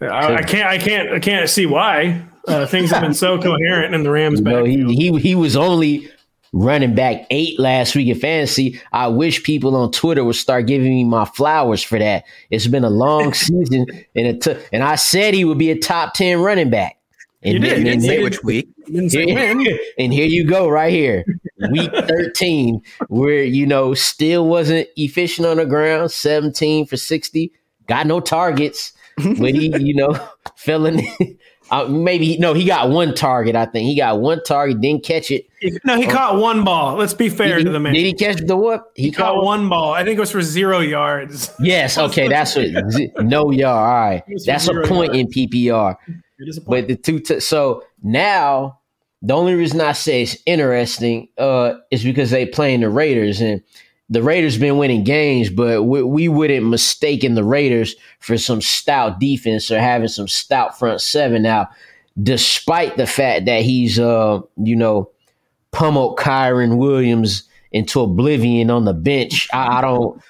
I, 0.01 0.35
I 0.35 0.43
can't, 0.43 0.67
I 0.67 0.77
can't, 0.77 1.09
I 1.13 1.19
can't 1.19 1.49
see 1.49 1.65
why. 1.65 2.25
Uh, 2.47 2.65
things 2.65 2.89
have 2.89 3.01
been 3.01 3.13
so 3.13 3.37
coherent 3.41 3.93
in 3.93 4.03
the 4.03 4.09
Rams 4.09 4.39
You 4.39 4.45
know, 4.45 4.63
he, 4.65 4.83
he 4.95 5.19
he 5.19 5.35
was 5.35 5.55
only 5.55 6.09
running 6.53 6.95
back 6.95 7.27
eight 7.29 7.59
last 7.59 7.95
week 7.95 8.07
in 8.07 8.19
fantasy. 8.19 8.81
I 8.91 9.07
wish 9.09 9.43
people 9.43 9.75
on 9.75 9.91
Twitter 9.91 10.23
would 10.23 10.35
start 10.35 10.65
giving 10.65 10.89
me 10.89 11.03
my 11.03 11.25
flowers 11.25 11.83
for 11.83 11.99
that. 11.99 12.25
It's 12.49 12.65
been 12.67 12.83
a 12.83 12.89
long 12.89 13.33
season, 13.35 13.85
and 14.15 14.27
it 14.27 14.41
took, 14.41 14.59
and 14.73 14.83
I 14.83 14.95
said 14.95 15.33
he 15.35 15.45
would 15.45 15.59
be 15.59 15.69
a 15.69 15.77
top 15.77 16.13
ten 16.15 16.39
running 16.39 16.69
back. 16.71 16.97
And 17.43 17.53
You 17.53 17.59
did. 17.59 17.69
then- 17.71 17.77
You 17.79 17.83
didn't 17.85 18.01
say 18.01 18.07
Say 18.07 18.15
then- 18.15 18.23
which 18.23 18.43
week? 18.43 18.69
Didn't 18.91 19.09
say 19.11 19.25
when. 19.33 19.65
And 19.97 20.13
here 20.13 20.25
you 20.27 20.45
go, 20.45 20.67
right 20.69 20.91
here, 20.91 21.23
week 21.71 21.91
thirteen, 22.07 22.81
where 23.07 23.43
you 23.43 23.65
know 23.65 23.93
still 23.93 24.47
wasn't 24.47 24.87
efficient 24.95 25.47
on 25.47 25.57
the 25.57 25.65
ground, 25.65 26.11
seventeen 26.11 26.85
for 26.85 26.97
sixty, 26.97 27.53
got 27.87 28.07
no 28.07 28.19
targets, 28.19 28.93
but 29.17 29.53
he, 29.55 29.75
you 29.79 29.95
know, 29.95 30.17
fell 30.55 30.85
in. 30.85 31.01
Uh, 31.69 31.85
maybe 31.85 32.37
no, 32.37 32.53
he 32.53 32.65
got 32.65 32.89
one 32.89 33.15
target. 33.15 33.55
I 33.55 33.65
think 33.65 33.87
he 33.87 33.95
got 33.95 34.19
one 34.19 34.43
target, 34.43 34.81
didn't 34.81 35.05
catch 35.05 35.31
it. 35.31 35.45
No, 35.85 35.95
he 35.95 36.05
caught 36.05 36.37
one 36.37 36.65
ball. 36.65 36.97
Let's 36.97 37.13
be 37.13 37.29
fair 37.29 37.59
Did 37.59 37.65
to 37.65 37.69
the 37.71 37.79
man. 37.79 37.93
did 37.93 38.05
he 38.05 38.13
catch 38.13 38.41
the 38.45 38.57
what? 38.57 38.91
He 38.95 39.09
caught 39.09 39.41
one 39.41 39.69
ball. 39.69 39.93
I 39.93 40.03
think 40.03 40.17
it 40.17 40.19
was 40.19 40.31
for 40.31 40.41
zero 40.41 40.79
yards. 40.79 41.49
Yes. 41.61 41.97
Okay, 41.97 42.27
that's 42.27 42.57
what. 42.57 42.67
No 43.23 43.51
yard. 43.51 43.77
All 43.77 44.09
right, 44.09 44.23
that's 44.45 44.67
a 44.67 44.81
point 44.81 45.15
in 45.15 45.27
PPR. 45.27 45.95
It 46.39 46.49
is 46.49 46.57
a 46.57 46.61
But 46.61 46.89
the 46.89 46.97
two, 46.97 47.19
t- 47.21 47.39
so 47.39 47.83
now 48.03 48.80
the 49.21 49.35
only 49.35 49.53
reason 49.53 49.81
I 49.81 49.91
say 49.91 50.23
it's 50.23 50.37
interesting 50.45 51.27
uh, 51.37 51.75
is 51.91 52.03
because 52.03 52.31
they 52.31 52.45
playing 52.45 52.81
the 52.81 52.89
Raiders 52.89 53.39
and 53.39 53.61
the 54.09 54.23
Raiders 54.23 54.57
been 54.57 54.77
winning 54.77 55.03
games, 55.03 55.49
but 55.49 55.83
we, 55.83 56.03
we 56.03 56.27
wouldn't 56.27 56.65
mistaken 56.65 57.35
the 57.35 57.45
Raiders 57.45 57.95
for 58.19 58.37
some 58.37 58.61
stout 58.61 59.19
defense 59.19 59.71
or 59.71 59.79
having 59.79 60.09
some 60.09 60.27
stout 60.27 60.77
front 60.77 60.99
seven. 61.01 61.43
Now, 61.43 61.69
despite 62.21 62.97
the 62.97 63.07
fact 63.07 63.45
that 63.45 63.61
he's 63.61 63.97
uh 63.97 64.41
you 64.57 64.75
know 64.75 65.09
pummeled 65.71 66.17
Kyren 66.17 66.77
Williams 66.77 67.43
into 67.71 68.01
oblivion 68.01 68.69
on 68.69 68.85
the 68.85 68.93
bench, 68.93 69.47
I, 69.53 69.77
I 69.77 69.81
don't. 69.81 70.21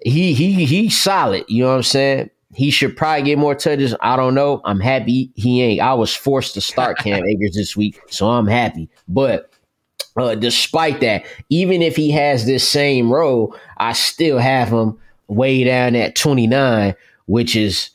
He 0.00 0.32
he 0.32 0.64
he's 0.64 0.98
solid. 0.98 1.44
You 1.48 1.64
know 1.64 1.70
what 1.70 1.76
I'm 1.76 1.82
saying? 1.82 2.30
He 2.56 2.70
should 2.70 2.96
probably 2.96 3.22
get 3.22 3.36
more 3.36 3.54
touches. 3.54 3.94
I 4.00 4.16
don't 4.16 4.34
know. 4.34 4.62
I'm 4.64 4.80
happy 4.80 5.30
he 5.34 5.60
ain't. 5.60 5.82
I 5.82 5.92
was 5.92 6.16
forced 6.16 6.54
to 6.54 6.62
start 6.62 6.96
Cam 7.00 7.22
Akers 7.22 7.54
this 7.54 7.76
week, 7.76 8.00
so 8.08 8.30
I'm 8.30 8.46
happy. 8.46 8.88
But 9.06 9.52
uh, 10.16 10.36
despite 10.36 11.00
that, 11.00 11.26
even 11.50 11.82
if 11.82 11.96
he 11.96 12.10
has 12.12 12.46
this 12.46 12.66
same 12.66 13.12
role, 13.12 13.54
I 13.76 13.92
still 13.92 14.38
have 14.38 14.70
him 14.70 14.98
way 15.28 15.64
down 15.64 15.94
at 15.96 16.14
29, 16.14 16.94
which 17.26 17.54
is 17.54 17.90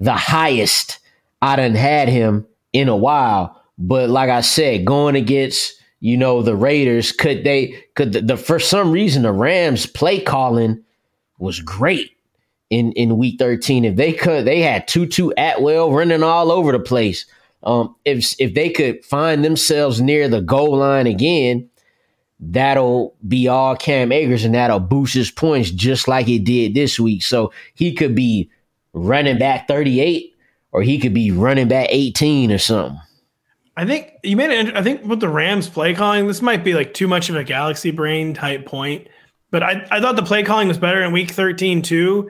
the 0.00 0.14
highest 0.14 1.00
I 1.42 1.56
done 1.56 1.74
had 1.74 2.08
him 2.08 2.46
in 2.72 2.88
a 2.88 2.96
while. 2.96 3.62
But 3.76 4.08
like 4.08 4.30
I 4.30 4.40
said, 4.40 4.86
going 4.86 5.16
against 5.16 5.74
you 6.00 6.16
know 6.16 6.40
the 6.40 6.56
Raiders, 6.56 7.12
could 7.12 7.44
they 7.44 7.84
could 7.94 8.14
the, 8.14 8.22
the 8.22 8.36
for 8.38 8.58
some 8.58 8.90
reason 8.90 9.20
the 9.20 9.32
Rams 9.32 9.84
play 9.84 10.18
calling 10.18 10.82
was 11.38 11.60
great 11.60 12.12
in 12.70 12.92
in 12.92 13.16
week 13.16 13.38
13 13.38 13.84
if 13.84 13.96
they 13.96 14.12
could 14.12 14.44
they 14.44 14.60
had 14.60 14.86
tutu 14.86 15.30
atwell 15.36 15.90
running 15.90 16.22
all 16.22 16.52
over 16.52 16.72
the 16.72 16.78
place 16.78 17.24
um 17.62 17.94
if 18.04 18.34
if 18.38 18.54
they 18.54 18.68
could 18.68 19.02
find 19.04 19.44
themselves 19.44 20.00
near 20.00 20.28
the 20.28 20.40
goal 20.40 20.76
line 20.76 21.06
again 21.06 21.68
that'll 22.40 23.16
be 23.26 23.48
all 23.48 23.74
cam 23.74 24.12
akers 24.12 24.44
and 24.44 24.54
that'll 24.54 24.80
boost 24.80 25.14
his 25.14 25.30
points 25.30 25.70
just 25.70 26.06
like 26.08 26.28
it 26.28 26.44
did 26.44 26.74
this 26.74 27.00
week 27.00 27.22
so 27.22 27.52
he 27.74 27.94
could 27.94 28.14
be 28.14 28.50
running 28.92 29.38
back 29.38 29.66
38 29.66 30.34
or 30.72 30.82
he 30.82 30.98
could 30.98 31.14
be 31.14 31.30
running 31.30 31.68
back 31.68 31.88
18 31.90 32.52
or 32.52 32.58
something 32.58 33.00
I 33.78 33.86
think 33.86 34.12
you 34.24 34.36
made 34.36 34.50
it. 34.50 34.74
I 34.74 34.82
think 34.82 35.04
with 35.04 35.20
the 35.20 35.28
Rams 35.28 35.68
play 35.68 35.94
calling, 35.94 36.26
this 36.26 36.42
might 36.42 36.64
be 36.64 36.74
like 36.74 36.94
too 36.94 37.06
much 37.06 37.30
of 37.30 37.36
a 37.36 37.44
galaxy 37.44 37.92
brain 37.92 38.34
type 38.34 38.66
point. 38.66 39.06
But 39.52 39.62
I, 39.62 39.86
I 39.92 40.00
thought 40.00 40.16
the 40.16 40.24
play 40.24 40.42
calling 40.42 40.66
was 40.66 40.78
better 40.78 41.00
in 41.00 41.12
week 41.12 41.30
13 41.30 41.82
too. 41.82 42.28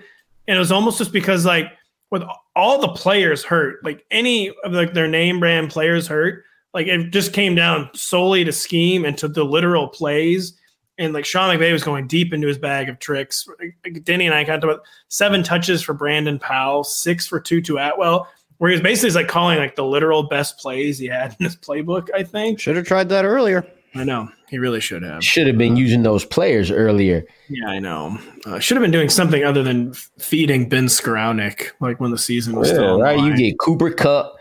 And 0.49 0.57
it 0.57 0.59
was 0.59 0.73
almost 0.73 0.99
just 0.99 1.13
because 1.13 1.45
like 1.45 1.67
with 2.11 2.25
all 2.57 2.81
the 2.81 2.89
players 2.89 3.45
hurt, 3.45 3.85
like 3.85 4.05
any 4.11 4.51
of 4.65 4.73
like 4.73 4.95
their 4.95 5.07
name 5.07 5.39
brand 5.39 5.71
players 5.71 6.09
hurt, 6.09 6.43
like 6.75 6.89
it 6.89 7.11
just 7.11 7.33
came 7.33 7.55
down 7.55 7.91
solely 7.95 8.43
to 8.43 8.53
scheme 8.53 9.05
and 9.05 9.17
to 9.19 9.29
the 9.29 9.45
literal 9.45 9.87
plays. 9.87 10.55
And 10.97 11.13
like 11.13 11.25
Sean 11.25 11.55
McVay 11.55 11.73
was 11.73 11.85
going 11.85 12.09
deep 12.09 12.33
into 12.33 12.49
his 12.49 12.59
bag 12.59 12.89
of 12.89 12.99
tricks. 12.99 13.47
Like, 13.61 14.03
Denny 14.03 14.27
and 14.27 14.35
I 14.35 14.43
talked 14.43 14.65
about 14.65 14.81
seven 15.07 15.45
touches 15.45 15.81
for 15.81 15.95
Brandon 15.95 16.41
Powell, 16.41 16.83
six 16.83 17.29
for 17.29 17.39
Tutu 17.39 17.77
Atwell 17.77 18.27
where 18.59 18.71
he 18.71 18.75
was 18.75 18.83
basically 18.83 19.15
like 19.15 19.29
calling 19.29 19.59
like 19.59 19.77
the 19.77 19.85
literal 19.85 20.25
best 20.25 20.59
plays 20.59 20.99
he 20.99 21.07
had 21.07 21.35
in 21.39 21.45
his 21.45 21.57
playbook. 21.57 22.09
I 22.15 22.23
think. 22.23 22.61
Should 22.61 22.77
have 22.77 22.87
tried 22.87 23.09
that 23.09 23.25
earlier. 23.25 23.67
I 23.95 24.05
know 24.05 24.29
he 24.49 24.59
really 24.59 24.81
should 24.81 25.03
have. 25.03 25.23
should 25.25 25.47
have 25.47 25.59
been 25.59 25.77
using 25.77 26.03
those 26.03 26.25
players 26.25 26.71
earlier 26.71 27.25
Yeah, 27.49 27.69
I 27.69 27.79
know. 27.79 28.19
Uh, 28.47 28.59
should 28.59 28.77
have 28.77 28.83
been 28.83 28.91
doing 28.91 29.09
something 29.09 29.45
other 29.45 29.63
than 29.63 29.95
feeding 30.19 30.69
Ben 30.69 30.87
Skowronek 30.87 31.71
like 31.81 32.01
when 32.01 32.11
the 32.11 32.19
season 32.19 32.57
was 32.57 32.69
still 32.69 32.85
on 32.85 32.99
the 32.99 33.05
right 33.05 33.19
you 33.19 33.37
get 33.37 33.59
cooper 33.59 33.91
kupp 33.91 34.37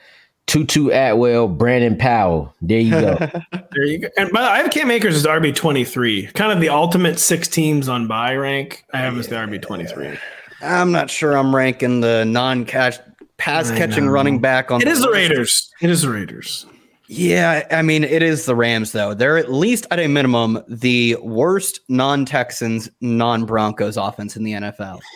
tutu 0.45 0.89
atwell 0.91 1.47
brandon 1.49 1.97
powell 1.97 2.53
there 2.61 2.79
you 2.79 2.91
go 2.91 3.17
There 3.71 3.85
you 3.85 3.99
go. 3.99 4.07
And 4.17 4.31
by 4.31 4.41
the 4.41 4.47
way, 4.47 4.53
I 4.53 4.57
have 4.57 4.71
Cam 4.71 4.89
Akers 4.89 5.15
as 5.15 5.25
RB 5.25 5.53
twenty 5.55 5.83
three, 5.85 6.27
kind 6.27 6.51
of 6.51 6.59
the 6.59 6.69
ultimate 6.69 7.19
six 7.19 7.47
teams 7.47 7.87
on 7.87 8.07
bye 8.07 8.35
rank. 8.35 8.85
I 8.93 8.97
have 8.97 9.13
him 9.13 9.19
as 9.19 9.27
the 9.27 9.35
RB 9.35 9.61
twenty 9.61 9.85
three. 9.85 10.17
I'm 10.61 10.91
not 10.91 11.11
sure 11.11 11.37
I'm 11.37 11.55
ranking 11.55 12.01
the 12.01 12.25
non-catch 12.25 12.97
pass 13.37 13.69
catching 13.69 14.09
running 14.09 14.39
back 14.39 14.71
on 14.71 14.81
It 14.81 14.87
is 14.87 15.01
the 15.01 15.07
list. 15.07 15.13
Raiders. 15.13 15.73
It 15.81 15.91
is 15.91 16.01
the 16.01 16.09
Raiders. 16.09 16.65
Yeah, 17.09 17.65
I 17.71 17.81
mean, 17.83 18.03
it 18.03 18.21
is 18.21 18.45
the 18.45 18.55
Rams, 18.55 18.91
though. 18.91 19.13
They're 19.13 19.37
at 19.37 19.51
least 19.51 19.87
at 19.91 19.99
a 19.99 20.07
minimum 20.07 20.61
the 20.67 21.15
worst 21.21 21.79
non 21.87 22.25
Texans, 22.25 22.89
non 22.99 23.45
Broncos 23.45 23.95
offense 23.95 24.35
in 24.35 24.43
the 24.43 24.53
NFL. 24.53 24.99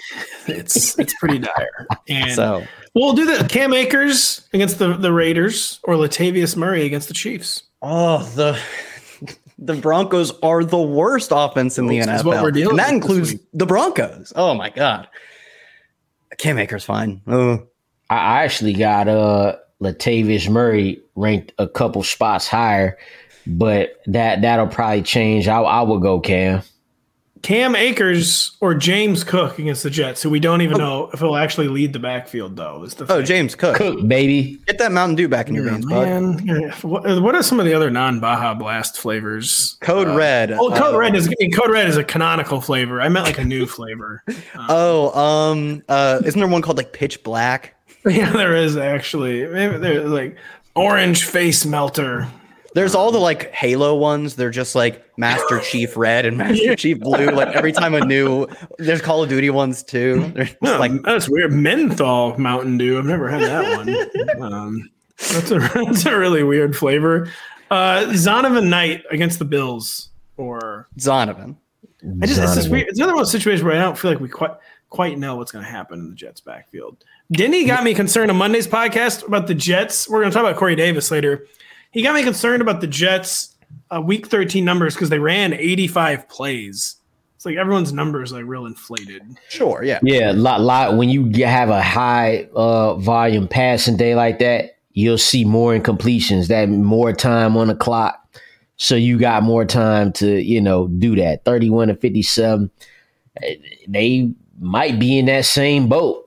It's 0.48 0.98
it's 0.98 1.14
pretty 1.20 1.38
dire. 1.38 1.88
And 2.10 2.32
So, 2.32 2.64
we'll 2.96 3.14
do 3.14 3.26
the 3.26 3.48
Cam 3.48 3.74
Akers 3.76 4.48
against 4.54 4.80
the, 4.80 4.98
the 4.98 5.14
Raiders 5.14 5.80
or 5.84 5.94
Latavius 5.96 6.56
Murray 6.58 6.84
against 6.86 7.08
the 7.10 7.14
Chiefs. 7.14 7.64
oh, 7.82 8.24
the. 8.36 8.60
The 9.64 9.76
Broncos 9.76 10.32
are 10.42 10.64
the 10.64 10.82
worst 10.82 11.30
offense 11.32 11.78
in 11.78 11.86
the 11.86 12.00
This 12.00 12.08
NFL. 12.08 12.16
is 12.16 12.24
what 12.24 12.42
we're 12.42 12.50
dealing 12.50 12.72
and 12.72 12.80
that 12.80 12.88
with 12.88 12.96
includes 12.96 13.36
the 13.54 13.68
Broncos. 13.68 14.34
Oh 14.36 14.56
my 14.56 14.72
god. 14.72 15.08
Cam 16.40 16.58
Akers 16.58 16.84
fine. 16.84 17.22
Oh. 17.28 17.68
I 18.10 18.16
I 18.16 18.44
actually 18.44 18.74
got 18.74 19.08
uh 19.08 19.58
Latavius 19.82 20.48
Murray 20.50 21.02
ranked 21.16 21.52
a 21.58 21.68
couple 21.68 22.04
spots 22.04 22.48
higher, 22.48 22.98
but 23.48 24.02
that 24.06 24.42
that'll 24.42 24.68
probably 24.68 25.02
change. 25.02 25.48
I 25.48 25.60
I 25.62 25.82
will 25.82 26.00
go 26.00 26.20
Cam. 26.20 26.62
Cam 27.42 27.76
Akers 27.76 28.56
or 28.62 28.76
James 28.76 29.24
Cook 29.24 29.58
against 29.58 29.82
the 29.82 29.90
Jets, 29.90 30.22
who 30.22 30.30
we 30.30 30.40
don't 30.40 30.62
even 30.62 30.78
know 30.78 31.10
if 31.12 31.20
he'll 31.22 31.36
actually 31.36 31.70
lead 31.70 31.92
the 31.92 31.98
backfield, 31.98 32.56
though. 32.56 32.84
Is 32.84 32.94
the 32.94 33.06
Oh, 33.06 33.18
thing. 33.18 33.26
James 33.26 33.56
Cook. 33.56 33.78
Cook 33.78 34.08
baby. 34.08 34.60
Get 34.68 34.78
that 34.78 34.92
Mountain 34.92 35.16
Dew 35.16 35.28
back 35.28 35.50
in 35.50 35.56
your 35.56 35.64
veins, 35.68 35.84
bud. 35.88 36.08
man. 36.08 36.40
Yeah. 36.46 36.72
What, 36.84 37.04
what 37.20 37.34
are 37.34 37.42
some 37.42 37.60
of 37.60 37.66
the 37.66 37.74
other 37.74 37.90
non 37.90 38.20
Baja 38.20 38.54
Blast 38.54 39.00
flavors? 39.00 39.76
Code 39.82 40.08
Red. 40.10 40.52
Oh, 40.52 40.70
Code 40.70 40.94
uh, 40.94 40.98
Red 41.00 41.16
is 41.16 41.34
Code 41.56 41.72
Red 41.72 41.88
is 41.88 41.98
a 41.98 42.04
canonical 42.04 42.62
flavor. 42.62 43.02
I 43.02 43.10
meant 43.10 43.26
like 43.26 43.40
a 43.40 43.44
new 43.46 43.66
flavor. 43.66 44.24
Oh, 44.70 45.12
um, 45.20 45.82
uh, 45.90 46.22
isn't 46.24 46.40
there 46.40 46.48
one 46.48 46.62
called 46.62 46.78
like 46.78 46.94
Pitch 46.94 47.24
Black? 47.24 47.76
yeah, 48.06 48.32
there 48.32 48.56
is 48.56 48.78
actually. 48.78 49.46
Maybe 49.48 49.78
there's 49.78 50.10
like 50.10 50.38
orange 50.76 51.26
face 51.26 51.66
melter. 51.66 52.28
There's 52.74 52.96
all 52.96 53.12
the 53.12 53.20
like 53.20 53.52
Halo 53.52 53.96
ones. 53.96 54.36
They're 54.36 54.50
just 54.50 54.76
like 54.76 55.06
Master 55.18 55.60
Chief 55.64 55.96
Red 55.98 56.26
and 56.26 56.38
Master 56.38 56.76
Chief 56.76 57.00
Blue. 57.00 57.28
Like 57.28 57.50
every 57.50 57.72
time 57.74 57.94
a 57.94 58.06
new, 58.06 58.48
there's 58.78 59.02
Call 59.02 59.24
of 59.24 59.30
Duty 59.30 59.50
ones 59.50 59.84
too. 59.84 60.34
No, 60.62 60.80
like 60.80 60.92
that's 61.04 61.30
weird. 61.30 61.52
Menthol 61.52 62.38
Mountain 62.38 62.78
Dew. 62.78 62.98
I've 62.98 63.06
never 63.06 63.30
had 63.30 63.42
that 63.42 63.78
one. 64.38 64.42
um, 64.42 64.90
that's 65.18 65.52
a 65.52 65.60
that's 65.86 66.06
a 66.06 66.18
really 66.18 66.44
weird 66.44 66.76
flavor. 66.76 67.30
Uh, 67.70 68.06
Zonovan 68.10 68.70
Knight 68.70 69.04
against 69.12 69.40
the 69.40 69.46
Bills, 69.46 70.10
or 70.38 70.88
Zonovan. 70.98 71.56
I 72.22 72.26
just 72.26 72.42
it's 72.42 72.56
this 72.56 72.66
Zonovan. 72.68 72.72
weird. 72.72 72.88
It's 72.88 73.00
another 73.00 73.14
one 73.14 73.22
of 73.22 73.28
those 73.28 73.32
situations 73.32 73.64
where 73.64 73.76
I 73.76 73.80
don't 73.80 73.98
feel 73.98 74.12
like 74.12 74.20
we 74.20 74.30
quite 74.30 74.56
quite 74.90 75.18
know 75.18 75.36
what's 75.36 75.52
going 75.52 75.66
to 75.66 75.72
happen 75.72 76.00
in 76.00 76.10
the 76.10 76.16
Jets 76.16 76.42
backfield. 76.42 77.04
Denny 77.32 77.64
got 77.66 77.84
me 77.84 77.94
concerned 77.94 78.30
on 78.30 78.38
Monday's 78.38 78.68
podcast 78.68 79.26
about 79.26 79.48
the 79.48 79.56
Jets. 79.56 80.10
We're 80.10 80.20
going 80.20 80.32
to 80.32 80.34
talk 80.34 80.44
about 80.46 80.58
Corey 80.58 80.76
Davis 80.76 81.12
later. 81.12 81.48
He 81.92 82.02
got 82.02 82.14
me 82.14 82.24
concerned 82.24 82.62
about 82.62 82.82
the 82.82 82.88
Jets 82.88 83.56
uh, 83.90 84.02
week 84.02 84.28
13 84.28 84.66
numbers 84.66 84.96
because 84.96 85.10
they 85.10 85.20
ran 85.20 85.54
85 85.54 86.28
plays. 86.28 86.98
It's 87.36 87.46
like 87.46 87.56
everyone's 87.56 87.94
numbers 87.94 88.32
like 88.34 88.46
real 88.46 88.66
inflated. 88.66 89.24
Sure, 89.50 89.84
yeah. 89.84 90.00
Yeah, 90.04 90.32
lot 90.36 90.62
lot 90.62 90.98
when 90.98 91.10
you 91.10 91.32
have 91.46 91.70
a 91.70 91.82
high 91.82 92.48
uh 92.54 92.96
volume 92.96 93.48
passing 93.48 93.98
day 93.98 94.14
like 94.14 94.40
that, 94.40 94.78
you'll 94.92 95.18
see 95.18 95.44
more 95.46 95.74
incompletions, 95.76 96.50
that 96.50 96.70
more 96.70 97.14
time 97.14 97.58
on 97.58 97.68
the 97.68 97.76
clock. 97.76 98.18
So 98.76 98.96
you 98.96 99.18
got 99.18 99.42
more 99.44 99.66
time 99.66 100.12
to, 100.14 100.40
you 100.42 100.60
know, 100.62 100.88
do 100.88 101.16
that. 101.16 101.46
31 101.46 101.88
to 101.88 101.96
57. 101.96 102.70
Eh, 103.42 103.56
They 103.88 104.34
might 104.60 105.00
be 105.00 105.18
in 105.18 105.26
that 105.26 105.46
same 105.46 105.88
boat 105.88 106.21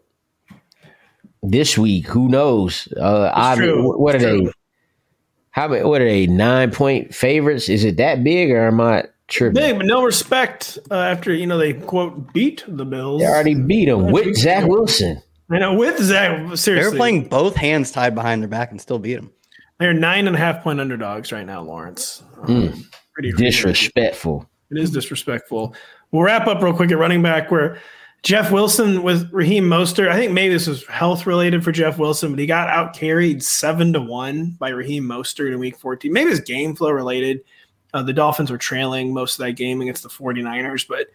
this 1.51 1.79
week. 1.79 2.07
Who 2.09 2.29
knows? 2.29 2.89
Uh 2.97 3.31
I 3.35 3.57
true. 3.57 3.97
what 3.99 4.15
are 4.15 4.19
It's 4.19 4.25
they? 4.25 4.53
How 5.51 5.69
many 5.69 5.85
what 5.85 6.01
are 6.01 6.09
they? 6.09 6.27
Nine 6.27 6.71
point 6.71 7.15
favorites? 7.15 7.69
Is 7.69 7.85
it 7.85 7.97
that 7.99 8.25
big 8.25 8.51
or 8.51 8.67
am 8.67 8.81
I 8.81 9.05
tripping? 9.29 9.55
Big, 9.55 9.77
but 9.77 9.87
no 9.87 10.03
respect 10.03 10.79
uh, 10.91 10.95
after 10.95 11.33
you 11.33 11.47
know 11.47 11.59
they 11.59 11.75
quote 11.75 12.33
beat 12.33 12.65
the 12.67 12.85
Bills. 12.85 13.23
They 13.23 13.29
already 13.29 13.55
beat 13.55 13.87
them 13.87 14.11
with 14.11 14.35
Zach 14.37 14.67
Wilson. 14.67 15.23
I 15.51 15.59
know 15.59 15.75
with 15.75 15.99
Zach. 16.01 16.57
Seriously, 16.57 16.75
they're 16.75 16.91
playing 16.91 17.29
both 17.29 17.55
hands 17.55 17.93
tied 17.93 18.15
behind 18.15 18.43
their 18.43 18.49
back 18.49 18.71
and 18.71 18.81
still 18.81 18.99
beat 18.99 19.17
them. 19.17 19.31
They're 19.79 19.93
nine 19.93 20.27
and 20.27 20.35
a 20.35 20.39
half 20.39 20.63
point 20.63 20.81
underdogs 20.81 21.31
right 21.33 21.47
now, 21.47 21.63
Lawrence. 21.63 22.23
Um, 22.43 22.85
pretty 23.13 23.33
Disrespectful. 23.33 24.49
It 24.71 24.79
is 24.79 24.91
disrespectful. 24.91 25.75
We'll 26.11 26.23
wrap 26.23 26.47
up 26.47 26.63
real 26.63 26.75
quick 26.75 26.91
at 26.91 26.99
running 26.99 27.23
back 27.23 27.51
where 27.51 27.79
Jeff 28.25 28.51
Wilson 28.51 29.03
with 29.03 29.31
Raheem 29.33 29.65
Mostert. 29.65 30.09
I 30.09 30.17
think 30.17 30.33
maybe 30.33 30.55
this 30.55 30.67
was 30.67 30.87
health 30.87 31.27
related 31.27 31.63
for 31.63 31.73
Jeff 31.73 31.99
Wilson, 31.99 32.31
but 32.31 32.39
he 32.39 32.47
got 32.47 32.71
out 32.71 32.95
carried 32.95 33.43
seven 33.43 33.93
to 33.93 34.01
one 34.01 34.53
by 34.59 34.71
Raheem 34.71 35.05
Mostert 35.05 35.53
in 35.53 35.59
week 35.59 35.77
14. 35.77 36.11
Maybe 36.11 36.31
it's 36.31 36.41
game 36.41 36.75
flow 36.75 36.91
related. 36.91 37.45
Uh, 37.93 38.03
the 38.03 38.15
Dolphins 38.15 38.51
were 38.51 38.57
trailing 38.57 39.13
most 39.13 39.39
of 39.39 39.45
that 39.45 39.53
game 39.53 39.83
against 39.83 40.03
the 40.03 40.09
49ers, 40.09 40.89
but 40.89 41.09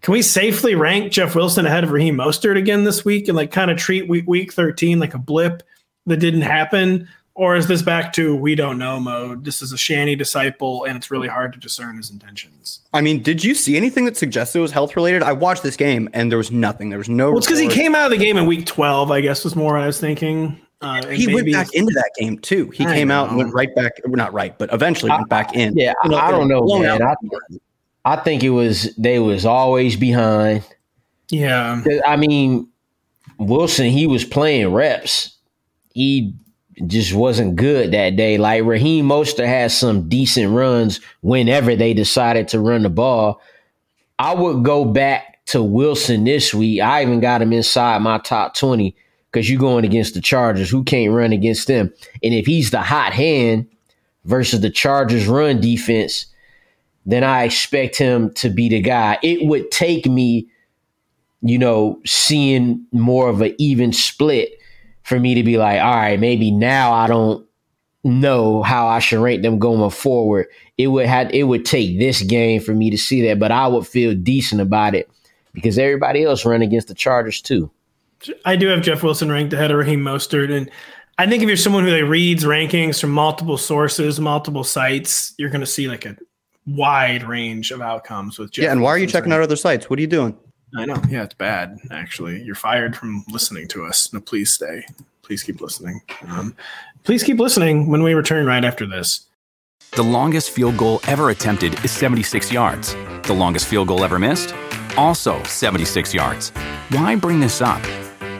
can 0.00 0.12
we 0.12 0.22
safely 0.22 0.74
rank 0.74 1.12
Jeff 1.12 1.34
Wilson 1.34 1.66
ahead 1.66 1.84
of 1.84 1.90
Raheem 1.90 2.16
Mostert 2.16 2.56
again 2.56 2.84
this 2.84 3.04
week 3.04 3.28
and 3.28 3.36
like 3.36 3.52
kind 3.52 3.70
of 3.70 3.76
treat 3.76 4.08
week, 4.08 4.26
week 4.26 4.52
13 4.52 4.98
like 4.98 5.12
a 5.12 5.18
blip 5.18 5.62
that 6.06 6.16
didn't 6.16 6.40
happen? 6.40 7.06
Or 7.36 7.56
is 7.56 7.66
this 7.66 7.82
back 7.82 8.12
to 8.12 8.36
we 8.36 8.54
don't 8.54 8.78
know 8.78 9.00
mode? 9.00 9.44
This 9.44 9.60
is 9.60 9.72
a 9.72 9.78
Shanny 9.78 10.14
disciple 10.14 10.84
and 10.84 10.96
it's 10.96 11.10
really 11.10 11.26
hard 11.26 11.52
to 11.54 11.58
discern 11.58 11.96
his 11.96 12.10
intentions. 12.10 12.80
I 12.92 13.00
mean, 13.00 13.22
did 13.22 13.42
you 13.42 13.54
see 13.56 13.76
anything 13.76 14.04
that 14.04 14.16
suggested 14.16 14.58
it 14.58 14.62
was 14.62 14.70
health 14.70 14.94
related? 14.94 15.24
I 15.24 15.32
watched 15.32 15.64
this 15.64 15.76
game 15.76 16.08
and 16.12 16.30
there 16.30 16.38
was 16.38 16.52
nothing. 16.52 16.90
There 16.90 16.98
was 16.98 17.08
no. 17.08 17.30
Well, 17.30 17.38
it's 17.38 17.46
because 17.46 17.58
he 17.58 17.68
came 17.68 17.94
out 17.96 18.04
of 18.04 18.10
the 18.12 18.24
game 18.24 18.36
in 18.36 18.46
week 18.46 18.66
12, 18.66 19.10
I 19.10 19.20
guess, 19.20 19.42
was 19.42 19.56
more 19.56 19.72
what 19.72 19.82
I 19.82 19.86
was 19.86 19.98
thinking. 19.98 20.60
Uh, 20.80 21.02
and 21.06 21.16
He 21.16 21.32
went 21.34 21.50
back 21.50 21.72
into 21.74 21.92
that 21.94 22.10
game 22.16 22.38
too. 22.38 22.70
He 22.70 22.84
I 22.84 22.94
came 22.94 23.10
out 23.10 23.28
and 23.30 23.38
went 23.38 23.52
right 23.52 23.74
back. 23.74 23.92
well, 24.04 24.14
Not 24.14 24.32
right, 24.32 24.56
but 24.56 24.72
eventually 24.72 25.10
went 25.10 25.28
back 25.28 25.56
in. 25.56 25.76
Yeah, 25.76 25.94
You 26.04 26.14
I, 26.14 26.28
I 26.28 26.30
don't 26.30 26.46
know, 26.46 26.62
man. 26.78 27.02
I, 27.02 27.14
I 28.04 28.16
think 28.16 28.44
it 28.44 28.50
was 28.50 28.94
they 28.96 29.18
was 29.18 29.44
always 29.44 29.96
behind. 29.96 30.62
Yeah. 31.30 31.82
I 32.06 32.16
mean, 32.16 32.68
Wilson, 33.38 33.86
he 33.86 34.06
was 34.06 34.24
playing 34.24 34.72
reps. 34.72 35.36
He 35.94 36.34
just 36.86 37.12
wasn't 37.12 37.56
good 37.56 37.92
that 37.92 38.16
day. 38.16 38.38
Like 38.38 38.64
Raheem 38.64 39.06
Mostert 39.06 39.46
has 39.46 39.76
some 39.76 40.08
decent 40.08 40.52
runs 40.52 41.00
whenever 41.20 41.76
they 41.76 41.94
decided 41.94 42.48
to 42.48 42.60
run 42.60 42.82
the 42.82 42.90
ball. 42.90 43.40
I 44.18 44.34
would 44.34 44.64
go 44.64 44.84
back 44.84 45.44
to 45.46 45.62
Wilson 45.62 46.24
this 46.24 46.54
week. 46.54 46.80
I 46.80 47.02
even 47.02 47.20
got 47.20 47.42
him 47.42 47.52
inside 47.52 48.02
my 48.02 48.18
top 48.18 48.54
20 48.54 48.94
because 49.30 49.50
you're 49.50 49.60
going 49.60 49.84
against 49.84 50.14
the 50.14 50.20
Chargers. 50.20 50.70
Who 50.70 50.84
can't 50.84 51.12
run 51.12 51.32
against 51.32 51.66
them? 51.66 51.92
And 52.22 52.34
if 52.34 52.46
he's 52.46 52.70
the 52.70 52.82
hot 52.82 53.12
hand 53.12 53.68
versus 54.24 54.60
the 54.60 54.70
Chargers 54.70 55.26
run 55.26 55.60
defense, 55.60 56.26
then 57.06 57.24
I 57.24 57.44
expect 57.44 57.96
him 57.96 58.32
to 58.34 58.48
be 58.48 58.68
the 58.68 58.80
guy. 58.80 59.18
It 59.22 59.46
would 59.46 59.70
take 59.70 60.06
me 60.06 60.48
you 61.44 61.58
know, 61.58 62.00
seeing 62.06 62.86
more 62.90 63.28
of 63.28 63.42
an 63.42 63.54
even 63.58 63.92
split 63.92 64.58
for 65.04 65.20
me 65.20 65.34
to 65.34 65.42
be 65.42 65.56
like, 65.56 65.80
all 65.80 65.94
right, 65.94 66.18
maybe 66.18 66.50
now 66.50 66.92
I 66.92 67.06
don't 67.06 67.46
know 68.02 68.62
how 68.62 68.86
I 68.86 68.98
should 68.98 69.20
rank 69.20 69.42
them 69.42 69.58
going 69.58 69.90
forward. 69.90 70.46
It 70.76 70.88
would 70.88 71.06
have 71.06 71.30
it 71.32 71.44
would 71.44 71.64
take 71.64 71.98
this 71.98 72.22
game 72.22 72.60
for 72.60 72.74
me 72.74 72.90
to 72.90 72.98
see 72.98 73.22
that, 73.28 73.38
but 73.38 73.52
I 73.52 73.66
would 73.66 73.86
feel 73.86 74.14
decent 74.14 74.60
about 74.60 74.94
it 74.94 75.08
because 75.52 75.78
everybody 75.78 76.24
else 76.24 76.44
ran 76.44 76.62
against 76.62 76.88
the 76.88 76.94
Chargers 76.94 77.40
too. 77.40 77.70
I 78.44 78.56
do 78.56 78.68
have 78.68 78.82
Jeff 78.82 79.02
Wilson 79.02 79.30
ranked 79.30 79.52
ahead 79.52 79.70
of 79.70 79.78
Raheem 79.78 80.00
Mostert. 80.00 80.50
And 80.50 80.70
I 81.18 81.26
think 81.26 81.42
if 81.42 81.48
you're 81.48 81.56
someone 81.56 81.84
who 81.84 81.90
like 81.90 82.10
reads 82.10 82.44
rankings 82.44 83.00
from 83.00 83.10
multiple 83.10 83.58
sources, 83.58 84.18
multiple 84.18 84.64
sites, 84.64 85.34
you're 85.38 85.50
going 85.50 85.60
to 85.60 85.66
see 85.66 85.88
like 85.88 86.06
a 86.06 86.16
wide 86.66 87.22
range 87.22 87.70
of 87.70 87.80
outcomes 87.82 88.38
with 88.38 88.52
Jeff 88.52 88.64
Yeah, 88.64 88.72
and 88.72 88.82
why 88.82 88.90
are 88.90 88.98
you 88.98 89.06
checking 89.06 89.30
rank. 89.30 89.40
out 89.40 89.44
other 89.44 89.56
sites? 89.56 89.88
What 89.90 89.98
are 89.98 90.02
you 90.02 90.08
doing? 90.08 90.36
I 90.76 90.84
know. 90.86 91.00
Yeah, 91.08 91.22
it's 91.24 91.34
bad, 91.34 91.78
actually. 91.90 92.42
You're 92.42 92.54
fired 92.54 92.96
from 92.96 93.24
listening 93.30 93.68
to 93.68 93.84
us. 93.84 94.12
No, 94.12 94.20
please 94.20 94.52
stay. 94.52 94.86
Please 95.22 95.42
keep 95.42 95.60
listening. 95.60 96.00
Um, 96.28 96.54
please 97.04 97.22
keep 97.22 97.38
listening 97.38 97.88
when 97.88 98.02
we 98.02 98.14
return 98.14 98.46
right 98.46 98.64
after 98.64 98.86
this. 98.86 99.26
The 99.92 100.02
longest 100.02 100.50
field 100.50 100.76
goal 100.76 101.00
ever 101.06 101.30
attempted 101.30 101.82
is 101.84 101.92
76 101.92 102.52
yards. 102.52 102.94
The 103.22 103.32
longest 103.32 103.66
field 103.66 103.88
goal 103.88 104.04
ever 104.04 104.18
missed? 104.18 104.54
Also 104.96 105.42
76 105.44 106.12
yards. 106.12 106.50
Why 106.90 107.14
bring 107.14 107.40
this 107.40 107.62
up? 107.62 107.82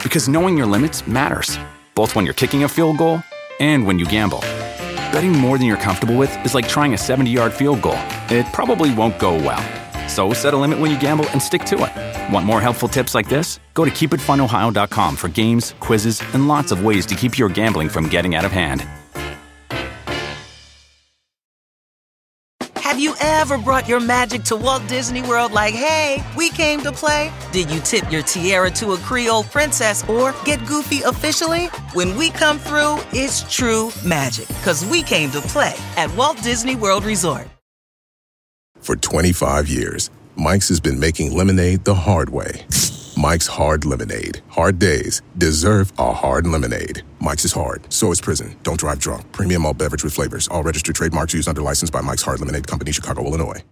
Because 0.03 0.27
knowing 0.27 0.57
your 0.57 0.67
limits 0.67 1.07
matters, 1.07 1.57
both 1.95 2.15
when 2.15 2.25
you're 2.25 2.33
kicking 2.33 2.65
a 2.65 2.69
field 2.69 2.97
goal 2.97 3.23
and 3.59 3.87
when 3.87 3.97
you 3.97 4.05
gamble. 4.05 4.41
Betting 5.11 5.31
more 5.31 5.57
than 5.57 5.65
you're 5.65 5.77
comfortable 5.77 6.17
with 6.17 6.35
is 6.45 6.53
like 6.53 6.67
trying 6.67 6.93
a 6.93 6.97
70 6.97 7.29
yard 7.31 7.53
field 7.53 7.81
goal, 7.81 7.97
it 8.29 8.45
probably 8.51 8.93
won't 8.93 9.17
go 9.17 9.33
well. 9.33 9.63
So 10.07 10.33
set 10.33 10.53
a 10.53 10.57
limit 10.57 10.79
when 10.79 10.91
you 10.91 10.99
gamble 10.99 11.29
and 11.31 11.41
stick 11.41 11.63
to 11.65 11.85
it. 11.85 12.33
Want 12.33 12.45
more 12.45 12.61
helpful 12.61 12.89
tips 12.89 13.15
like 13.15 13.29
this? 13.29 13.59
Go 13.73 13.85
to 13.85 13.91
keepitfunohio.com 13.91 15.15
for 15.15 15.27
games, 15.29 15.73
quizzes, 15.79 16.21
and 16.33 16.47
lots 16.47 16.71
of 16.71 16.83
ways 16.83 17.05
to 17.07 17.15
keep 17.15 17.37
your 17.37 17.49
gambling 17.49 17.89
from 17.89 18.09
getting 18.09 18.35
out 18.35 18.45
of 18.45 18.51
hand. 18.51 18.85
Have 22.95 23.03
you 23.03 23.13
ever 23.19 23.57
brought 23.57 23.89
your 23.89 23.99
magic 23.99 24.43
to 24.43 24.55
Walt 24.55 24.87
Disney 24.87 25.21
World 25.21 25.51
like, 25.51 25.73
hey, 25.73 26.23
we 26.37 26.49
came 26.49 26.79
to 26.81 26.93
play? 26.93 27.29
Did 27.51 27.69
you 27.69 27.81
tip 27.81 28.09
your 28.09 28.21
tiara 28.21 28.71
to 28.71 28.93
a 28.93 28.97
Creole 28.97 29.43
princess 29.43 30.07
or 30.07 30.33
get 30.45 30.65
goofy 30.65 31.01
officially? 31.01 31.65
When 31.91 32.15
we 32.15 32.29
come 32.29 32.57
through, 32.57 32.99
it's 33.11 33.43
true 33.53 33.91
magic 34.05 34.47
because 34.47 34.85
we 34.85 35.03
came 35.03 35.29
to 35.31 35.41
play 35.41 35.73
at 35.97 36.15
Walt 36.15 36.41
Disney 36.41 36.77
World 36.77 37.03
Resort. 37.03 37.49
For 38.85 38.95
25 38.95 39.67
years, 39.67 40.11
Mike's 40.35 40.69
has 40.69 40.79
been 40.79 40.99
making 40.99 41.35
lemonade 41.35 41.85
the 41.85 41.95
hard 41.95 42.29
way. 42.29 42.67
Mike's 43.17 43.47
Hard 43.47 43.83
Lemonade. 43.83 44.41
Hard 44.49 44.77
days 44.77 45.23
deserve 45.39 45.91
a 45.97 46.13
hard 46.13 46.45
lemonade. 46.45 47.01
Mike's 47.19 47.45
is 47.45 47.51
hard, 47.51 47.91
so 47.91 48.11
is 48.11 48.21
prison. 48.21 48.55
Don't 48.61 48.79
drive 48.79 48.99
drunk. 48.99 49.31
Premium 49.31 49.65
all 49.65 49.73
beverage 49.73 50.03
with 50.03 50.13
flavors. 50.13 50.47
All 50.49 50.61
registered 50.61 50.93
trademarks 50.93 51.33
used 51.33 51.47
under 51.47 51.63
license 51.63 51.89
by 51.89 52.01
Mike's 52.01 52.21
Hard 52.21 52.39
Lemonade 52.39 52.67
Company, 52.67 52.91
Chicago, 52.91 53.25
Illinois. 53.25 53.63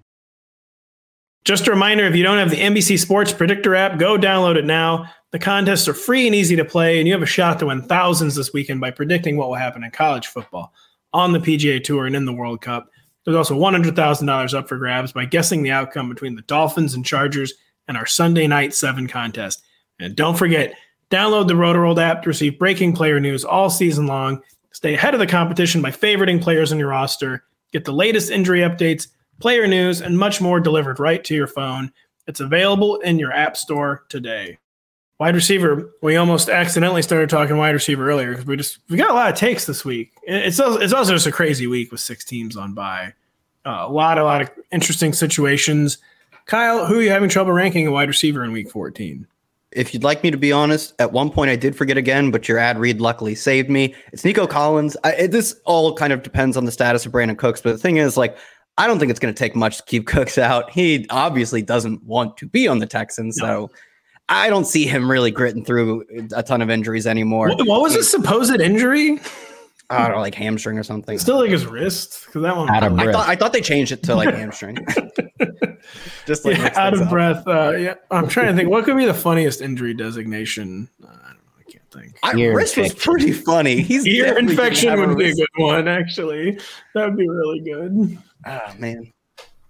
Just 1.46 1.68
a 1.68 1.72
reminder 1.72 2.06
if 2.06 2.16
you 2.16 2.24
don't 2.24 2.40
have 2.40 2.50
the 2.50 2.60
NBC 2.60 2.98
Sports 2.98 3.32
Predictor 3.32 3.76
app, 3.76 4.00
go 4.00 4.18
download 4.18 4.56
it 4.56 4.66
now. 4.66 5.06
The 5.30 5.38
contests 5.38 5.88
are 5.88 5.94
free 5.94 6.26
and 6.26 6.34
easy 6.34 6.56
to 6.56 6.66
play, 6.66 6.98
and 6.98 7.08
you 7.08 7.14
have 7.14 7.22
a 7.22 7.28
shot 7.28 7.60
to 7.60 7.68
win 7.68 7.84
thousands 7.84 8.34
this 8.34 8.52
weekend 8.52 8.82
by 8.82 8.90
predicting 8.90 9.38
what 9.38 9.50
will 9.50 9.58
happen 9.58 9.84
in 9.84 9.92
college 9.92 10.26
football, 10.26 10.74
on 11.14 11.34
the 11.34 11.40
PGA 11.40 11.84
Tour, 11.84 12.08
and 12.08 12.16
in 12.16 12.26
the 12.26 12.34
World 12.34 12.62
Cup. 12.62 12.90
There's 13.26 13.38
also 13.38 13.58
$100,000 13.58 14.54
up 14.54 14.68
for 14.68 14.78
grabs 14.78 15.14
by 15.14 15.26
guessing 15.26 15.64
the 15.64 15.72
outcome 15.72 16.10
between 16.10 16.36
the 16.36 16.42
Dolphins 16.44 16.94
and 16.94 17.06
Chargers 17.06 17.54
and 17.88 17.98
our 17.98 18.06
Sunday 18.06 18.48
night 18.48 18.74
seven 18.74 19.08
contest. 19.08 19.64
And 20.00 20.16
don't 20.16 20.38
forget, 20.38 20.74
download 21.10 21.48
the 21.48 21.54
Rotoworld 21.54 22.02
app 22.02 22.24
to 22.24 22.30
receive 22.30 22.60
breaking 22.60 22.94
player 22.94 23.20
news 23.20 23.46
all 23.46 23.70
season 23.70 24.08
long. 24.08 24.42
Stay 24.72 24.96
ahead 24.96 25.14
of 25.14 25.20
the 25.20 25.28
competition 25.28 25.82
by 25.82 25.92
favoriting 25.92 26.42
players 26.42 26.72
on 26.72 26.80
your 26.80 26.90
roster. 26.90 27.44
Get 27.72 27.86
the 27.86 27.94
latest 27.94 28.32
injury 28.32 28.62
updates, 28.62 29.08
player 29.40 29.68
news, 29.68 30.02
and 30.02 30.18
much 30.18 30.42
more 30.42 30.60
delivered 30.60 31.00
right 31.00 31.24
to 31.24 31.36
your 31.36 31.48
phone. 31.48 31.92
It's 32.28 32.40
available 32.40 32.98
in 32.98 33.20
your 33.20 33.32
app 33.32 33.56
store 33.58 34.06
today. 34.10 34.58
Wide 35.24 35.36
receiver. 35.36 35.90
We 36.02 36.18
almost 36.18 36.50
accidentally 36.50 37.02
started 37.02 37.30
talking 37.30 37.56
wide 37.56 37.74
receiver 37.74 38.10
earlier 38.10 38.32
because 38.32 38.46
we 38.46 38.58
just 38.58 38.80
we 38.90 38.98
got 38.98 39.10
a 39.10 39.14
lot 39.14 39.32
of 39.32 39.38
takes 39.38 39.66
this 39.66 39.86
week. 39.86 40.12
It's 40.24 40.60
also, 40.60 40.82
it's 40.82 40.92
also 40.92 41.14
just 41.14 41.26
a 41.26 41.32
crazy 41.32 41.66
week 41.66 41.94
with 41.94 42.02
six 42.02 42.26
teams 42.26 42.58
on 42.58 42.74
bye. 42.74 43.14
Uh, 43.66 43.86
a 43.88 43.90
lot, 43.90 44.18
a 44.18 44.26
lot 44.26 44.42
of 44.42 44.52
interesting 44.74 45.14
situations. 45.14 45.98
Kyle, 46.46 46.86
who 46.86 47.00
are 47.00 47.02
you 47.02 47.10
having 47.10 47.30
trouble 47.30 47.54
ranking 47.54 47.88
a 47.88 47.92
wide 47.92 48.10
receiver 48.10 48.44
in 48.44 48.52
week 48.52 48.70
14? 48.70 49.26
If 49.72 49.94
you'd 49.94 50.04
like 50.04 50.24
me 50.24 50.32
to 50.32 50.36
be 50.36 50.52
honest, 50.52 50.94
at 51.00 51.14
one 51.14 51.30
point 51.30 51.50
I 51.50 51.56
did 51.56 51.74
forget 51.74 51.96
again, 51.96 52.30
but 52.30 52.50
your 52.50 52.58
ad 52.58 52.78
read 52.78 53.00
luckily 53.00 53.34
saved 53.34 53.70
me. 53.70 53.96
It's 54.12 54.26
Nico 54.26 54.46
Collins. 54.46 54.98
I, 55.06 55.14
it, 55.14 55.32
this 55.32 55.56
all 55.64 55.96
kind 55.96 56.12
of 56.12 56.22
depends 56.22 56.58
on 56.58 56.66
the 56.66 56.72
status 56.74 57.06
of 57.06 57.14
Brandin 57.14 57.38
Cooks, 57.38 57.62
but 57.62 57.72
the 57.72 57.78
thing 57.78 57.96
is, 57.96 58.18
like, 58.18 58.38
I 58.78 58.88
don't 58.88 59.00
think 59.00 59.10
it's 59.10 59.22
going 59.22 59.34
to 59.34 59.40
take 59.40 59.56
much 59.56 59.78
to 59.78 59.84
keep 59.84 60.06
Cooks 60.06 60.38
out. 60.38 60.70
He 60.70 61.06
obviously 61.10 61.62
doesn't 61.62 62.04
want 62.04 62.36
to 62.40 62.46
be 62.46 62.68
on 62.68 62.80
the 62.80 62.88
Texans, 62.88 63.38
no. 63.38 63.46
so 63.46 63.72
I 64.30 64.50
don't 64.50 64.66
see 64.66 64.86
him 64.86 65.10
really 65.12 65.32
gritting 65.32 65.66
through 65.66 66.06
a 66.36 66.42
ton 66.44 66.62
of 66.62 66.70
injuries 66.70 67.06
anymore. 67.08 67.50
What, 67.50 67.68
what 67.68 67.82
was 67.82 67.94
his 67.96 68.10
supposed 68.10 68.60
injury? 68.60 69.20
I 69.90 70.04
don't 70.08 70.16
know, 70.16 70.22
like 70.22 70.34
hamstring 70.34 70.80
or 70.80 70.84
something. 70.84 71.20
Still 71.20 71.38
like 71.42 71.52
his 71.52 71.66
wrist 71.68 72.26
because 72.26 72.42
that 72.44 72.56
one. 72.56 72.70
Out 72.70 72.84
of 72.84 72.94
I 72.98 73.04
breath. 73.04 73.16
thought 73.16 73.30
I 73.30 73.36
thought 73.36 73.54
they 73.54 73.62
changed 73.62 73.92
it 73.92 74.02
to 74.04 74.16
like 74.16 74.34
hamstring. 74.34 74.78
Just 76.26 76.46
like 76.46 76.58
yeah, 76.58 76.72
out 76.76 76.94
of 76.94 77.02
up. 77.02 77.10
breath. 77.10 77.48
Uh, 77.48 77.72
yeah, 77.72 77.94
I'm 78.10 78.28
trying 78.28 78.48
to 78.48 78.54
think. 78.56 78.70
What 78.70 78.86
could 78.86 78.96
be 78.98 79.06
the 79.06 79.14
funniest 79.14 79.62
injury 79.62 79.94
designation? 79.94 80.90
Uh, 81.04 81.08
I 81.10 81.28
don't 81.28 81.34
know. 81.36 81.52
I 81.60 81.64
can't 81.72 81.92
think. 81.92 82.18
I, 82.24 82.36
Ear 82.38 82.56
wrist 82.56 82.78
was 82.78 82.94
pretty 82.94 83.34
funny. 83.34 83.82
He's 83.82 84.08
Ear 84.08 84.38
infection 84.38 85.00
would 85.00 85.18
be 85.18 85.30
a 85.32 85.36
good 85.36 85.48
one. 85.58 85.88
Actually, 85.88 86.60
that 86.96 87.06
would 87.06 87.18
be 87.18 87.28
really 87.28 87.60
good. 87.60 88.18
Oh 88.48 88.74
man, 88.80 89.12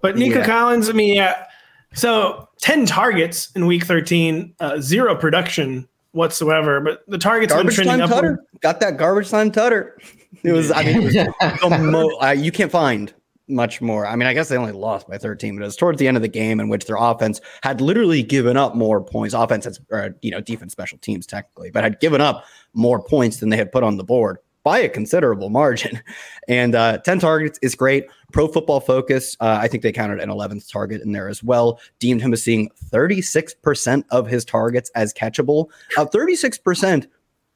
But 0.01 0.15
Nico 0.17 0.39
Yeah. 0.39 0.45
Collins, 0.45 0.89
I 0.89 0.93
mean, 0.93 1.15
yeah. 1.15 1.45
So 1.93 2.47
10 2.61 2.85
targets 2.85 3.51
in 3.55 3.65
week 3.65 3.85
13, 3.85 4.55
uh, 4.59 4.79
zero 4.79 5.15
production 5.15 5.87
whatsoever. 6.11 6.79
But 6.81 7.03
the 7.07 7.17
targets 7.17 7.53
garbage 7.53 7.77
been 7.77 7.87
time 7.87 7.99
trending 7.99 8.17
upward. 8.17 8.37
tutter. 8.37 8.59
Got 8.61 8.79
that 8.79 8.97
garbage 8.97 9.29
time 9.29 9.51
tutter. 9.51 9.97
It 10.43 10.51
was. 10.51 10.71
I 10.71 10.83
mean, 10.83 10.97
it 10.97 11.03
was 11.03 11.13
the 11.69 11.77
mo- 11.79 12.17
uh, 12.21 12.31
you 12.31 12.51
can't 12.51 12.71
find 12.71 13.13
much 13.47 13.81
more. 13.81 14.05
I 14.07 14.15
mean, 14.15 14.27
I 14.27 14.33
guess 14.33 14.49
they 14.49 14.57
only 14.57 14.71
lost 14.71 15.07
by 15.07 15.17
13, 15.17 15.55
but 15.55 15.61
it 15.61 15.65
was 15.65 15.75
towards 15.75 15.99
the 15.99 16.07
end 16.07 16.17
of 16.17 16.23
the 16.23 16.29
game 16.29 16.59
in 16.59 16.69
which 16.69 16.85
their 16.85 16.95
offense 16.97 17.41
had 17.61 17.81
literally 17.81 18.23
given 18.23 18.57
up 18.57 18.75
more 18.75 19.03
points. 19.03 19.33
Offense, 19.33 19.65
has, 19.65 19.79
or 19.89 20.15
you 20.21 20.31
know, 20.31 20.41
defense, 20.41 20.71
special 20.71 20.97
teams 20.97 21.27
technically, 21.27 21.69
but 21.71 21.83
had 21.83 21.99
given 21.99 22.21
up 22.21 22.45
more 22.73 23.03
points 23.03 23.37
than 23.37 23.49
they 23.49 23.57
had 23.57 23.71
put 23.71 23.83
on 23.83 23.97
the 23.97 24.03
board 24.03 24.37
by 24.63 24.79
a 24.79 24.89
considerable 24.89 25.49
margin. 25.49 26.01
And 26.49 26.75
uh, 26.75 26.97
10 26.97 27.19
targets 27.19 27.57
is 27.61 27.73
great. 27.73 28.05
Pro 28.33 28.49
Football 28.49 28.81
Focus, 28.81 29.37
uh, 29.39 29.59
I 29.61 29.69
think 29.69 29.81
they 29.81 29.93
counted 29.93 30.19
an 30.19 30.27
11th 30.27 30.69
target 30.69 31.01
in 31.01 31.13
there 31.13 31.29
as 31.29 31.41
well. 31.41 31.79
Deemed 31.99 32.21
him 32.21 32.33
as 32.33 32.43
seeing 32.43 32.69
36% 32.89 34.03
of 34.09 34.27
his 34.27 34.43
targets 34.43 34.91
as 34.93 35.13
catchable. 35.13 35.69
Uh, 35.97 36.05
36% 36.05 37.07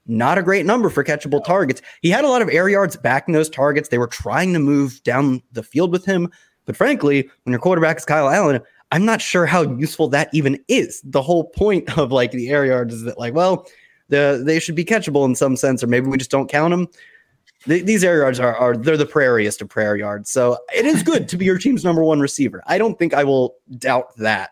not 0.07 0.37
a 0.37 0.43
great 0.43 0.65
number 0.65 0.89
for 0.89 1.03
catchable 1.03 1.43
targets. 1.43 1.81
He 2.01 2.09
had 2.09 2.23
a 2.23 2.29
lot 2.29 2.41
of 2.41 2.49
air 2.49 2.69
yards 2.69 2.95
backing 2.95 3.33
those 3.33 3.49
targets. 3.49 3.89
They 3.89 3.97
were 3.97 4.07
trying 4.07 4.53
to 4.53 4.59
move 4.59 5.03
down 5.03 5.43
the 5.51 5.63
field 5.63 5.91
with 5.91 6.05
him. 6.05 6.31
But 6.65 6.77
frankly, 6.77 7.29
when 7.43 7.51
your 7.51 7.59
quarterback 7.59 7.97
is 7.97 8.05
Kyle 8.05 8.29
Allen, 8.29 8.61
I'm 8.91 9.05
not 9.05 9.21
sure 9.21 9.45
how 9.45 9.63
useful 9.63 10.07
that 10.09 10.29
even 10.33 10.63
is. 10.67 11.01
The 11.03 11.21
whole 11.21 11.45
point 11.49 11.97
of 11.97 12.11
like 12.11 12.31
the 12.31 12.49
air 12.49 12.65
yards 12.65 12.93
is 12.93 13.03
that 13.03 13.19
like, 13.19 13.33
well, 13.33 13.67
the 14.09 14.41
they 14.45 14.59
should 14.59 14.75
be 14.75 14.85
catchable 14.85 15.25
in 15.25 15.35
some 15.35 15.55
sense, 15.55 15.83
or 15.83 15.87
maybe 15.87 16.07
we 16.07 16.17
just 16.17 16.31
don't 16.31 16.49
count 16.49 16.71
them. 16.71 16.87
Th- 17.65 17.83
these 17.83 18.03
air 18.03 18.19
yards 18.19 18.39
are, 18.39 18.55
are 18.55 18.77
they're 18.77 18.97
the 18.97 19.05
prairiest 19.05 19.61
of 19.61 19.69
prayer 19.69 19.95
yards. 19.95 20.29
So 20.29 20.57
it 20.75 20.85
is 20.85 21.03
good 21.03 21.27
to 21.29 21.37
be 21.37 21.45
your 21.45 21.57
team's 21.57 21.83
number 21.83 22.03
one 22.03 22.19
receiver. 22.19 22.63
I 22.67 22.77
don't 22.77 22.97
think 22.97 23.13
I 23.13 23.23
will 23.23 23.55
doubt 23.77 24.15
that. 24.17 24.51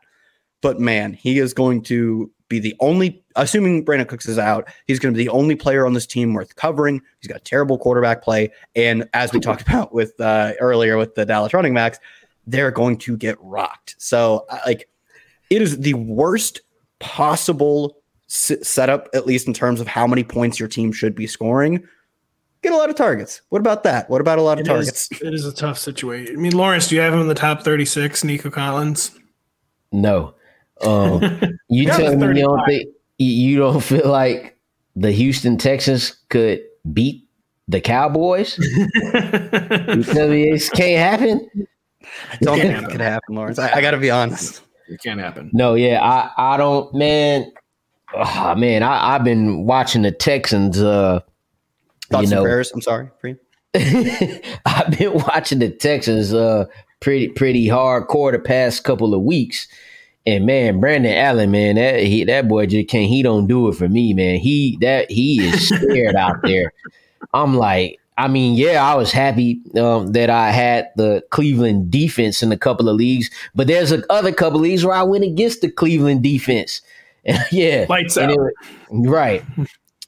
But 0.62 0.80
man, 0.80 1.14
he 1.14 1.40
is 1.40 1.54
going 1.54 1.84
to 1.84 2.32
be 2.48 2.60
the 2.60 2.76
only, 2.80 3.24
assuming 3.36 3.86
Brandin 3.86 4.08
Cooks 4.08 4.28
is 4.28 4.40
out, 4.40 4.68
he's 4.88 5.00
going 5.00 5.14
to 5.14 5.18
be 5.18 5.24
the 5.24 5.32
only 5.32 5.56
player 5.56 5.86
on 5.86 5.94
this 5.94 6.06
team 6.06 6.34
worth 6.34 6.56
covering. 6.56 7.02
He's 7.20 7.28
got 7.28 7.44
terrible 7.46 7.78
quarterback 7.78 8.24
play. 8.24 8.52
And 8.76 9.08
as 9.14 9.34
we 9.34 9.40
talked 9.40 9.62
about 9.62 9.94
with 9.94 10.20
uh, 10.20 10.54
earlier 10.60 10.98
with 10.98 11.16
the 11.16 11.26
Dallas 11.26 11.54
running 11.54 11.74
backs, 11.74 12.00
they're 12.48 12.72
going 12.72 12.98
to 13.00 13.18
get 13.18 13.38
rocked. 13.42 13.96
So, 13.98 14.46
uh, 14.50 14.60
like, 14.66 14.90
it 15.50 15.62
is 15.62 15.80
the 15.80 15.94
worst 15.96 16.62
possible 17.00 17.95
s- 18.30 18.52
setup, 18.68 19.08
at 19.14 19.26
least 19.26 19.48
in 19.48 19.54
terms 19.54 19.80
of 19.82 19.88
how 19.88 20.08
many 20.08 20.24
points 20.24 20.60
your 20.60 20.68
team 20.70 20.92
should 20.92 21.16
be 21.16 21.28
scoring. 21.28 21.84
Get 22.62 22.74
a 22.74 22.78
lot 22.78 22.90
of 22.90 22.96
targets. 22.96 23.42
What 23.50 23.60
about 23.60 23.84
that? 23.84 24.10
What 24.10 24.22
about 24.22 24.40
a 24.40 24.42
lot 24.42 24.60
of 24.60 24.66
It 24.66 24.70
targets? 24.70 25.12
is, 25.12 25.22
it 25.22 25.34
is 25.34 25.46
a 25.46 25.54
tough 25.54 25.78
situation. 25.78 26.36
I 26.36 26.40
mean, 26.40 26.58
Lawrence, 26.58 26.88
do 26.88 26.96
you 26.96 27.02
have 27.02 27.14
him 27.14 27.20
in 27.22 27.28
the 27.28 27.36
top 27.36 27.62
36, 27.64 28.24
Nico 28.24 28.50
Collins? 28.50 29.12
No. 29.92 30.34
Um, 30.82 31.22
you 31.70 31.86
tell 31.88 32.16
me 32.18 32.28
you 32.28 32.34
don't 32.46 32.66
think 32.66 32.90
you- 33.18 33.32
you 33.52 33.58
don't 33.60 33.82
feel 33.82 34.10
like 34.10 34.58
the 34.96 35.12
Houston 35.12 35.58
Texans 35.58 36.18
could 36.30 36.62
beat 36.94 37.28
the 37.68 37.80
Cowboys? 37.82 38.58
you 38.60 40.04
tell 40.04 40.28
me 40.30 40.50
it 40.50 40.70
can't 40.74 40.98
happen? 41.20 41.50
I 42.32 42.38
don't 42.42 42.58
think 42.60 42.72
happen. 42.72 42.90
it 42.90 42.92
could 42.92 43.02
happen, 43.02 43.36
Lawrence. 43.36 43.58
I, 43.60 43.72
I 43.74 43.82
got 43.82 43.92
to 43.92 43.98
be 43.98 44.12
honest. 44.12 44.62
it 44.90 45.00
can't 45.02 45.20
happen. 45.20 45.50
No, 45.54 45.76
yeah, 45.76 46.02
I 46.04 46.54
I 46.54 46.58
don't, 46.58 46.94
man. 46.94 47.52
Ah, 48.18 48.56
man, 48.58 48.84
I 48.84 49.16
I've 49.16 49.24
been 49.24 49.66
watching 49.66 50.04
the 50.04 50.12
Texans. 50.12 50.82
Uh, 50.82 51.22
Thoughts 52.10 52.30
you 52.30 52.38
and 52.38 52.46
prayers. 52.46 52.72
I'm 52.72 52.82
sorry. 52.82 53.10
I've 54.66 54.98
been 54.98 55.14
watching 55.14 55.60
the 55.60 55.70
Texans 55.70 56.34
uh 56.34 56.66
pretty 57.00 57.28
pretty 57.30 57.68
hardcore 57.68 58.32
the 58.32 58.40
past 58.40 58.84
couple 58.84 59.14
of 59.14 59.22
weeks. 59.22 59.68
And 60.28 60.46
man, 60.46 60.80
Brandon 60.80 61.14
Allen, 61.14 61.52
man, 61.52 61.76
that 61.76 62.00
he 62.00 62.24
that 62.24 62.48
boy 62.48 62.66
just 62.66 62.90
can't 62.90 63.10
he 63.10 63.22
don't 63.22 63.48
do 63.48 63.68
it 63.68 63.76
for 63.76 63.88
me, 63.88 64.14
man. 64.14 64.40
He 64.40 64.78
that 64.82 65.12
he 65.12 65.46
is 65.46 65.68
scared 65.68 66.16
out 66.16 66.42
there. 66.44 66.74
I'm 67.34 67.56
like, 67.56 68.00
I 68.18 68.28
mean, 68.28 68.56
yeah, 68.56 68.84
I 68.84 68.96
was 68.96 69.12
happy 69.12 69.62
um, 69.78 70.14
that 70.14 70.30
I 70.30 70.52
had 70.52 70.90
the 70.96 71.24
Cleveland 71.32 71.92
defense 71.92 72.42
in 72.42 72.52
a 72.52 72.58
couple 72.58 72.88
of 72.88 72.96
leagues, 72.96 73.30
but 73.54 73.68
there's 73.68 73.92
a 73.92 74.04
other 74.12 74.32
couple 74.32 74.58
of 74.58 74.64
leagues 74.64 74.86
where 74.86 74.96
I 74.96 75.04
went 75.04 75.26
against 75.26 75.62
the 75.62 75.70
Cleveland 75.70 76.24
defense. 76.24 76.82
yeah. 77.52 77.86
Lights 77.90 78.18
And 78.18 78.32
out. 78.32 78.38
was- 78.38 78.54
right. 78.92 79.44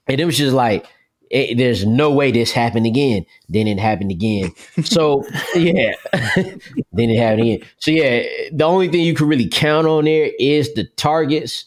And 0.08 0.20
it 0.22 0.26
was 0.26 0.38
just 0.38 0.54
like, 0.54 0.86
it, 1.30 1.58
there's 1.58 1.86
no 1.86 2.12
way 2.12 2.32
this 2.32 2.52
happened 2.52 2.86
again. 2.86 3.26
Then 3.50 3.68
it 3.68 3.80
happened 3.80 4.12
again. 4.12 4.52
So 4.84 5.26
yeah, 5.56 5.94
then 6.14 7.10
it 7.10 7.18
happened 7.20 7.42
again. 7.42 7.60
So 7.80 7.92
yeah, 7.92 8.24
the 8.54 8.64
only 8.64 8.88
thing 8.88 9.02
you 9.02 9.14
can 9.14 9.28
really 9.28 9.48
count 9.50 9.88
on 9.88 10.06
there 10.06 10.32
is 10.40 10.74
the 10.74 10.86
targets. 10.96 11.66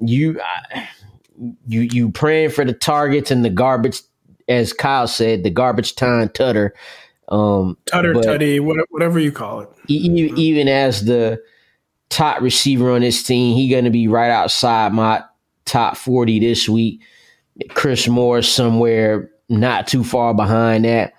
You, 0.00 0.40
I- 0.40 0.88
you, 1.66 1.82
you 1.82 2.10
praying 2.10 2.48
for 2.50 2.64
the 2.64 2.72
targets 2.72 3.30
and 3.30 3.44
the 3.44 3.50
garbage, 3.50 4.00
as 4.48 4.72
Kyle 4.72 5.06
said, 5.06 5.42
the 5.44 5.50
garbage 5.50 5.94
time 5.94 6.30
tutter. 6.30 6.72
Um, 7.28 7.76
Tutter, 7.84 8.14
tutty, 8.14 8.58
whatever 8.88 9.18
you 9.18 9.32
call 9.32 9.60
it. 9.60 9.68
e- 9.88 10.32
even 10.36 10.68
as 10.68 11.04
the 11.04 11.42
top 12.08 12.40
receiver 12.40 12.92
on 12.92 13.00
this 13.00 13.22
team, 13.22 13.56
he 13.56 13.68
going 13.68 13.84
to 13.84 13.90
be 13.90 14.08
right 14.08 14.30
outside 14.30 14.92
my 14.92 15.22
top 15.64 15.96
40 15.96 16.40
this 16.40 16.68
week. 16.68 17.00
Chris 17.70 18.06
Moore 18.06 18.42
somewhere 18.42 19.30
not 19.48 19.86
too 19.86 20.04
far 20.04 20.34
behind 20.34 20.84
that. 20.84 21.14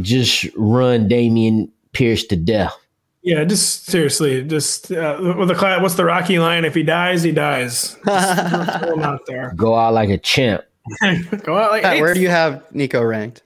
Just 0.00 0.46
run 0.56 1.08
Dameon 1.08 1.70
Pierce 1.92 2.24
to 2.26 2.36
death. 2.36 2.74
Yeah, 3.22 3.44
just 3.44 3.86
seriously, 3.86 4.44
just 4.44 4.92
uh, 4.92 5.34
with 5.38 5.48
the 5.48 5.54
class, 5.54 5.80
what's 5.80 5.94
the 5.94 6.04
Rocky 6.04 6.38
line? 6.38 6.66
If 6.66 6.74
he 6.74 6.82
dies, 6.82 7.22
he 7.22 7.32
dies. 7.32 7.96
Just 8.04 8.06
out 8.06 9.24
there. 9.26 9.54
Go 9.56 9.74
out 9.74 9.94
like 9.94 10.10
a 10.10 10.18
champ. 10.18 10.62
Go 11.42 11.56
out 11.56 11.70
like 11.70 11.82
Pat, 11.82 11.94
hey, 11.94 12.02
where 12.02 12.12
do 12.12 12.20
you 12.20 12.28
have 12.28 12.62
Nico 12.74 13.02
ranked? 13.02 13.42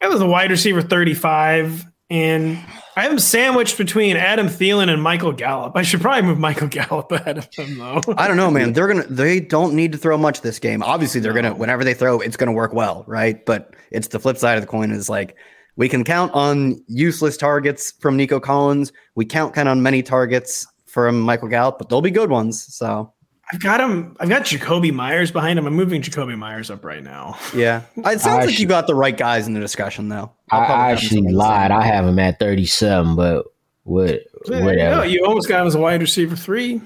I 0.00 0.06
was 0.06 0.20
a 0.20 0.26
wide 0.26 0.52
receiver 0.52 0.80
35, 0.80 1.86
and 2.08 2.58
I 2.96 3.06
am 3.06 3.18
sandwiched 3.18 3.76
between 3.76 4.16
Adam 4.16 4.46
Thielen 4.46 4.88
and 4.88 5.02
Michael 5.02 5.32
Gallup. 5.32 5.76
I 5.76 5.82
should 5.82 6.00
probably 6.00 6.22
move 6.22 6.38
Michael 6.38 6.68
Gallup 6.68 7.10
ahead 7.12 7.38
of 7.38 7.48
him, 7.52 7.78
though. 7.78 8.00
I 8.16 8.28
don't 8.28 8.36
know, 8.36 8.50
man. 8.50 8.72
They're 8.72 8.86
gonna. 8.86 9.06
They 9.06 9.40
don't 9.40 9.74
need 9.74 9.92
to 9.92 9.98
throw 9.98 10.16
much 10.16 10.40
this 10.40 10.58
game. 10.58 10.82
Obviously, 10.82 11.20
they're 11.20 11.32
gonna. 11.32 11.54
Whenever 11.54 11.84
they 11.84 11.94
throw, 11.94 12.20
it's 12.20 12.36
gonna 12.36 12.52
work 12.52 12.72
well, 12.72 13.04
right? 13.06 13.44
But 13.44 13.74
it's 13.90 14.08
the 14.08 14.20
flip 14.20 14.36
side 14.36 14.56
of 14.56 14.62
the 14.62 14.68
coin. 14.68 14.92
Is 14.92 15.08
like 15.08 15.36
we 15.76 15.88
can 15.88 16.04
count 16.04 16.32
on 16.32 16.82
useless 16.86 17.36
targets 17.36 17.92
from 18.00 18.16
Nico 18.16 18.38
Collins. 18.38 18.92
We 19.14 19.24
count 19.24 19.54
kind 19.54 19.68
of 19.68 19.72
on 19.72 19.82
many 19.82 20.02
targets 20.02 20.66
from 20.86 21.20
Michael 21.20 21.48
Gallup, 21.48 21.78
but 21.78 21.88
they'll 21.88 22.00
be 22.00 22.10
good 22.10 22.30
ones. 22.30 22.74
So 22.74 23.12
I've 23.52 23.60
got 23.60 23.80
him. 23.80 24.16
I've 24.18 24.28
got 24.28 24.42
Jakobi 24.42 24.92
Meyers 24.92 25.30
behind 25.30 25.58
him. 25.58 25.66
I'm 25.66 25.74
moving 25.74 26.02
Jakobi 26.02 26.36
Meyers 26.36 26.70
up 26.70 26.84
right 26.84 27.02
now. 27.02 27.38
yeah, 27.54 27.82
it 27.96 28.20
sounds 28.20 28.26
I 28.26 28.44
like 28.46 28.58
you 28.58 28.66
got 28.66 28.86
the 28.86 28.94
right 28.94 29.16
guys 29.16 29.46
in 29.46 29.54
the 29.54 29.60
discussion, 29.60 30.08
though. 30.08 30.32
I'll 30.50 30.60
I, 30.60 30.64
I 30.64 30.66
have 30.88 30.96
actually 30.98 31.08
something 31.08 31.24
to 31.26 31.30
say. 31.30 31.36
lied. 31.36 31.70
I 31.70 31.82
have 31.84 32.04
him 32.06 32.18
at 32.18 32.38
37, 32.40 33.14
but 33.14 33.44
what, 33.84 34.20
There 34.46 34.58
you 34.58 34.64
whatever. 34.64 34.96
go. 34.96 35.02
You 35.04 35.24
almost 35.24 35.48
got 35.48 35.60
him 35.60 35.66
as 35.68 35.74
a 35.76 35.80
wide 35.80 36.00
receiver 36.00 36.34
three. 36.34 36.80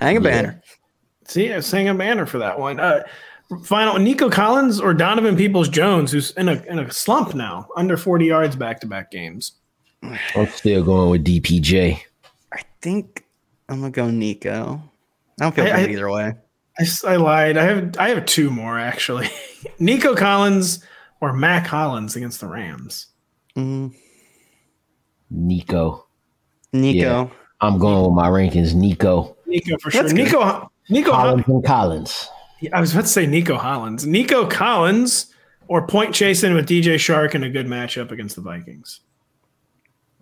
Hang 0.00 0.16
a 0.16 0.20
banner. 0.20 0.62
See, 1.26 1.52
I 1.52 1.56
was 1.56 1.66
saying 1.66 1.88
a 1.88 1.94
banner 1.94 2.24
for 2.24 2.38
that 2.38 2.58
one. 2.58 2.80
Uh, 2.80 3.02
final, 3.64 3.98
Nico 3.98 4.30
Collins 4.30 4.80
or 4.80 4.94
Donovan 4.94 5.36
Peoples 5.36 5.68
Jones, 5.68 6.10
who's 6.10 6.30
in 6.32 6.48
a 6.48 6.62
in 6.62 6.78
a 6.78 6.90
slump 6.90 7.34
now, 7.34 7.68
under 7.76 7.98
40 7.98 8.24
yards 8.24 8.56
back 8.56 8.80
to 8.80 8.86
back 8.86 9.10
games. 9.10 9.52
I'm 10.02 10.46
still 10.48 10.82
going 10.84 11.10
with 11.10 11.24
DPJ. 11.24 12.00
I 12.52 12.60
think 12.80 13.26
I'm 13.68 13.80
gonna 13.80 13.90
go 13.90 14.08
Nico. 14.10 14.87
I 15.40 15.44
don't 15.44 15.54
feel 15.54 15.64
I- 15.64 15.68
good 15.68 15.90
I- 15.90 15.92
either 15.92 16.10
way. 16.10 16.32
I, 16.80 16.86
I 17.08 17.16
lied. 17.16 17.56
I 17.56 17.64
have 17.64 17.96
I 17.98 18.10
have 18.10 18.24
two 18.24 18.50
more 18.50 18.78
actually. 18.78 19.28
Nico 19.80 20.14
Collins 20.14 20.84
or 21.20 21.32
Mack 21.32 21.66
Hollins 21.66 22.14
against 22.14 22.40
the 22.40 22.46
Rams. 22.46 23.06
Mm, 23.56 23.92
Nico. 25.30 26.06
Nico. 26.72 26.98
Yeah. 26.98 27.28
I'm 27.60 27.78
going 27.78 28.04
with 28.04 28.14
my 28.14 28.28
rankings. 28.28 28.74
Nico. 28.74 29.36
Nico 29.46 29.76
for 29.78 29.90
sure. 29.90 30.02
That's 30.02 30.12
good. 30.12 30.24
Nico 30.26 30.70
Nico 30.88 31.10
Collins 31.10 31.44
and 31.48 31.64
Collins. 31.64 32.28
I 32.72 32.80
was 32.80 32.92
about 32.92 33.02
to 33.02 33.08
say 33.08 33.26
Nico 33.26 33.56
Hollins. 33.56 34.06
Nico 34.06 34.46
Collins 34.48 35.34
or 35.66 35.86
point 35.86 36.14
chasing 36.14 36.54
with 36.54 36.68
DJ 36.68 36.94
Chark 36.94 37.34
in 37.34 37.42
a 37.42 37.50
good 37.50 37.66
matchup 37.66 38.10
against 38.12 38.36
the 38.36 38.42
Vikings. 38.42 39.00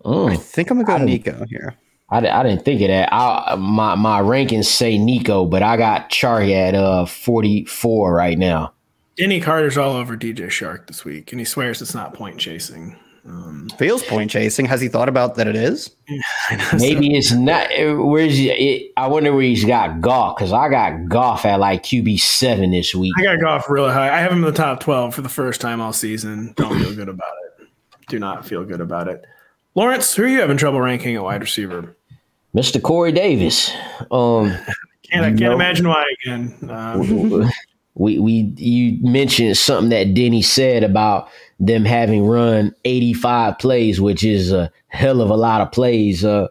Oh, 0.03 0.27
I 0.27 0.35
think 0.35 0.71
I'm 0.71 0.77
gonna 0.83 0.97
go 0.99 1.03
I 1.03 1.05
Nico 1.05 1.45
here. 1.49 1.75
I, 2.09 2.19
I 2.27 2.43
didn't 2.43 2.63
think 2.63 2.81
of 2.81 2.87
that. 2.87 3.09
I, 3.13 3.55
my 3.55 3.95
my 3.95 4.21
rankings 4.21 4.65
say 4.65 4.97
Nico, 4.97 5.45
but 5.45 5.61
I 5.63 5.75
got 5.77 6.09
Chark 6.09 6.49
at 6.51 6.73
uh 6.75 7.05
44 7.05 8.13
right 8.13 8.37
now. 8.37 8.73
Denny 9.17 9.41
Carter's 9.41 9.77
all 9.77 9.93
over 9.93 10.15
DJ 10.15 10.47
Chark 10.47 10.87
this 10.87 11.03
week, 11.03 11.31
and 11.31 11.39
he 11.39 11.45
swears 11.45 11.81
it's 11.81 11.95
not 11.95 12.13
point 12.13 12.37
chasing. 12.37 12.95
Um, 13.25 13.67
Feels 13.77 14.03
point 14.03 14.31
chasing. 14.31 14.65
Has 14.67 14.79
he 14.79 14.87
thought 14.87 15.09
about 15.09 15.35
that 15.35 15.47
it 15.47 15.55
is? 15.57 15.93
Maybe 16.79 17.13
it's 17.13 17.33
not. 17.33 17.67
uh, 17.77 17.95
Where's 17.95 18.37
he- 18.37 18.49
it? 18.51 18.93
I 18.95 19.07
wonder 19.07 19.33
where 19.33 19.41
he's 19.41 19.65
got 19.65 19.99
Goff 19.99 20.37
because 20.37 20.53
I 20.53 20.69
got 20.69 21.09
Goff 21.09 21.45
at 21.45 21.59
like 21.59 21.83
QB 21.83 22.19
seven 22.21 22.71
this 22.71 22.95
week. 22.95 23.11
I 23.17 23.23
got 23.23 23.41
Goff 23.41 23.69
really 23.69 23.91
high. 23.91 24.15
I 24.15 24.19
have 24.21 24.31
him 24.31 24.37
in 24.37 24.43
the 24.45 24.51
top 24.53 24.79
12 24.79 25.13
for 25.13 25.21
the 25.21 25.27
first 25.29 25.59
time 25.59 25.81
all 25.81 25.91
season. 25.91 26.53
Don't 26.55 26.79
feel 26.79 26.95
good 26.95 27.09
about 27.09 27.33
it. 27.59 27.67
Do 28.07 28.17
not 28.19 28.45
feel 28.45 28.63
good 28.63 28.79
about 28.79 29.09
it. 29.09 29.25
Lawrence, 29.77 30.15
who 30.15 30.23
are 30.23 30.27
you 30.27 30.39
having 30.39 30.57
trouble 30.57 30.81
ranking 30.81 31.15
at 31.15 31.23
wide 31.23 31.39
receiver? 31.41 31.95
Mr. 32.55 32.81
Corey 32.81 33.11
Davis. 33.11 33.71
Um, 34.11 34.49
Can't, 35.09 35.23
I 35.23 35.29
can't 35.29 35.39
No. 35.39 35.53
imagine 35.53 35.87
why 35.87 36.03
again. 36.25 36.53
Um, 36.69 37.49
we 37.93 38.17
we 38.19 38.51
you 38.57 38.97
mentioned 39.01 39.55
something 39.55 39.89
that 39.91 40.13
Denny 40.15 40.41
said 40.41 40.83
about 40.83 41.29
them 41.59 41.85
having 41.85 42.25
run 42.25 42.75
85 42.83 43.57
plays, 43.59 44.01
which 44.01 44.23
is 44.25 44.51
a 44.51 44.69
hell 44.87 45.21
of 45.21 45.29
a 45.29 45.37
lot 45.37 45.61
of 45.61 45.71
plays. 45.71 46.25
Uh, 46.25 46.47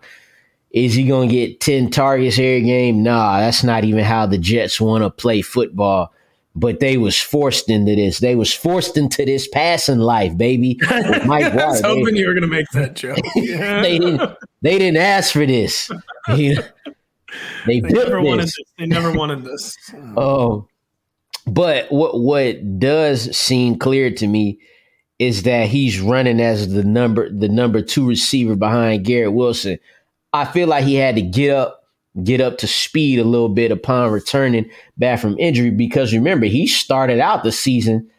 is 0.70 0.94
he 0.94 1.04
going 1.06 1.28
to 1.28 1.34
get 1.34 1.60
10 1.60 1.90
targets 1.90 2.38
every 2.38 2.62
game? 2.62 3.02
Nah, 3.02 3.40
that's 3.40 3.62
not 3.64 3.82
even 3.84 4.04
how 4.04 4.24
the 4.26 4.38
Jets 4.38 4.80
want 4.80 5.02
to 5.04 5.10
play 5.10 5.42
football. 5.42 6.12
But 6.58 6.80
they 6.80 6.96
was 6.96 7.20
forced 7.20 7.68
into 7.68 7.94
this. 7.94 8.18
They 8.20 8.34
was 8.34 8.52
forced 8.52 8.96
into 8.96 9.26
this 9.26 9.46
passing 9.46 9.98
life, 9.98 10.36
baby. 10.38 10.78
Mike 11.26 11.44
I 11.52 11.66
was. 11.66 11.82
They- 11.82 11.88
hoping 11.88 12.16
you 12.16 12.26
were 12.26 12.32
going 12.32 12.42
to 12.42 12.48
make 12.48 12.66
that 12.72 12.96
joke. 12.96 13.18
Yeah. 13.36 13.82
they 13.82 13.98
didn't 13.98 14.22
they 14.62 14.78
didn't 14.78 14.96
ask 14.96 15.32
for 15.34 15.44
this. 15.44 15.90
You 16.34 16.54
know, 16.54 16.62
they, 17.66 17.80
They 17.80 17.90
never 17.92 18.22
wanted 18.22 18.44
this. 18.44 18.56
this. 18.56 18.72
They 18.78 18.86
never 18.86 19.12
wanted 19.12 19.44
this. 19.44 19.76
oh, 20.16 20.66
but 21.46 21.92
what 21.92 22.18
what 22.20 22.78
does 22.78 23.36
seem 23.36 23.78
clear 23.78 24.10
to 24.12 24.26
me 24.26 24.58
is 25.18 25.42
that 25.44 25.68
he's 25.68 26.00
running 26.00 26.40
as 26.40 26.72
the 26.72 26.84
number 26.84 27.28
the 27.30 27.48
number 27.48 27.82
two 27.82 28.08
receiver 28.08 28.56
behind 28.56 29.04
Garrett 29.04 29.32
Wilson. 29.34 29.78
I 30.32 30.46
feel 30.46 30.68
like 30.68 30.84
he 30.84 30.94
had 30.94 31.16
to 31.16 31.22
get 31.22 31.54
up 31.54 31.82
get 32.24 32.40
up 32.40 32.58
to 32.58 32.66
speed 32.66 33.18
a 33.18 33.24
little 33.24 33.48
bit 33.48 33.70
upon 33.70 34.10
returning 34.10 34.70
back 34.96 35.20
from 35.20 35.38
injury 35.38 35.70
because 35.70 36.12
remember 36.12 36.46
he 36.46 36.66
started 36.66 37.20
out 37.20 37.44
the 37.44 37.52
season 37.52 38.10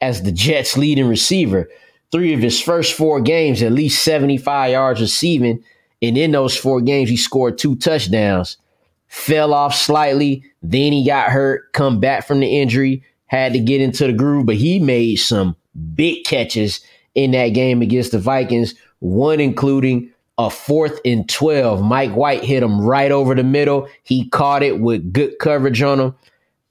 as 0.00 0.22
the 0.22 0.32
Jets 0.32 0.76
leading 0.76 1.08
receiver. 1.08 1.68
Three 2.12 2.34
of 2.34 2.40
his 2.40 2.60
first 2.60 2.92
four 2.94 3.20
games, 3.20 3.62
at 3.62 3.72
least 3.72 4.04
75 4.04 4.70
yards 4.70 5.00
receiving. 5.00 5.64
And 6.02 6.16
in 6.16 6.32
those 6.32 6.56
four 6.56 6.80
games, 6.80 7.08
he 7.08 7.16
scored 7.16 7.58
two 7.58 7.76
touchdowns 7.76 8.58
fell 9.08 9.54
off 9.54 9.74
slightly. 9.74 10.44
Then 10.62 10.92
he 10.92 11.04
got 11.04 11.30
hurt, 11.30 11.72
come 11.72 12.00
back 12.00 12.26
from 12.26 12.40
the 12.40 12.60
injury, 12.60 13.02
had 13.26 13.52
to 13.52 13.58
get 13.58 13.80
into 13.80 14.06
the 14.06 14.12
groove, 14.12 14.46
but 14.46 14.56
he 14.56 14.78
made 14.78 15.16
some 15.16 15.56
big 15.94 16.24
catches 16.24 16.80
in 17.14 17.30
that 17.32 17.48
game 17.50 17.82
against 17.82 18.12
the 18.12 18.18
Vikings, 18.18 18.74
one 18.98 19.40
including 19.40 20.12
a 20.38 20.50
fourth 20.50 21.00
and 21.04 21.28
12. 21.28 21.82
Mike 21.82 22.12
White 22.12 22.44
hit 22.44 22.62
him 22.62 22.80
right 22.80 23.10
over 23.10 23.34
the 23.34 23.44
middle. 23.44 23.88
He 24.02 24.28
caught 24.28 24.62
it 24.62 24.80
with 24.80 25.12
good 25.12 25.38
coverage 25.38 25.82
on 25.82 26.00
him. 26.00 26.14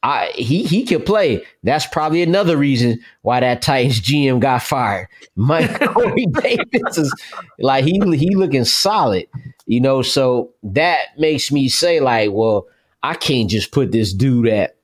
I, 0.03 0.31
he 0.35 0.63
he 0.63 0.85
could 0.85 1.03
play. 1.03 1.43
That's 1.63 1.87
probably 1.87 2.21
another 2.21 2.57
reason 2.57 2.99
why 3.23 3.39
that 3.39 3.63
Titans 3.63 3.99
GM 3.99 4.39
got 4.39 4.61
fired. 4.61 5.07
Mike 5.35 5.79
Corey 5.93 6.27
Davis 6.27 6.99
is 6.99 7.13
like 7.57 7.85
he 7.85 7.99
he 8.15 8.35
looking 8.35 8.65
solid, 8.65 9.25
you 9.65 9.81
know. 9.81 10.03
So 10.03 10.53
that 10.61 11.17
makes 11.17 11.51
me 11.51 11.69
say 11.69 12.01
like, 12.01 12.29
well, 12.31 12.67
I 13.01 13.15
can't 13.15 13.49
just 13.49 13.71
put 13.71 13.91
this 13.91 14.13
dude 14.13 14.47
at 14.47 14.77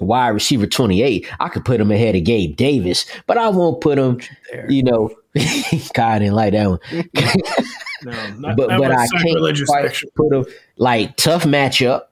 wide 0.00 0.28
receiver 0.28 0.66
twenty 0.66 1.02
eight. 1.02 1.30
I 1.40 1.50
could 1.50 1.66
put 1.66 1.78
him 1.78 1.90
ahead 1.90 2.16
of 2.16 2.24
Gabe 2.24 2.56
Davis, 2.56 3.04
but 3.26 3.36
I 3.36 3.50
won't 3.50 3.82
put 3.82 3.98
him. 3.98 4.18
You 4.66 4.82
know, 4.82 5.10
God 5.92 6.20
didn't 6.20 6.34
like 6.34 6.54
that 6.54 6.70
one. 6.70 6.80
No, 8.08 8.30
not, 8.38 8.56
but 8.56 8.68
but 8.68 8.90
I 8.90 9.06
can't 9.06 9.66
quite 9.66 9.84
action. 9.84 10.08
put 10.16 10.32
him 10.32 10.46
like 10.78 11.16
tough 11.16 11.44
matchup, 11.44 12.04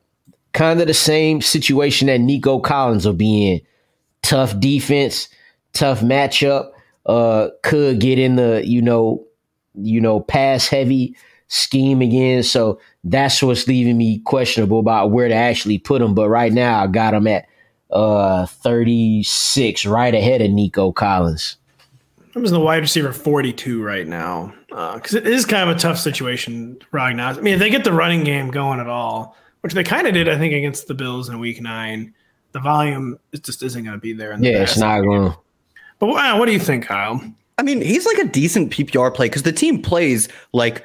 kind 0.53 0.80
of 0.80 0.86
the 0.86 0.94
same 0.94 1.40
situation 1.40 2.09
that 2.09 2.20
Nico 2.20 2.61
Collins 2.61 3.07
will 3.07 3.14
be 3.14 3.51
in. 3.51 3.61
Tough 4.22 4.59
defense, 4.61 5.28
tough 5.72 6.01
matchup. 6.01 6.70
Uh, 7.07 7.49
could 7.62 8.01
get 8.01 8.18
in 8.18 8.36
the 8.36 8.62
you 8.66 8.82
know, 8.82 9.24
you 9.74 10.01
know, 10.01 10.20
pass 10.20 10.68
heavy 10.68 11.16
scheme 11.49 12.03
again. 12.03 12.42
So 12.42 12.78
that's 13.03 13.42
what's 13.42 13.66
leaving 13.66 13.97
me 13.97 14.18
questionable 14.18 14.80
about 14.80 15.12
where 15.12 15.28
to 15.28 15.34
actually 15.34 15.78
put 15.78 16.03
him. 16.03 16.14
But 16.14 16.28
right 16.28 16.53
now, 16.53 16.82
I 16.82 16.88
got 16.88 17.14
him 17.14 17.26
at 17.26 17.47
uh 17.90 18.44
36, 18.44 19.86
right 19.86 20.14
ahead 20.14 20.42
of 20.42 20.51
Nico 20.51 20.92
Collins. 20.92 21.57
I'm 22.34 22.44
in 22.44 22.53
the 22.53 22.61
wide 22.61 22.82
receiver 22.82 23.14
42 23.14 23.82
right 23.82 24.07
now 24.07 24.53
Uh, 24.77 24.97
because 24.97 25.14
it 25.14 25.27
is 25.27 25.47
kind 25.47 25.70
of 25.70 25.74
a 25.74 25.79
tough 25.79 25.99
situation 25.99 26.79
right 26.93 27.16
now. 27.16 27.31
I 27.31 27.41
mean, 27.41 27.55
if 27.55 27.61
they 27.61 27.70
get 27.70 27.83
the 27.83 27.95
running 27.95 28.24
game 28.24 28.51
going 28.51 28.79
at 28.79 28.87
all, 28.87 29.35
which 29.62 29.72
they 29.72 29.83
kind 29.83 30.07
of 30.07 30.12
did, 30.12 30.29
I 30.29 30.37
think, 30.37 30.53
against 30.53 30.87
the 30.87 30.93
Bills 30.93 31.31
in 31.31 31.39
Week 31.39 31.62
Nine, 31.62 32.12
the 32.53 32.61
volume 32.61 33.18
it 33.33 33.43
just 33.43 33.62
isn't 33.62 33.83
going 33.83 33.97
to 33.97 34.01
be 34.01 34.12
there. 34.12 34.33
In 34.33 34.43
the 34.43 34.51
Yeah, 34.51 34.62
it's 34.64 34.77
not 34.77 35.01
going. 35.01 35.31
to 35.31 35.39
But 35.99 36.09
wow, 36.09 36.39
what 36.39 36.45
do 36.45 36.53
you 36.53 36.61
think, 36.61 36.85
Kyle? 36.85 37.22
I 37.57 37.62
mean, 37.62 37.81
he's 37.81 38.05
like 38.05 38.18
a 38.18 38.29
decent 38.29 38.70
PPR 38.70 39.14
play 39.14 39.31
because 39.31 39.45
the 39.45 39.53
team 39.53 39.81
plays 39.81 40.29
like 40.53 40.85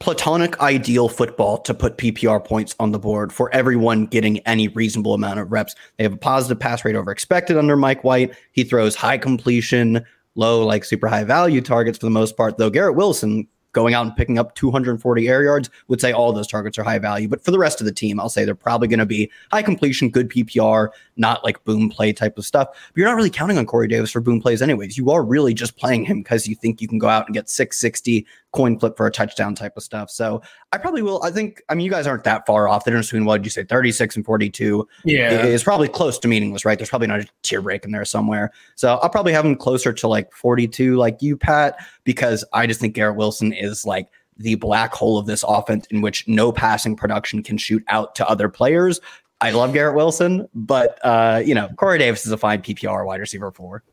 platonic 0.00 0.58
ideal 0.60 1.08
football 1.08 1.58
to 1.58 1.74
put 1.74 1.96
PPR 1.96 2.44
points 2.44 2.74
on 2.80 2.90
the 2.90 2.98
board 2.98 3.32
for 3.32 3.52
everyone 3.54 4.06
getting 4.06 4.38
any 4.40 4.66
reasonable 4.66 5.14
amount 5.14 5.38
of 5.38 5.52
reps. 5.52 5.76
They 5.96 6.02
have 6.02 6.12
a 6.12 6.18
positive 6.18 6.58
pass 6.58 6.84
rate 6.84 6.96
over 6.96 7.12
expected 7.12 7.56
under 7.56 7.76
Mike 7.76 8.02
White. 8.02 8.34
He 8.50 8.64
throws 8.64 8.96
high 8.96 9.18
completion, 9.18 10.04
low, 10.38 10.64
like 10.64 10.84
super 10.84 11.08
high 11.08 11.24
value 11.24 11.60
targets 11.60 11.98
for 11.98 12.06
the 12.06 12.10
most 12.10 12.36
part, 12.36 12.56
though 12.56 12.70
Garrett 12.70 12.94
Wilson 12.94 13.46
going 13.72 13.94
out 13.94 14.06
and 14.06 14.16
picking 14.16 14.38
up 14.38 14.54
240 14.54 15.28
air 15.28 15.42
yards 15.42 15.68
would 15.88 16.00
say 16.00 16.10
all 16.10 16.32
those 16.32 16.46
targets 16.46 16.78
are 16.78 16.82
high 16.82 16.98
value. 16.98 17.28
But 17.28 17.44
for 17.44 17.50
the 17.50 17.58
rest 17.58 17.80
of 17.80 17.84
the 17.84 17.92
team, 17.92 18.18
I'll 18.18 18.28
say 18.28 18.44
they're 18.44 18.54
probably 18.54 18.88
going 18.88 18.98
to 18.98 19.06
be 19.06 19.30
high 19.52 19.62
completion, 19.62 20.10
good 20.10 20.30
PPR, 20.30 20.88
not 21.16 21.44
like 21.44 21.62
boom 21.64 21.90
play 21.90 22.12
type 22.12 22.38
of 22.38 22.46
stuff. 22.46 22.68
But 22.70 22.96
you're 22.96 23.06
not 23.06 23.16
really 23.16 23.30
counting 23.30 23.58
on 23.58 23.66
Corey 23.66 23.88
Davis 23.88 24.10
for 24.10 24.20
boom 24.20 24.40
plays 24.40 24.62
anyways. 24.62 24.96
You 24.96 25.10
are 25.10 25.22
really 25.22 25.54
just 25.54 25.76
playing 25.76 26.06
him 26.06 26.22
because 26.22 26.46
you 26.46 26.54
think 26.54 26.80
you 26.80 26.88
can 26.88 26.98
go 26.98 27.08
out 27.08 27.26
and 27.26 27.34
get 27.34 27.50
660 27.50 28.26
coin 28.52 28.78
flip 28.78 28.96
for 28.96 29.06
a 29.06 29.10
touchdown 29.10 29.54
type 29.54 29.76
of 29.76 29.82
stuff. 29.82 30.10
So 30.10 30.42
I 30.72 30.78
probably 30.78 31.02
will. 31.02 31.22
I 31.22 31.30
think, 31.30 31.62
I 31.68 31.74
mean, 31.74 31.84
you 31.84 31.90
guys 31.90 32.06
aren't 32.06 32.24
that 32.24 32.46
far 32.46 32.68
off. 32.68 32.84
The 32.84 32.90
difference 32.90 33.08
between 33.08 33.24
what 33.24 33.38
did 33.38 33.46
you 33.46 33.50
say, 33.50 33.64
36 33.64 34.16
and 34.16 34.24
42 34.24 34.88
Yeah, 35.04 35.44
is 35.44 35.62
probably 35.62 35.88
close 35.88 36.18
to 36.20 36.28
meaningless, 36.28 36.64
right? 36.64 36.78
There's 36.78 36.88
probably 36.88 37.08
not 37.08 37.20
a 37.20 37.26
tier 37.42 37.60
break 37.60 37.84
in 37.84 37.92
there 37.92 38.04
somewhere. 38.04 38.52
So 38.74 38.96
I'll 38.96 39.10
probably 39.10 39.32
have 39.32 39.44
him 39.44 39.56
closer 39.56 39.92
to 39.92 40.08
like 40.08 40.32
42, 40.32 40.96
like 40.96 41.20
you, 41.20 41.36
Pat, 41.36 41.76
because 42.04 42.44
I 42.52 42.66
just 42.66 42.80
think 42.80 42.94
Garrett 42.94 43.16
Wilson 43.16 43.52
is 43.52 43.84
like 43.84 44.08
the 44.38 44.54
black 44.54 44.94
hole 44.94 45.18
of 45.18 45.26
this 45.26 45.44
offense 45.46 45.86
in 45.90 46.00
which 46.00 46.26
no 46.28 46.52
passing 46.52 46.96
production 46.96 47.42
can 47.42 47.58
shoot 47.58 47.84
out 47.88 48.14
to 48.14 48.28
other 48.28 48.48
players. 48.48 49.00
I 49.40 49.50
love 49.50 49.72
Garrett 49.72 49.94
Wilson, 49.94 50.48
but 50.54 50.98
uh, 51.04 51.42
you 51.44 51.54
know, 51.54 51.68
Corey 51.76 51.98
Davis 51.98 52.26
is 52.26 52.32
a 52.32 52.36
fine 52.36 52.62
PPR 52.62 53.06
wide 53.06 53.20
receiver 53.20 53.52
for. 53.52 53.84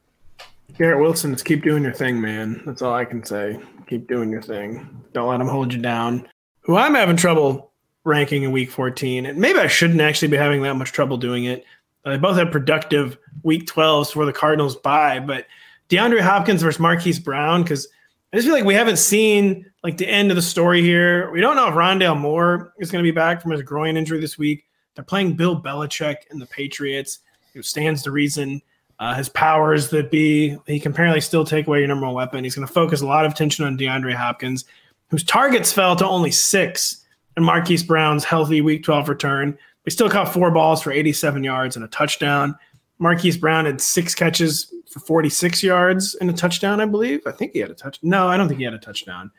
Garrett 0.77 0.99
Wilson, 0.99 1.31
just 1.31 1.45
keep 1.45 1.63
doing 1.63 1.83
your 1.83 1.93
thing, 1.93 2.19
man. 2.19 2.61
That's 2.65 2.81
all 2.81 2.93
I 2.93 3.05
can 3.05 3.23
say. 3.23 3.59
Keep 3.87 4.07
doing 4.07 4.29
your 4.29 4.41
thing. 4.41 5.03
Don't 5.13 5.29
let 5.29 5.37
them 5.37 5.47
hold 5.47 5.73
you 5.73 5.81
down. 5.81 6.27
Who 6.61 6.75
I'm 6.75 6.95
having 6.95 7.15
trouble 7.15 7.71
ranking 8.03 8.43
in 8.43 8.51
week 8.51 8.71
14, 8.71 9.25
and 9.25 9.39
maybe 9.39 9.59
I 9.59 9.67
shouldn't 9.67 10.01
actually 10.01 10.27
be 10.27 10.37
having 10.37 10.61
that 10.63 10.75
much 10.75 10.91
trouble 10.91 11.17
doing 11.17 11.45
it. 11.45 11.63
Uh, 12.03 12.11
They 12.11 12.17
both 12.17 12.35
had 12.37 12.51
productive 12.51 13.17
week 13.43 13.67
12s 13.67 14.11
for 14.11 14.25
the 14.25 14.33
Cardinals 14.33 14.75
bye, 14.75 15.19
but 15.19 15.45
DeAndre 15.89 16.19
Hopkins 16.19 16.61
versus 16.61 16.79
Marquise 16.79 17.19
Brown, 17.19 17.63
because 17.63 17.87
I 18.33 18.37
just 18.37 18.47
feel 18.47 18.55
like 18.55 18.65
we 18.65 18.73
haven't 18.73 18.97
seen 18.97 19.71
like 19.81 19.97
the 19.97 20.09
end 20.09 20.29
of 20.29 20.35
the 20.35 20.41
story 20.41 20.81
here. 20.81 21.31
We 21.31 21.39
don't 21.39 21.55
know 21.55 21.67
if 21.69 21.73
Rondale 21.73 22.19
Moore 22.19 22.73
is 22.79 22.91
going 22.91 23.03
to 23.03 23.07
be 23.07 23.15
back 23.15 23.41
from 23.41 23.51
his 23.51 23.61
groin 23.61 23.95
injury 23.95 24.19
this 24.19 24.37
week. 24.37 24.65
They're 24.95 25.05
playing 25.05 25.35
Bill 25.35 25.61
Belichick 25.61 26.17
and 26.31 26.41
the 26.41 26.47
Patriots, 26.47 27.19
who 27.53 27.61
stands 27.61 28.03
to 28.03 28.11
reason 28.11 28.61
uh, 28.99 29.13
his 29.13 29.29
powers 29.29 29.89
that 29.89 30.11
be. 30.11 30.57
He 30.67 30.79
can 30.79 30.91
apparently 30.91 31.21
still 31.21 31.45
take 31.45 31.67
away 31.67 31.79
your 31.79 31.87
number 31.87 32.05
one 32.05 32.15
weapon. 32.15 32.43
He's 32.43 32.55
going 32.55 32.67
to 32.67 32.73
focus 32.73 33.01
a 33.01 33.07
lot 33.07 33.25
of 33.25 33.33
attention 33.33 33.65
on 33.65 33.77
DeAndre 33.77 34.13
Hopkins, 34.13 34.65
whose 35.09 35.23
targets 35.23 35.71
fell 35.71 35.95
to 35.95 36.07
only 36.07 36.31
six, 36.31 37.05
and 37.35 37.45
Marquise 37.45 37.83
Brown's 37.83 38.23
healthy 38.23 38.61
Week 38.61 38.83
12 38.83 39.09
return 39.09 39.57
We 39.83 39.91
still 39.91 40.09
caught 40.09 40.33
four 40.33 40.51
balls 40.51 40.81
for 40.81 40.91
87 40.91 41.43
yards 41.43 41.75
and 41.75 41.83
a 41.83 41.89
touchdown. 41.89 42.57
Marquise 42.97 43.37
Brown 43.37 43.65
had 43.65 43.81
six 43.81 44.15
catches 44.15 44.73
for 44.89 44.99
46 45.01 45.61
yards 45.61 46.15
and 46.15 46.29
a 46.29 46.33
touchdown, 46.33 46.79
I 46.79 46.85
believe. 46.85 47.21
I 47.27 47.31
think 47.31 47.51
he 47.51 47.59
had 47.59 47.69
a 47.69 47.75
touch. 47.75 47.99
No, 48.01 48.27
I 48.27 48.37
don't 48.37 48.47
think 48.47 48.59
he 48.59 48.63
had 48.63 48.73
a 48.73 48.79
touchdown. 48.79 49.31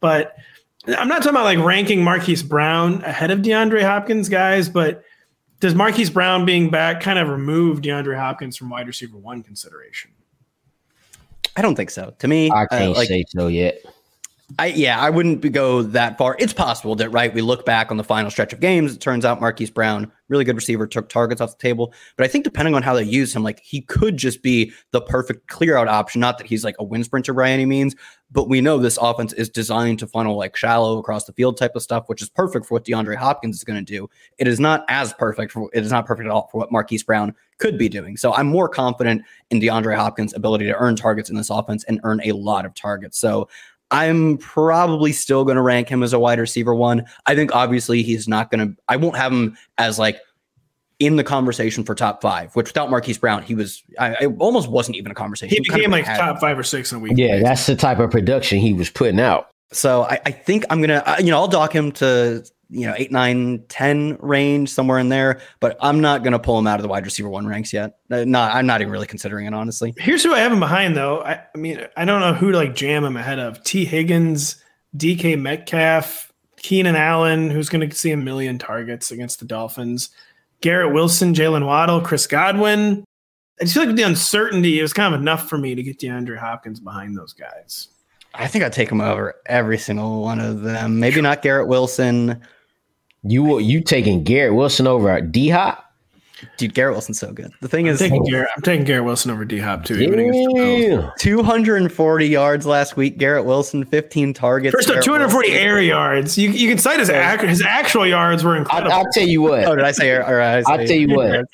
But 0.00 0.34
I'm 0.88 1.08
not 1.08 1.18
talking 1.18 1.36
about 1.36 1.44
like 1.44 1.58
ranking 1.58 2.02
Marquise 2.02 2.42
Brown 2.42 3.02
ahead 3.04 3.30
of 3.30 3.40
DeAndre 3.40 3.82
Hopkins, 3.82 4.28
guys, 4.28 4.68
but 4.68 5.04
does 5.62 5.76
Marquise 5.76 6.10
Brown 6.10 6.44
being 6.44 6.70
back 6.70 7.00
kind 7.00 7.20
of 7.20 7.28
remove 7.28 7.82
DeAndre 7.82 8.18
Hopkins 8.18 8.56
from 8.56 8.68
wide 8.68 8.88
receiver 8.88 9.16
one 9.16 9.44
consideration? 9.44 10.10
I 11.54 11.62
don't 11.62 11.76
think 11.76 11.90
so. 11.90 12.12
To 12.18 12.26
me, 12.26 12.50
I 12.50 12.64
uh, 12.64 12.66
can't 12.66 12.96
like, 12.96 13.06
say 13.06 13.24
so 13.28 13.46
yet. 13.46 13.80
I 14.58 14.66
yeah, 14.66 14.98
I 14.98 15.10
wouldn't 15.10 15.40
go 15.52 15.82
that 15.82 16.18
far. 16.18 16.36
It's 16.38 16.52
possible 16.52 16.96
that 16.96 17.10
right. 17.10 17.32
We 17.32 17.42
look 17.42 17.64
back 17.64 17.90
on 17.90 17.96
the 17.96 18.04
final 18.04 18.30
stretch 18.30 18.52
of 18.52 18.60
games. 18.60 18.94
It 18.94 19.00
turns 19.00 19.24
out 19.24 19.40
Marquise 19.40 19.70
Brown, 19.70 20.10
really 20.28 20.44
good 20.44 20.56
receiver, 20.56 20.86
took 20.86 21.08
targets 21.08 21.40
off 21.40 21.56
the 21.56 21.62
table. 21.62 21.94
But 22.16 22.24
I 22.24 22.28
think 22.28 22.44
depending 22.44 22.74
on 22.74 22.82
how 22.82 22.94
they 22.94 23.04
use 23.04 23.34
him, 23.34 23.42
like 23.42 23.60
he 23.60 23.82
could 23.82 24.16
just 24.16 24.42
be 24.42 24.72
the 24.90 25.00
perfect 25.00 25.48
clear 25.48 25.76
out 25.76 25.88
option. 25.88 26.20
Not 26.20 26.38
that 26.38 26.46
he's 26.46 26.64
like 26.64 26.76
a 26.78 26.84
wind 26.84 27.04
sprinter 27.04 27.32
by 27.32 27.50
any 27.50 27.66
means, 27.66 27.94
but 28.32 28.48
we 28.48 28.60
know 28.60 28.78
this 28.78 28.98
offense 29.00 29.32
is 29.34 29.48
designed 29.48 29.98
to 30.00 30.06
funnel 30.06 30.36
like 30.36 30.56
shallow 30.56 30.98
across 30.98 31.24
the 31.24 31.32
field 31.34 31.56
type 31.56 31.76
of 31.76 31.82
stuff, 31.82 32.04
which 32.08 32.22
is 32.22 32.28
perfect 32.28 32.66
for 32.66 32.74
what 32.74 32.84
DeAndre 32.84 33.16
Hopkins 33.16 33.56
is 33.56 33.64
going 33.64 33.84
to 33.84 33.92
do. 33.92 34.08
It 34.38 34.48
is 34.48 34.58
not 34.58 34.84
as 34.88 35.12
perfect 35.12 35.52
for 35.52 35.70
it 35.72 35.84
is 35.84 35.92
not 35.92 36.06
perfect 36.06 36.26
at 36.26 36.32
all 36.32 36.48
for 36.50 36.58
what 36.58 36.72
Marquise 36.72 37.02
Brown 37.02 37.34
could 37.58 37.78
be 37.78 37.88
doing. 37.88 38.16
So 38.16 38.32
I'm 38.32 38.48
more 38.48 38.68
confident 38.68 39.22
in 39.50 39.60
DeAndre 39.60 39.94
Hopkins' 39.94 40.34
ability 40.34 40.66
to 40.66 40.74
earn 40.76 40.96
targets 40.96 41.30
in 41.30 41.36
this 41.36 41.50
offense 41.50 41.84
and 41.84 42.00
earn 42.02 42.20
a 42.24 42.32
lot 42.32 42.66
of 42.66 42.74
targets. 42.74 43.18
So 43.18 43.48
I'm 43.92 44.38
probably 44.38 45.12
still 45.12 45.44
going 45.44 45.56
to 45.56 45.62
rank 45.62 45.88
him 45.88 46.02
as 46.02 46.12
a 46.12 46.18
wide 46.18 46.40
receiver 46.40 46.74
one. 46.74 47.04
I 47.26 47.34
think 47.34 47.54
obviously 47.54 48.02
he's 48.02 48.26
not 48.26 48.50
going 48.50 48.66
to, 48.66 48.82
I 48.88 48.96
won't 48.96 49.16
have 49.16 49.30
him 49.32 49.56
as 49.78 49.98
like 49.98 50.18
in 50.98 51.16
the 51.16 51.24
conversation 51.24 51.84
for 51.84 51.94
top 51.94 52.22
five, 52.22 52.54
which 52.56 52.68
without 52.68 52.90
Marquise 52.90 53.18
Brown, 53.18 53.42
he 53.42 53.54
was, 53.54 53.82
I, 53.98 54.12
it 54.22 54.32
almost 54.38 54.68
wasn't 54.68 54.96
even 54.96 55.12
a 55.12 55.14
conversation. 55.14 55.56
He 55.62 55.68
kind 55.68 55.78
became 55.80 55.92
of 55.92 55.98
like 55.98 56.06
had- 56.06 56.18
top 56.18 56.40
five 56.40 56.58
or 56.58 56.62
six 56.64 56.90
in 56.90 56.98
a 56.98 57.00
week. 57.00 57.12
Yeah, 57.16 57.40
that's 57.40 57.66
the 57.66 57.76
type 57.76 57.98
of 57.98 58.10
production 58.10 58.58
he 58.58 58.72
was 58.72 58.88
putting 58.88 59.20
out. 59.20 59.50
So 59.72 60.02
I, 60.02 60.20
I 60.26 60.30
think 60.32 60.64
I'm 60.70 60.80
going 60.82 60.90
to, 60.90 61.16
you 61.18 61.30
know, 61.30 61.38
I'll 61.38 61.48
dock 61.48 61.74
him 61.74 61.92
to, 61.92 62.44
you 62.72 62.86
know, 62.86 62.94
eight, 62.96 63.12
nine, 63.12 63.62
10 63.68 64.16
range, 64.20 64.70
somewhere 64.70 64.98
in 64.98 65.10
there, 65.10 65.40
but 65.60 65.76
I'm 65.80 66.00
not 66.00 66.22
going 66.22 66.32
to 66.32 66.38
pull 66.38 66.58
him 66.58 66.66
out 66.66 66.78
of 66.78 66.82
the 66.82 66.88
wide 66.88 67.04
receiver 67.04 67.28
one 67.28 67.46
ranks 67.46 67.70
yet. 67.70 67.98
Uh, 68.10 68.24
Not, 68.24 68.54
I'm 68.54 68.66
not 68.66 68.80
even 68.80 68.90
really 68.90 69.06
considering 69.06 69.46
it, 69.46 69.52
honestly. 69.52 69.92
Here's 69.98 70.22
who 70.22 70.32
I 70.32 70.38
have 70.38 70.52
him 70.52 70.60
behind, 70.60 70.96
though. 70.96 71.20
I, 71.20 71.42
I 71.54 71.58
mean, 71.58 71.86
I 71.98 72.06
don't 72.06 72.20
know 72.20 72.32
who 72.32 72.50
to 72.50 72.56
like 72.56 72.74
jam 72.74 73.04
him 73.04 73.18
ahead 73.18 73.38
of. 73.38 73.62
T. 73.62 73.84
Higgins, 73.84 74.56
DK 74.96 75.38
Metcalf, 75.38 76.32
Keenan 76.56 76.96
Allen, 76.96 77.50
who's 77.50 77.68
going 77.68 77.88
to 77.88 77.94
see 77.94 78.10
a 78.10 78.16
million 78.16 78.58
targets 78.58 79.10
against 79.10 79.38
the 79.38 79.44
Dolphins, 79.44 80.08
Garrett 80.62 80.94
Wilson, 80.94 81.34
Jaylen 81.34 81.66
Waddle, 81.66 82.00
Chris 82.00 82.26
Godwin. 82.26 83.04
I 83.60 83.64
just 83.64 83.74
feel 83.74 83.84
like 83.84 83.96
the 83.96 84.02
uncertainty, 84.02 84.78
it 84.78 84.82
was 84.82 84.94
kind 84.94 85.14
of 85.14 85.20
enough 85.20 85.48
for 85.48 85.58
me 85.58 85.74
to 85.74 85.82
get 85.82 85.98
DeAndre 85.98 86.38
Hopkins 86.38 86.80
behind 86.80 87.18
those 87.18 87.34
guys. 87.34 87.88
I 88.34 88.46
think 88.46 88.64
I'd 88.64 88.72
take 88.72 88.90
him 88.90 89.00
over 89.00 89.34
every 89.46 89.76
single 89.76 90.22
one 90.22 90.40
of 90.40 90.62
them. 90.62 90.98
Maybe 91.00 91.20
not 91.20 91.42
Garrett 91.42 91.68
Wilson. 91.68 92.40
You 93.24 93.58
you 93.60 93.80
taking 93.80 94.24
Garrett 94.24 94.54
Wilson 94.54 94.86
over 94.86 95.20
D 95.20 95.48
Hop? 95.50 95.88
Dude, 96.56 96.74
Garrett 96.74 96.94
Wilson's 96.94 97.20
so 97.20 97.32
good. 97.32 97.52
The 97.60 97.68
thing 97.68 97.86
I'm 97.86 97.92
is, 97.94 98.00
taking 98.00 98.24
Garrett, 98.24 98.50
I'm 98.56 98.62
taking 98.62 98.84
Garrett 98.84 99.04
Wilson 99.04 99.30
over 99.30 99.44
D 99.44 99.58
Hop 99.60 99.84
too. 99.84 99.94
even 99.94 100.18
against 100.18 100.48
the 100.48 100.54
Bills. 100.54 101.04
Yeah. 101.04 101.10
240 101.20 102.26
yards 102.26 102.66
last 102.66 102.96
week. 102.96 103.16
Garrett 103.16 103.44
Wilson, 103.44 103.84
15 103.84 104.34
targets. 104.34 104.74
First 104.74 104.90
up, 104.90 105.04
240 105.04 105.50
Wilson- 105.50 105.64
air 105.64 105.80
yards. 105.80 106.36
You, 106.36 106.50
you 106.50 106.68
can 106.68 106.78
cite 106.78 106.98
his 106.98 107.10
ac- 107.10 107.46
his 107.46 107.62
actual 107.62 108.08
yards 108.08 108.42
were 108.42 108.56
I, 108.56 108.58
incredible. 108.58 108.90
I'll 108.92 109.12
tell 109.12 109.26
you 109.26 109.40
what. 109.40 109.64
Oh, 109.66 109.76
did 109.76 109.84
I 109.84 109.92
say? 109.92 110.10
Or, 110.10 110.22
or 110.24 110.40
I 110.40 110.56
I'll 110.66 110.78
tell 110.84 110.90
you 110.90 111.14
what. 111.14 111.44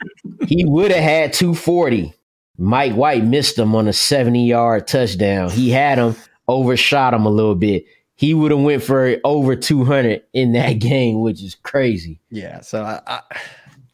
He 0.47 0.65
would 0.65 0.91
have 0.91 1.03
had 1.05 1.33
240. 1.35 2.15
Mike 2.57 2.95
White 2.95 3.25
missed 3.25 3.59
him 3.59 3.75
on 3.75 3.89
a 3.89 3.93
70 3.93 4.47
yard 4.47 4.87
touchdown. 4.89 5.51
He 5.51 5.69
had 5.69 5.99
him, 5.99 6.17
overshot 6.49 7.13
him 7.13 7.27
a 7.27 7.31
little 7.31 7.55
bit. 7.55 7.85
He 8.21 8.35
would 8.35 8.51
have 8.51 8.61
went 8.61 8.83
for 8.83 9.17
over 9.23 9.55
200 9.55 10.23
in 10.33 10.53
that 10.55 10.73
game, 10.81 11.21
which 11.21 11.41
is 11.41 11.55
crazy. 11.55 12.21
Yeah. 12.31 12.61
So 12.63 12.83
I, 12.83 13.01
I, 13.07 13.21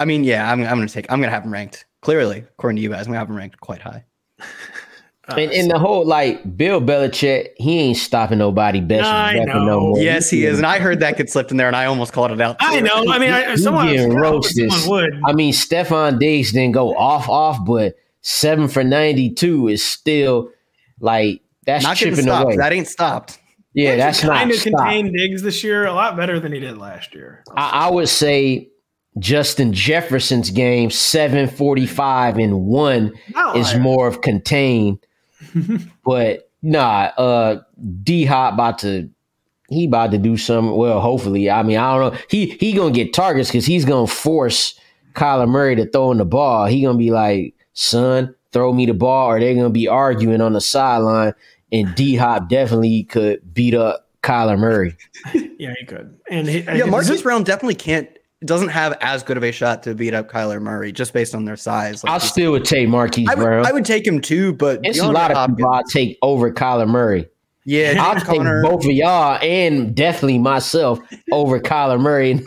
I 0.00 0.04
mean, 0.06 0.24
yeah, 0.24 0.50
I'm, 0.50 0.62
I'm 0.62 0.78
gonna 0.78 0.88
take. 0.88 1.12
I'm 1.12 1.20
gonna 1.20 1.30
have 1.30 1.44
him 1.44 1.52
ranked. 1.52 1.84
Clearly, 2.00 2.38
according 2.38 2.76
to 2.76 2.82
you 2.82 2.88
guys, 2.88 3.00
I'm 3.06 3.12
gonna 3.12 3.18
have 3.18 3.28
him 3.28 3.36
ranked 3.36 3.60
quite 3.60 3.82
high. 3.82 4.04
Uh, 5.26 5.36
And, 5.38 5.52
and 5.52 5.70
the 5.70 5.78
whole 5.78 6.04
like 6.04 6.54
Bill 6.54 6.82
Belichick, 6.82 7.52
he 7.56 7.78
ain't 7.80 7.96
stopping 7.96 8.36
nobody 8.36 8.80
best 8.82 9.06
I 9.06 9.32
record 9.38 9.46
know. 9.54 9.64
no 9.64 9.80
more. 9.80 9.98
Yes, 9.98 10.28
he 10.28 10.44
is, 10.44 10.58
and 10.58 10.66
I 10.66 10.78
heard 10.78 11.00
that 11.00 11.16
get 11.16 11.30
slipped 11.30 11.50
in 11.50 11.56
there, 11.56 11.66
and 11.66 11.74
I 11.74 11.86
almost 11.86 12.12
called 12.12 12.30
it 12.30 12.42
out. 12.42 12.56
I 12.60 12.80
know. 12.80 13.06
I 13.10 13.18
mean, 13.18 13.30
I, 13.32 13.52
He 13.52 13.56
someone, 13.56 13.86
getting 13.86 14.14
roasted. 14.14 14.70
someone 14.70 15.02
would. 15.04 15.20
I 15.24 15.32
mean, 15.32 15.54
Stefon 15.54 16.18
Diggs 16.18 16.52
didn't 16.52 16.72
go 16.72 16.94
off 16.94 17.26
off, 17.30 17.64
but 17.64 17.94
seven 18.20 18.68
for 18.68 18.84
ninety 18.84 19.30
two 19.30 19.66
is 19.68 19.82
still 19.82 20.50
like 21.00 21.40
that's 21.64 21.84
Not 21.84 21.96
getting 21.96 22.12
chipping 22.16 22.24
stopped. 22.28 22.44
away. 22.44 22.56
That 22.58 22.72
ain't 22.74 22.88
stopped. 22.88 23.38
Yeah, 23.74 23.96
that's 23.96 24.20
kind 24.20 24.50
of 24.50 24.60
contained 24.60 25.14
Diggs 25.16 25.42
this 25.42 25.62
year 25.64 25.84
a 25.86 25.92
lot 25.92 26.16
better 26.16 26.38
than 26.40 26.52
he 26.52 26.60
did 26.60 26.78
last 26.78 27.14
year. 27.14 27.42
I, 27.56 27.86
I 27.86 27.90
would 27.90 28.08
say 28.08 28.68
Justin 29.18 29.72
Jefferson's 29.72 30.50
game 30.50 30.90
seven 30.90 31.48
forty 31.48 31.86
five 31.86 32.38
and 32.38 32.66
one 32.66 33.12
Not 33.34 33.56
is 33.56 33.72
liar. 33.72 33.80
more 33.80 34.06
of 34.06 34.20
contained, 34.20 34.98
but 36.04 36.50
nah. 36.62 37.10
Uh, 37.18 37.62
D 38.02 38.24
Hop 38.24 38.54
about 38.54 38.78
to 38.80 39.10
he 39.68 39.86
about 39.86 40.10
to 40.12 40.18
do 40.18 40.36
some. 40.36 40.76
Well, 40.76 41.00
hopefully, 41.00 41.50
I 41.50 41.62
mean, 41.62 41.78
I 41.78 41.96
don't 41.96 42.12
know. 42.14 42.20
He 42.28 42.46
he 42.60 42.72
gonna 42.72 42.92
get 42.94 43.12
targets 43.12 43.50
because 43.50 43.66
he's 43.66 43.84
gonna 43.84 44.06
force 44.06 44.78
Kyler 45.14 45.48
Murray 45.48 45.76
to 45.76 45.86
throw 45.88 46.12
in 46.12 46.18
the 46.18 46.24
ball. 46.24 46.66
He 46.66 46.82
gonna 46.82 46.98
be 46.98 47.10
like, 47.10 47.54
son, 47.72 48.34
throw 48.52 48.72
me 48.72 48.86
the 48.86 48.94
ball, 48.94 49.30
or 49.30 49.40
they're 49.40 49.54
gonna 49.54 49.70
be 49.70 49.88
arguing 49.88 50.40
on 50.40 50.52
the 50.52 50.60
sideline. 50.60 51.34
And 51.74 51.94
D 51.94 52.14
Hop 52.14 52.48
definitely 52.48 53.02
could 53.04 53.52
beat 53.52 53.74
up 53.74 54.08
Kyler 54.22 54.58
Murray. 54.58 54.96
Yeah, 55.56 55.72
he 55.78 55.86
could. 55.86 56.18
And 56.28 56.46
he, 56.48 56.60
Yeah, 56.60 56.82
uh, 56.82 56.86
Marcus 56.88 57.22
Brown 57.22 57.42
definitely 57.44 57.76
can't. 57.76 58.08
Doesn't 58.44 58.68
have 58.68 58.98
as 59.00 59.22
good 59.22 59.38
of 59.38 59.44
a 59.44 59.50
shot 59.52 59.82
to 59.84 59.94
beat 59.94 60.12
up 60.12 60.30
Kyler 60.30 60.60
Murray 60.60 60.92
just 60.92 61.14
based 61.14 61.34
on 61.34 61.46
their 61.46 61.56
size. 61.56 62.04
Like, 62.04 62.12
I 62.12 62.18
still 62.18 62.52
would 62.52 62.66
take 62.66 62.88
Marquise 62.88 63.28
I 63.30 63.34
would, 63.34 63.42
Brown. 63.42 63.66
I 63.66 63.72
would 63.72 63.86
take 63.86 64.06
him 64.06 64.20
too, 64.20 64.52
but 64.52 64.80
it's 64.82 64.98
a 64.98 65.10
lot 65.10 65.30
of 65.30 65.36
Hopkins- 65.38 65.56
people 65.56 65.72
I 65.72 65.82
take 65.90 66.18
over 66.20 66.52
Kyler 66.52 66.86
Murray. 66.88 67.28
Yeah, 67.64 67.94
I'll 67.98 68.14
James 68.14 68.24
take 68.24 68.42
both 68.62 68.84
of 68.84 68.90
y'all 68.90 69.38
and 69.40 69.94
definitely 69.94 70.38
myself 70.38 70.98
over 71.32 71.58
Kyler 71.58 71.98
Murray. 71.98 72.44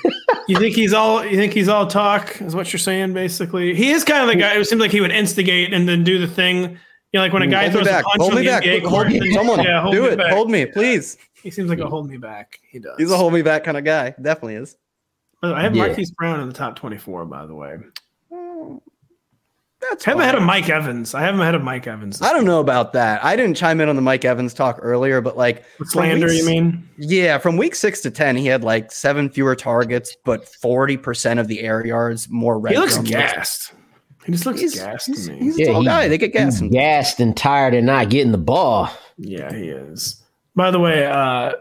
You 0.48 0.60
think 0.60 0.76
he's 0.76 0.94
all? 0.94 1.26
You 1.26 1.36
think 1.38 1.54
he's 1.54 1.68
all 1.68 1.88
talk? 1.88 2.40
Is 2.42 2.56
what 2.56 2.72
you're 2.72 2.80
saying, 2.80 3.14
basically? 3.14 3.74
He 3.74 3.90
is 3.90 4.04
kind 4.04 4.22
of 4.22 4.28
the 4.28 4.36
guy. 4.36 4.56
It 4.56 4.66
seems 4.66 4.80
like 4.80 4.92
he 4.92 5.02
would 5.02 5.12
instigate 5.12 5.74
and 5.74 5.90
then 5.90 6.04
do 6.04 6.20
the 6.20 6.28
thing. 6.28 6.78
You 7.18 7.22
know, 7.22 7.26
like 7.26 7.34
when 7.34 7.42
a 7.42 7.48
guy 7.48 7.62
Hold 7.64 7.74
me 7.74 7.74
throws 7.80 7.88
a 7.88 7.90
back. 7.90 8.04
punch 8.06 8.22
Hold 8.22 8.32
on 8.34 8.38
me 8.38 8.42
the 8.44 8.48
back. 8.52 8.64
NBA 8.64 8.80
Hold, 8.82 8.92
court, 8.94 9.08
then- 9.10 9.32
someone 9.34 9.64
yeah, 9.64 9.82
hold 9.82 9.94
do 9.96 10.02
me 10.04 10.08
it. 10.10 10.18
back. 10.20 10.34
Hold 10.34 10.52
me, 10.52 10.66
please. 10.68 11.18
He 11.42 11.50
seems 11.50 11.68
like 11.70 11.80
a 11.80 11.88
hold 11.88 12.08
me 12.10 12.18
back. 12.18 12.60
He 12.70 12.78
does. 12.78 12.94
He's 13.00 13.10
a 13.12 13.18
hold 13.18 13.34
me 13.34 13.42
back 13.42 13.64
kind 13.64 13.76
of 13.78 13.84
guy. 13.84 14.12
Definitely 14.22 14.56
is. 14.56 14.78
By 15.42 15.48
the 15.48 15.54
way, 15.56 15.60
I 15.60 15.64
have 15.64 15.76
Yeah. 15.76 15.88
Marquise 15.88 16.12
Brown 16.12 16.40
in 16.42 16.48
the 16.48 16.54
top 16.54 16.76
24. 16.76 17.26
By 17.26 17.46
the 17.48 17.56
way, 17.56 17.78
That's 19.80 20.08
I 20.08 20.12
have 20.12 20.18
him 20.18 20.20
fine. 20.20 20.22
ahead 20.22 20.36
of 20.36 20.44
Mike 20.44 20.70
Evans. 20.70 21.14
I 21.16 21.22
have 21.22 21.34
him 21.36 21.42
ahead 21.42 21.56
of 21.56 21.64
Mike 21.64 21.88
Evans. 21.88 22.22
I 22.22 22.34
don't 22.34 22.46
know 22.46 22.60
about 22.60 22.94
that. 22.94 23.24
I 23.24 23.36
didn't 23.36 23.56
chime 23.58 23.80
in 23.82 23.90
on 23.90 23.96
the 23.96 24.02
Mike 24.02 24.26
Evans 24.26 24.54
talk 24.54 24.78
earlier, 24.82 25.22
but 25.22 25.38
like 25.38 25.64
from 25.78 25.88
slander. 25.88 26.28
weeks- 26.28 26.40
You 26.40 26.46
mean? 26.50 26.90
Yeah, 26.98 27.38
from 27.38 27.58
week 27.58 27.74
six 27.76 28.02
to 28.02 28.12
ten, 28.12 28.36
he 28.36 28.48
had 28.48 28.64
like 28.64 28.92
seven 28.92 29.30
fewer 29.30 29.56
targets, 29.56 30.16
but 30.26 30.48
forty 30.48 30.98
percent 30.98 31.40
of 31.40 31.48
the 31.48 31.62
air 31.62 31.86
yards, 31.86 32.28
more 32.30 32.60
red. 32.60 32.74
He 32.74 32.80
looks 32.80 32.94
zone 32.96 33.06
yards. 33.06 33.34
gassed. 33.34 33.74
He 34.28 34.34
just 34.34 34.46
looks 34.46 34.62
He's, 34.62 34.76
gassed 34.76 35.08
he's, 35.08 35.26
to 35.26 35.32
me. 35.34 35.40
he's 35.40 35.58
a 35.58 35.62
Yeah, 35.62 35.72
tall 35.72 35.82
he- 35.82 35.88
guy. 35.88 36.08
They 36.08 36.18
get 36.20 36.34
gas. 36.34 36.60
He's 36.60 36.70
gassed 36.72 37.20
and 37.20 37.36
tired 37.36 37.74
and 37.74 37.88
not 37.88 38.10
getting 38.10 38.32
the 38.32 38.38
ball. 38.38 38.92
Yeah, 39.18 39.52
he 39.52 39.70
is. 39.70 40.22
By 40.56 40.70
the 40.70 40.80
way, 40.80 41.06
uh 41.08 41.54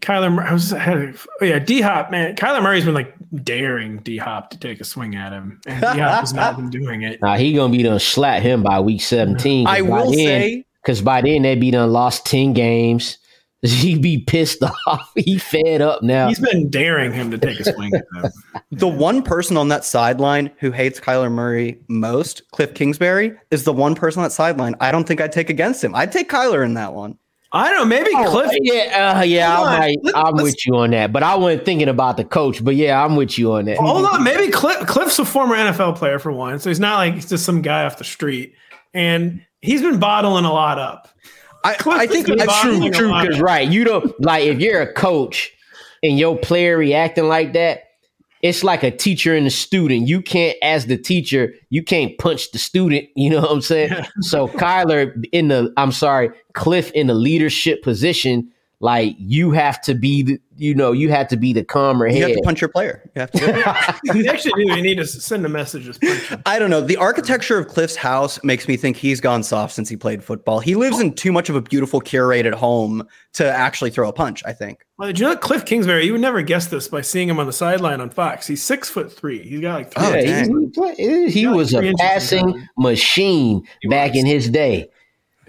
Kyler, 0.00 0.42
I 0.42 0.52
was, 0.54 0.72
I 0.72 0.78
had, 0.78 1.14
oh 1.42 1.44
yeah, 1.44 1.58
D 1.58 1.82
Hop, 1.82 2.10
man. 2.10 2.34
Kyler 2.34 2.62
Murray's 2.62 2.86
been 2.86 2.94
like 2.94 3.14
daring 3.44 3.98
D 3.98 4.16
Hop 4.16 4.48
to 4.50 4.58
take 4.58 4.80
a 4.80 4.84
swing 4.84 5.14
at 5.14 5.30
him, 5.32 5.60
and 5.66 5.80
D 5.80 5.86
Hop 5.86 6.20
has 6.20 6.32
not 6.32 6.56
been 6.56 6.70
doing 6.70 7.02
it. 7.02 7.20
Now 7.22 7.36
he 7.36 7.52
gonna 7.52 7.70
be 7.70 7.82
done 7.82 7.98
slap 7.98 8.42
him 8.42 8.62
by 8.62 8.80
week 8.80 9.02
seventeen. 9.02 9.66
I 9.66 9.82
will 9.82 10.10
say, 10.12 10.64
because 10.82 11.02
by 11.02 11.20
then 11.20 11.42
they'd 11.42 11.60
be 11.60 11.70
done 11.70 11.92
lost 11.92 12.24
ten 12.24 12.54
games. 12.54 13.18
He 13.62 13.98
be 13.98 14.18
pissed 14.18 14.62
off. 14.86 15.12
He 15.14 15.38
fed 15.38 15.82
up 15.82 16.02
now. 16.02 16.28
He's 16.28 16.40
been 16.40 16.70
daring 16.70 17.12
him 17.12 17.30
to 17.30 17.38
take 17.38 17.60
a 17.60 17.72
swing 17.72 17.92
at 17.94 18.04
him. 18.24 18.32
the 18.70 18.88
one 18.88 19.22
person 19.22 19.56
on 19.56 19.68
that 19.68 19.84
sideline 19.84 20.50
who 20.58 20.70
hates 20.70 20.98
Kyler 20.98 21.30
Murray 21.30 21.78
most, 21.88 22.42
Cliff 22.52 22.72
Kingsbury, 22.74 23.36
is 23.50 23.64
the 23.64 23.72
one 23.72 23.94
person 23.94 24.20
on 24.20 24.24
that 24.24 24.32
sideline 24.32 24.74
I 24.80 24.90
don't 24.90 25.06
think 25.06 25.20
I'd 25.20 25.32
take 25.32 25.50
against 25.50 25.84
him. 25.84 25.94
I'd 25.94 26.10
take 26.12 26.30
Kyler 26.30 26.64
in 26.64 26.74
that 26.74 26.94
one. 26.94 27.18
I 27.52 27.68
don't 27.68 27.80
know. 27.80 27.84
Maybe 27.84 28.10
Cliff. 28.28 28.50
yeah, 28.62 29.18
uh, 29.18 29.22
yeah, 29.22 29.52
I 29.52 29.60
on. 29.60 29.78
might, 29.80 29.98
Let- 30.04 30.16
I'm 30.16 30.36
with 30.36 30.64
you 30.66 30.76
on 30.76 30.90
that. 30.92 31.12
But 31.12 31.24
I 31.24 31.34
wasn't 31.34 31.64
thinking 31.64 31.88
about 31.88 32.16
the 32.16 32.24
coach. 32.24 32.64
But 32.64 32.76
yeah, 32.76 33.04
I'm 33.04 33.16
with 33.16 33.38
you 33.38 33.52
on 33.52 33.64
that. 33.64 33.76
Hold 33.76 34.06
on, 34.06 34.22
maybe 34.22 34.52
Cliff, 34.52 34.86
Cliff's 34.86 35.18
a 35.18 35.24
former 35.24 35.56
NFL 35.56 35.96
player 35.96 36.18
for 36.20 36.30
one, 36.30 36.60
so 36.60 36.70
he's 36.70 36.78
not 36.78 36.96
like 36.98 37.14
he's 37.14 37.28
just 37.28 37.44
some 37.44 37.60
guy 37.60 37.84
off 37.84 37.98
the 37.98 38.04
street, 38.04 38.54
and 38.94 39.44
he's 39.60 39.82
been 39.82 39.98
bottling 39.98 40.44
a 40.44 40.52
lot 40.52 40.78
up. 40.78 41.08
I, 41.64 41.76
I 41.86 42.06
think 42.06 42.26
bother 42.28 42.46
True, 42.62 42.90
true. 42.90 43.20
Because 43.20 43.40
right, 43.40 43.68
you 43.68 43.84
don't 43.84 44.18
like 44.20 44.44
if 44.44 44.60
you're 44.60 44.80
a 44.80 44.92
coach 44.92 45.52
and 46.02 46.18
your 46.18 46.38
player 46.38 46.76
reacting 46.78 47.28
like 47.28 47.52
that. 47.52 47.84
it's 48.42 48.64
like 48.64 48.82
a 48.82 48.90
teacher 48.90 49.34
and 49.34 49.46
a 49.46 49.50
student. 49.50 50.08
You 50.08 50.22
can't, 50.22 50.56
as 50.62 50.86
the 50.86 50.96
teacher, 50.96 51.52
you 51.68 51.82
can't 51.82 52.16
punch 52.18 52.52
the 52.52 52.58
student. 52.58 53.08
You 53.16 53.30
know 53.30 53.42
what 53.42 53.50
I'm 53.50 53.60
saying? 53.60 53.92
so 54.22 54.48
Kyler 54.48 55.22
in 55.32 55.48
the, 55.48 55.72
I'm 55.76 55.92
sorry, 55.92 56.30
Cliff 56.54 56.90
in 56.92 57.06
the 57.06 57.14
leadership 57.14 57.82
position, 57.82 58.50
like 58.82 59.14
you 59.18 59.50
have 59.50 59.78
to 59.82 59.94
be 59.94 60.22
the, 60.22 60.40
you 60.56 60.74
know, 60.74 60.92
you 60.92 61.10
have 61.10 61.28
to 61.28 61.36
be 61.36 61.52
the 61.52 61.62
calmer 61.62 62.06
You 62.08 62.14
head. 62.20 62.28
have 62.30 62.36
to 62.38 62.42
punch 62.42 62.60
your 62.62 62.68
player. 62.70 63.02
You 63.14 63.20
have 63.20 63.30
to. 63.32 64.00
You 64.14 64.24
actually 64.26 64.64
do. 64.64 64.72
You 64.74 64.82
need 64.82 64.96
to 64.96 65.06
send 65.06 65.44
a 65.44 65.48
message. 65.50 65.84
Just 65.84 66.00
punch 66.00 66.18
him. 66.28 66.42
I 66.46 66.58
don't 66.58 66.70
know. 66.70 66.80
The 66.80 66.96
architecture 66.96 67.58
of 67.58 67.68
Cliff's 67.68 67.94
house 67.96 68.42
makes 68.42 68.66
me 68.68 68.76
think 68.78 68.96
he's 68.96 69.20
gone 69.20 69.42
soft 69.42 69.74
since 69.74 69.88
he 69.90 69.96
played 69.96 70.24
football. 70.24 70.60
He 70.60 70.74
lives 70.76 70.98
in 70.98 71.12
too 71.14 71.30
much 71.30 71.48
of 71.50 71.56
a 71.56 71.60
beautiful, 71.62 72.00
curated 72.00 72.54
home 72.54 73.06
to 73.34 73.46
actually 73.50 73.90
throw 73.90 74.08
a 74.08 74.12
punch. 74.14 74.42
I 74.46 74.52
think. 74.54 74.84
Well, 74.98 75.08
did 75.08 75.18
you 75.18 75.26
know 75.26 75.36
Cliff 75.36 75.64
Kingsbury? 75.66 76.06
You 76.06 76.12
would 76.12 76.20
never 76.22 76.40
guess 76.42 76.66
this 76.66 76.88
by 76.88 77.02
seeing 77.02 77.28
him 77.28 77.38
on 77.38 77.46
the 77.46 77.52
sideline 77.52 78.00
on 78.00 78.08
Fox. 78.10 78.46
He's 78.46 78.62
six 78.62 78.88
foot 78.88 79.12
three. 79.12 79.42
He's 79.46 79.60
got 79.60 79.74
like 79.74 79.92
three. 79.94 80.04
Oh, 80.06 80.14
Yeah, 80.14 80.22
dang. 80.44 80.58
he, 80.60 80.66
play- 80.68 81.30
he 81.30 81.46
like 81.46 81.56
was 81.56 81.70
three 81.72 81.90
a 81.90 81.94
passing 81.98 82.52
time. 82.54 82.68
machine 82.78 83.62
back 83.90 84.12
was. 84.12 84.20
in 84.20 84.26
his 84.26 84.48
day. 84.48 84.88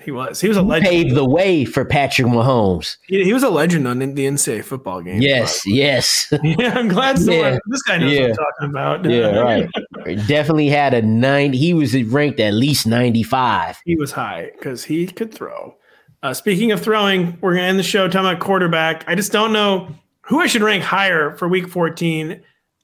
He 0.03 0.11
was. 0.11 0.41
He 0.41 0.47
was 0.47 0.57
a 0.57 0.61
legend. 0.61 0.91
He 0.93 1.03
Paved 1.03 1.15
the 1.15 1.25
way 1.25 1.65
for 1.65 1.85
Patrick 1.85 2.27
Mahomes. 2.27 2.97
He, 3.07 3.23
he 3.23 3.33
was 3.33 3.43
a 3.43 3.49
legend 3.49 3.87
on 3.87 3.99
the 3.99 4.05
NCAA 4.07 4.63
football 4.63 5.01
game. 5.01 5.21
Yes, 5.21 5.63
yes. 5.65 6.33
Yeah, 6.43 6.73
I'm 6.77 6.87
glad 6.87 7.19
someone. 7.19 7.53
Yeah. 7.53 7.57
This 7.67 7.81
guy 7.83 7.97
knows 7.97 8.11
Yeah. 8.13 8.21
what 8.29 8.29
I'm 8.29 8.35
talking 8.35 8.69
about. 8.69 9.05
yeah, 9.05 9.39
right. 10.05 10.27
Definitely 10.27 10.69
had 10.69 10.93
a 10.93 11.01
nine. 11.01 11.53
He 11.53 11.73
was 11.73 11.95
ranked 12.03 12.39
at 12.39 12.53
least 12.53 12.87
95. 12.87 13.81
He 13.85 13.95
was 13.95 14.11
high 14.13 14.51
because 14.57 14.83
he 14.85 15.07
could 15.07 15.33
throw. 15.33 15.75
Uh, 16.23 16.33
speaking 16.33 16.71
of 16.71 16.81
throwing, 16.81 17.37
we're 17.41 17.53
going 17.53 17.63
to 17.63 17.69
end 17.69 17.79
the 17.79 17.83
show 17.83 18.07
talking 18.07 18.29
about 18.29 18.39
quarterback. 18.39 19.03
I 19.07 19.15
just 19.15 19.31
don't 19.31 19.53
know 19.53 19.87
who 20.21 20.39
I 20.39 20.47
should 20.47 20.61
rank 20.61 20.83
higher 20.83 21.35
for 21.37 21.47
week 21.47 21.67
14. 21.67 22.41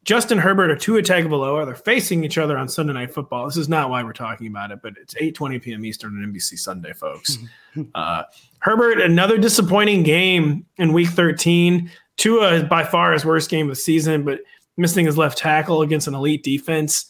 Justin 0.08 0.38
Herbert 0.38 0.72
or 0.72 0.76
Tua 0.78 1.02
Tagovailoa. 1.02 1.66
They're 1.66 1.76
facing 1.76 2.24
each 2.24 2.38
other 2.38 2.58
on 2.58 2.70
Sunday 2.70 2.94
Night 2.94 3.14
Football. 3.14 3.46
This 3.46 3.58
is 3.58 3.68
not 3.68 3.90
why 3.90 4.02
we're 4.06 4.14
talking 4.14 4.48
about 4.48 4.72
it, 4.72 4.80
but 4.82 4.94
it's 5.02 5.14
8:20 5.16 5.62
p.m. 5.62 5.84
Eastern 5.84 6.24
on 6.24 6.34
NBC 6.34 6.58
Sunday, 6.58 6.94
folks. 6.94 7.38
uh, 7.96 8.24
Herbert, 8.60 9.02
another 9.02 9.38
disappointing 9.38 10.04
game 10.04 10.66
in 10.78 10.94
Week 10.94 11.10
13. 11.10 11.92
Tua 12.16 12.54
is 12.54 12.64
by 12.64 12.86
far 12.86 13.12
his 13.12 13.26
worst 13.26 13.50
game 13.50 13.66
of 13.70 13.76
the 13.76 13.82
season, 13.82 14.24
but 14.24 14.40
missing 14.78 15.06
his 15.06 15.18
left 15.18 15.38
tackle 15.38 15.82
against 15.82 16.08
an 16.08 16.16
elite 16.16 16.42
defense. 16.42 17.08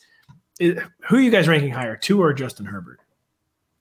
It- 0.59 0.79
who 1.07 1.17
are 1.17 1.21
you 1.21 1.29
guys 1.29 1.47
ranking 1.47 1.69
higher, 1.69 1.95
Tua 1.95 2.25
or 2.25 2.33
Justin 2.33 2.65
Herbert? 2.65 2.99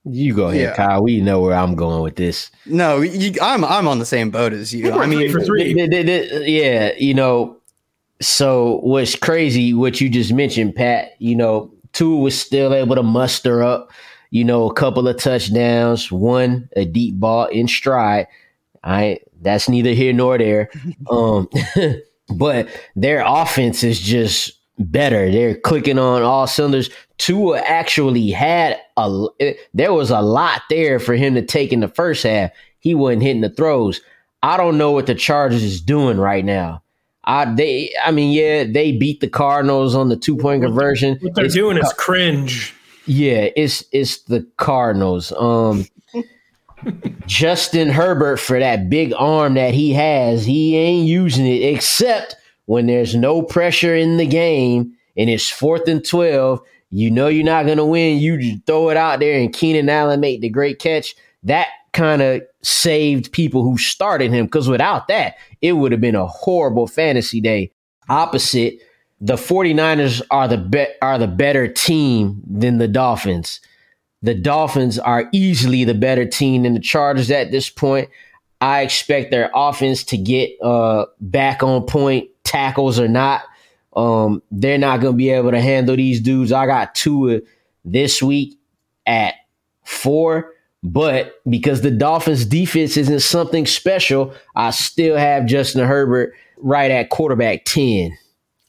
You 0.05 0.35
go 0.35 0.49
ahead, 0.49 0.61
Yeah. 0.61 0.75
Kyle. 0.75 1.01
We 1.03 1.19
know 1.21 1.41
where 1.41 1.55
I'm 1.55 1.73
going 1.73 2.03
with 2.03 2.15
this. 2.17 2.51
No, 2.67 3.01
you, 3.01 3.33
I'm 3.41 3.65
I'm 3.65 3.87
on 3.87 3.97
the 3.97 4.05
same 4.05 4.29
boat 4.29 4.53
as 4.53 4.71
you. 4.73 4.91
I 4.91 5.07
mean, 5.07 5.31
for 5.31 5.41
three. 5.41 5.73
Th- 5.73 5.89
th- 5.89 6.05
th- 6.05 6.47
Yeah, 6.47 6.93
you 6.97 7.13
know, 7.15 7.56
so 8.21 8.79
what's 8.83 9.15
crazy, 9.15 9.73
what 9.73 10.01
you 10.01 10.09
just 10.09 10.33
mentioned, 10.33 10.75
Pat, 10.75 11.11
you 11.19 11.35
know, 11.35 11.71
Tua 11.93 12.17
was 12.17 12.39
still 12.39 12.73
able 12.73 12.95
to 12.95 13.03
muster 13.03 13.63
up, 13.63 13.91
you 14.31 14.43
know, 14.43 14.69
a 14.69 14.73
couple 14.73 15.07
of 15.07 15.17
touchdowns, 15.17 16.11
one 16.11 16.69
a 16.75 16.85
deep 16.85 17.19
ball 17.19 17.45
in 17.47 17.67
stride. 17.67 18.27
I 18.83 19.19
that's 19.41 19.69
neither 19.69 19.91
here 19.91 20.13
nor 20.13 20.37
there. 20.37 20.69
Um 21.09 21.49
but 22.35 22.67
their 22.95 23.23
offense 23.25 23.83
is 23.83 23.99
just 23.99 24.51
better. 24.79 25.31
They're 25.31 25.55
clicking 25.55 25.99
on 25.99 26.21
all 26.21 26.47
cylinders. 26.47 26.89
Tua 27.17 27.59
actually 27.59 28.29
had 28.29 28.79
a 28.97 29.27
there 29.73 29.93
was 29.93 30.11
a 30.11 30.21
lot 30.21 30.61
there 30.69 30.99
for 30.99 31.15
him 31.15 31.35
to 31.35 31.41
take 31.41 31.71
in 31.71 31.79
the 31.79 31.87
first 31.87 32.23
half. 32.23 32.51
He 32.79 32.93
wasn't 32.95 33.23
hitting 33.23 33.41
the 33.41 33.49
throws. 33.49 34.01
I 34.43 34.57
don't 34.57 34.77
know 34.77 34.91
what 34.91 35.07
the 35.07 35.15
Chargers 35.15 35.63
is 35.63 35.81
doing 35.81 36.17
right 36.17 36.45
now. 36.45 36.83
I 37.27 37.53
they 37.53 37.91
I 38.03 38.09
mean 38.11 38.31
yeah 38.31 38.63
they 38.63 38.91
beat 38.93 39.19
the 39.19 39.27
Cardinals 39.29 39.93
on 39.93 40.09
the 40.09 40.15
two 40.17 40.35
point 40.37 40.63
conversion. 40.63 41.17
What 41.21 41.35
they're 41.35 41.45
It's- 41.45 41.53
doing 41.53 41.77
is 41.77 41.93
cringe. 41.97 42.73
yeah, 43.05 43.49
it's 43.55 43.83
it's 43.91 44.21
the 44.23 44.47
Cardinals. 44.57 45.31
Um 45.37 45.85
Justin 47.25 47.89
Herbert 47.89 48.37
for 48.37 48.59
that 48.59 48.89
big 48.89 49.13
arm 49.17 49.55
that 49.55 49.73
he 49.73 49.93
has, 49.93 50.45
he 50.45 50.77
ain't 50.77 51.07
using 51.07 51.45
it 51.45 51.63
except 51.73 52.35
when 52.65 52.85
there's 52.87 53.15
no 53.15 53.41
pressure 53.41 53.95
in 53.95 54.17
the 54.17 54.25
game 54.27 54.93
and 55.17 55.29
it's 55.29 55.49
fourth 55.49 55.87
and 55.87 56.05
twelve. 56.05 56.61
You 56.89 57.11
know 57.11 57.27
you're 57.27 57.43
not 57.43 57.65
gonna 57.65 57.85
win. 57.85 58.19
You 58.19 58.37
just 58.39 58.65
throw 58.65 58.89
it 58.89 58.97
out 58.97 59.19
there 59.19 59.37
and 59.39 59.51
Keenan 59.53 59.89
Allen 59.89 60.19
made 60.21 60.41
the 60.41 60.49
great 60.49 60.79
catch. 60.79 61.15
That 61.43 61.67
kind 61.97 62.21
of 62.21 62.43
saved 62.61 63.31
people 63.31 63.63
who 63.63 63.75
started 63.77 64.31
him 64.31 64.45
because 64.45 64.69
without 64.69 65.07
that, 65.07 65.35
it 65.61 65.73
would 65.73 65.91
have 65.91 65.99
been 65.99 66.15
a 66.15 66.27
horrible 66.27 66.85
fantasy 66.85 67.41
day. 67.41 67.71
Opposite, 68.07 68.79
the 69.19 69.33
49ers 69.33 70.21
are 70.29 70.47
the 70.47 70.59
be- 70.59 70.93
are 71.01 71.17
the 71.17 71.27
better 71.27 71.67
team 71.67 72.43
than 72.47 72.77
the 72.77 72.87
Dolphins. 72.87 73.59
The 74.21 74.35
Dolphins 74.35 74.99
are 74.99 75.27
easily 75.31 75.83
the 75.83 75.95
better 75.95 76.25
team 76.25 76.63
than 76.63 76.75
the 76.75 76.79
Chargers 76.79 77.31
at 77.31 77.51
this 77.51 77.69
point. 77.69 78.09
I 78.61 78.81
expect 78.81 79.31
their 79.31 79.49
offense 79.55 80.03
to 80.05 80.17
get 80.17 80.51
uh, 80.61 81.05
back 81.19 81.63
on 81.63 81.85
point, 81.85 82.29
tackles 82.43 82.99
or 82.99 83.07
not. 83.07 83.41
Um, 83.95 84.43
they're 84.51 84.77
not 84.77 85.01
going 85.01 85.13
to 85.13 85.17
be 85.17 85.31
able 85.31 85.51
to 85.51 85.61
handle 85.61 85.95
these 85.95 86.21
dudes. 86.21 86.51
I 86.51 86.67
got 86.67 86.93
two 86.93 87.41
this 87.83 88.21
week 88.21 88.57
at 89.07 89.33
four, 89.83 90.53
but 90.83 91.41
because 91.49 91.81
the 91.81 91.91
Dolphins' 91.91 92.45
defense 92.45 92.97
isn't 92.97 93.21
something 93.21 93.65
special, 93.65 94.33
I 94.55 94.71
still 94.71 95.17
have 95.17 95.45
Justin 95.45 95.85
Herbert 95.85 96.33
right 96.57 96.91
at 96.91 97.09
quarterback 97.09 97.65
10. 97.65 98.17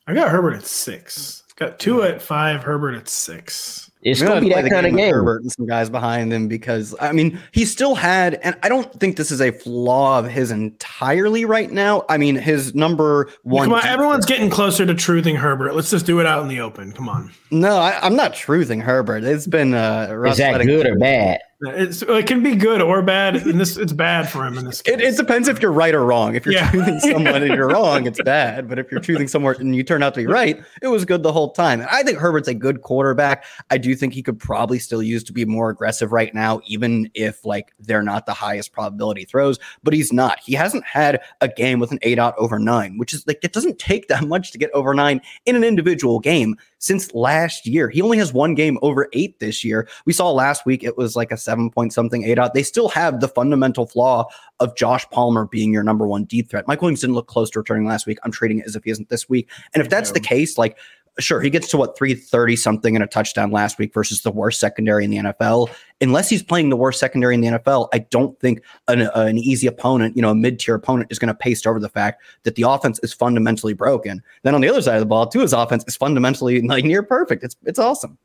I 0.06 0.14
got 0.14 0.30
Herbert 0.30 0.54
at 0.54 0.66
six. 0.66 1.42
Got 1.56 1.78
Tua 1.78 2.08
at 2.08 2.22
five. 2.22 2.62
Herbert 2.62 2.94
at 2.94 3.08
six. 3.08 3.90
It's 4.02 4.22
going 4.22 4.36
to 4.36 4.40
be 4.40 4.52
play 4.52 4.62
that 4.62 4.68
the 4.68 4.74
kind 4.74 4.86
of 4.86 4.96
game. 4.96 5.12
Herbert 5.12 5.42
and 5.42 5.50
some 5.50 5.66
guys 5.66 5.90
behind 5.90 6.32
him 6.32 6.46
because 6.46 6.94
I 7.00 7.10
mean 7.12 7.38
he 7.50 7.64
still 7.64 7.96
had, 7.96 8.34
and 8.34 8.56
I 8.62 8.68
don't 8.68 8.92
think 9.00 9.16
this 9.16 9.32
is 9.32 9.40
a 9.40 9.50
flaw 9.50 10.20
of 10.20 10.26
his 10.26 10.52
entirely 10.52 11.44
right 11.44 11.70
now. 11.70 12.04
I 12.08 12.16
mean 12.16 12.36
his 12.36 12.76
number 12.76 13.28
one. 13.42 13.64
Come 13.64 13.74
on, 13.74 13.84
everyone's 13.84 14.24
getting 14.24 14.50
closer 14.50 14.86
to 14.86 14.94
truthing 14.94 15.36
Herbert. 15.36 15.74
Let's 15.74 15.90
just 15.90 16.06
do 16.06 16.20
it 16.20 16.26
out 16.26 16.42
in 16.42 16.48
the 16.48 16.60
open. 16.60 16.92
Come 16.92 17.08
on. 17.08 17.32
No, 17.50 17.76
I, 17.76 17.98
I'm 18.00 18.14
not 18.14 18.34
truthing 18.34 18.80
Herbert. 18.80 19.24
It's 19.24 19.48
been 19.48 19.74
uh, 19.74 20.22
Is 20.26 20.38
that 20.38 20.64
good 20.64 20.86
or 20.86 20.96
bad? 20.96 21.40
It's, 21.60 22.02
it 22.02 22.26
can 22.28 22.40
be 22.44 22.54
good 22.54 22.80
or 22.80 23.02
bad, 23.02 23.34
and 23.34 23.58
this 23.58 23.76
it's 23.76 23.92
bad 23.92 24.28
for 24.28 24.46
him 24.46 24.56
in 24.58 24.64
this 24.64 24.80
case. 24.80 24.94
It, 24.94 25.00
it 25.00 25.16
depends 25.16 25.48
if 25.48 25.60
you're 25.60 25.72
right 25.72 25.92
or 25.92 26.04
wrong. 26.04 26.36
If 26.36 26.46
you're 26.46 26.54
Yeah. 26.54 26.70
truthing 26.70 27.00
someone 27.00 27.42
and 27.42 27.52
you're 27.52 27.66
wrong, 27.66 28.06
it's 28.06 28.22
bad. 28.24 28.68
But 28.68 28.78
if 28.78 28.92
you're 28.92 29.00
choosing 29.00 29.26
someone 29.26 29.56
and 29.58 29.74
you 29.74 29.82
turn 29.82 30.04
out 30.04 30.14
to 30.14 30.20
be 30.20 30.26
right, 30.28 30.62
it 30.82 30.86
was 30.86 31.04
good 31.04 31.24
the 31.24 31.32
whole 31.32 31.50
time. 31.50 31.80
And 31.80 31.88
I 31.90 32.04
think 32.04 32.18
Herbert's 32.18 32.46
a 32.46 32.54
good 32.54 32.82
quarterback. 32.82 33.44
I 33.70 33.78
do 33.78 33.96
think 33.96 34.14
he 34.14 34.22
could 34.22 34.38
probably 34.38 34.78
still 34.78 35.02
use 35.02 35.24
to 35.24 35.32
be 35.32 35.44
more 35.44 35.68
aggressive 35.68 36.12
right 36.12 36.32
now, 36.32 36.60
even 36.68 37.10
if 37.14 37.44
like 37.44 37.72
they're 37.80 38.04
not 38.04 38.26
the 38.26 38.34
highest 38.34 38.70
probability 38.72 39.24
throws. 39.24 39.58
But 39.82 39.94
he's 39.94 40.12
not. 40.12 40.38
He 40.38 40.54
hasn't 40.54 40.84
had 40.84 41.20
a 41.40 41.48
game 41.48 41.80
with 41.80 41.90
an 41.90 41.98
eight 42.02 42.20
out 42.20 42.34
over 42.38 42.60
nine, 42.60 42.98
which 42.98 43.12
is 43.12 43.26
like 43.26 43.40
it 43.42 43.52
doesn't 43.52 43.80
take 43.80 44.06
that 44.06 44.24
much 44.28 44.52
to 44.52 44.58
get 44.58 44.70
over 44.74 44.94
nine 44.94 45.20
in 45.44 45.56
an 45.56 45.64
individual 45.64 46.20
game 46.20 46.56
since 46.78 47.12
last 47.14 47.66
year. 47.66 47.88
He 47.88 48.02
only 48.02 48.18
has 48.18 48.32
one 48.32 48.54
game 48.54 48.78
over 48.82 49.08
eight 49.12 49.38
this 49.40 49.64
year. 49.64 49.88
We 50.04 50.12
saw 50.12 50.30
last 50.30 50.64
week 50.66 50.82
it 50.82 50.96
was 50.96 51.16
like 51.16 51.32
a 51.32 51.36
seven 51.36 51.70
point 51.70 51.92
something 51.92 52.24
eight 52.24 52.38
out. 52.38 52.54
They 52.54 52.62
still 52.62 52.88
have 52.88 53.20
the 53.20 53.28
fundamental 53.28 53.86
flaw 53.86 54.26
of 54.60 54.76
Josh 54.76 55.08
Palmer 55.10 55.46
being 55.46 55.72
your 55.72 55.82
number 55.82 56.06
one 56.06 56.24
deep 56.24 56.50
threat. 56.50 56.66
Mike 56.66 56.82
Williams 56.82 57.00
didn't 57.00 57.14
look 57.14 57.28
close 57.28 57.50
to 57.50 57.60
returning 57.60 57.86
last 57.86 58.06
week. 58.06 58.18
I'm 58.24 58.32
treating 58.32 58.58
it 58.58 58.66
as 58.66 58.76
if 58.76 58.84
he 58.84 58.90
isn't 58.90 59.08
this 59.08 59.28
week. 59.28 59.48
And 59.74 59.82
if 59.82 59.88
that's 59.88 60.12
the 60.12 60.20
case, 60.20 60.58
like 60.58 60.78
sure, 61.18 61.40
he 61.40 61.50
gets 61.50 61.68
to 61.68 61.76
what 61.76 61.96
330 61.96 62.56
something 62.56 62.94
and 62.94 63.02
a 63.02 63.06
touchdown 63.06 63.50
last 63.50 63.78
week 63.78 63.92
versus 63.92 64.22
the 64.22 64.30
worst 64.30 64.60
secondary 64.60 65.04
in 65.04 65.10
the 65.10 65.16
NFL. 65.18 65.68
Unless 66.00 66.28
he's 66.30 66.42
playing 66.42 66.68
the 66.70 66.76
worst 66.76 67.00
secondary 67.00 67.34
in 67.34 67.40
the 67.40 67.48
NFL, 67.48 67.88
I 67.92 67.98
don't 67.98 68.38
think 68.40 68.62
an, 68.86 69.02
an 69.14 69.38
easy 69.38 69.66
opponent, 69.66 70.16
you 70.16 70.22
know, 70.22 70.30
a 70.30 70.34
mid 70.34 70.60
tier 70.60 70.74
opponent 70.74 71.10
is 71.10 71.18
going 71.18 71.28
to 71.28 71.34
paste 71.34 71.66
over 71.66 71.80
the 71.80 71.88
fact 71.88 72.22
that 72.44 72.54
the 72.54 72.62
offense 72.62 73.00
is 73.02 73.12
fundamentally 73.12 73.72
broken. 73.72 74.22
Then 74.42 74.54
on 74.54 74.60
the 74.60 74.68
other 74.68 74.82
side 74.82 74.94
of 74.94 75.00
the 75.00 75.06
ball, 75.06 75.26
too, 75.26 75.40
his 75.40 75.52
offense 75.52 75.84
is 75.88 75.96
fundamentally 75.96 76.62
like 76.62 76.84
near 76.84 77.02
perfect. 77.02 77.42
It's 77.42 77.56
it's 77.64 77.78
awesome. 77.78 78.16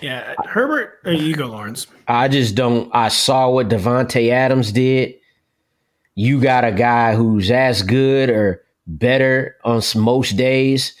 yeah, 0.00 0.34
Herbert. 0.46 0.98
Uh, 1.06 1.10
you 1.10 1.34
go, 1.36 1.46
Lawrence. 1.46 1.86
I 2.08 2.28
just 2.28 2.54
don't. 2.54 2.90
I 2.94 3.08
saw 3.08 3.50
what 3.50 3.68
Davante 3.68 4.30
Adams 4.30 4.72
did. 4.72 5.14
You 6.16 6.40
got 6.40 6.64
a 6.64 6.72
guy 6.72 7.14
who's 7.14 7.50
as 7.50 7.82
good 7.82 8.30
or 8.30 8.64
better 8.86 9.56
on 9.64 9.78
s- 9.78 9.94
most 9.94 10.36
days. 10.36 10.94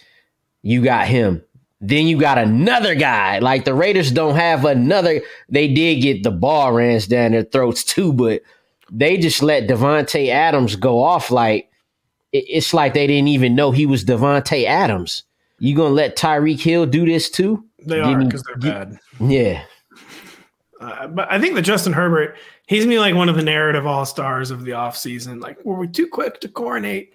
You 0.64 0.82
got 0.82 1.06
him. 1.06 1.44
Then 1.82 2.06
you 2.06 2.18
got 2.18 2.38
another 2.38 2.94
guy. 2.94 3.38
Like 3.40 3.66
the 3.66 3.74
Raiders 3.74 4.10
don't 4.10 4.34
have 4.34 4.64
another. 4.64 5.20
They 5.50 5.72
did 5.72 5.96
get 5.96 6.22
the 6.22 6.30
ball 6.30 6.72
rans 6.72 7.06
down 7.06 7.32
their 7.32 7.42
throats 7.42 7.84
too, 7.84 8.14
but 8.14 8.40
they 8.90 9.18
just 9.18 9.42
let 9.42 9.68
Davante 9.68 10.30
Adams 10.30 10.74
go 10.76 11.02
off. 11.02 11.30
Like 11.30 11.70
it's 12.32 12.72
like 12.72 12.94
they 12.94 13.06
didn't 13.06 13.28
even 13.28 13.54
know 13.54 13.72
he 13.72 13.84
was 13.84 14.06
Davante 14.06 14.64
Adams. 14.64 15.24
You 15.58 15.76
gonna 15.76 15.94
let 15.94 16.16
Tyreek 16.16 16.60
Hill 16.60 16.86
do 16.86 17.04
this 17.04 17.28
too? 17.28 17.62
They 17.84 18.00
are 18.00 18.18
because 18.18 18.42
they're 18.44 18.56
gi- 18.56 18.70
bad. 18.70 18.98
Yeah. 19.20 19.64
Uh, 20.80 21.08
but 21.08 21.30
I 21.30 21.38
think 21.38 21.54
that 21.56 21.62
Justin 21.62 21.92
Herbert, 21.92 22.36
he's 22.66 22.86
be 22.86 22.98
like 22.98 23.14
one 23.14 23.28
of 23.28 23.36
the 23.36 23.42
narrative 23.42 23.86
all 23.86 24.06
stars 24.06 24.50
of 24.50 24.64
the 24.64 24.72
offseason. 24.72 25.42
Like, 25.42 25.62
were 25.62 25.76
we 25.76 25.88
too 25.88 26.06
quick 26.06 26.40
to 26.40 26.48
coronate 26.48 27.12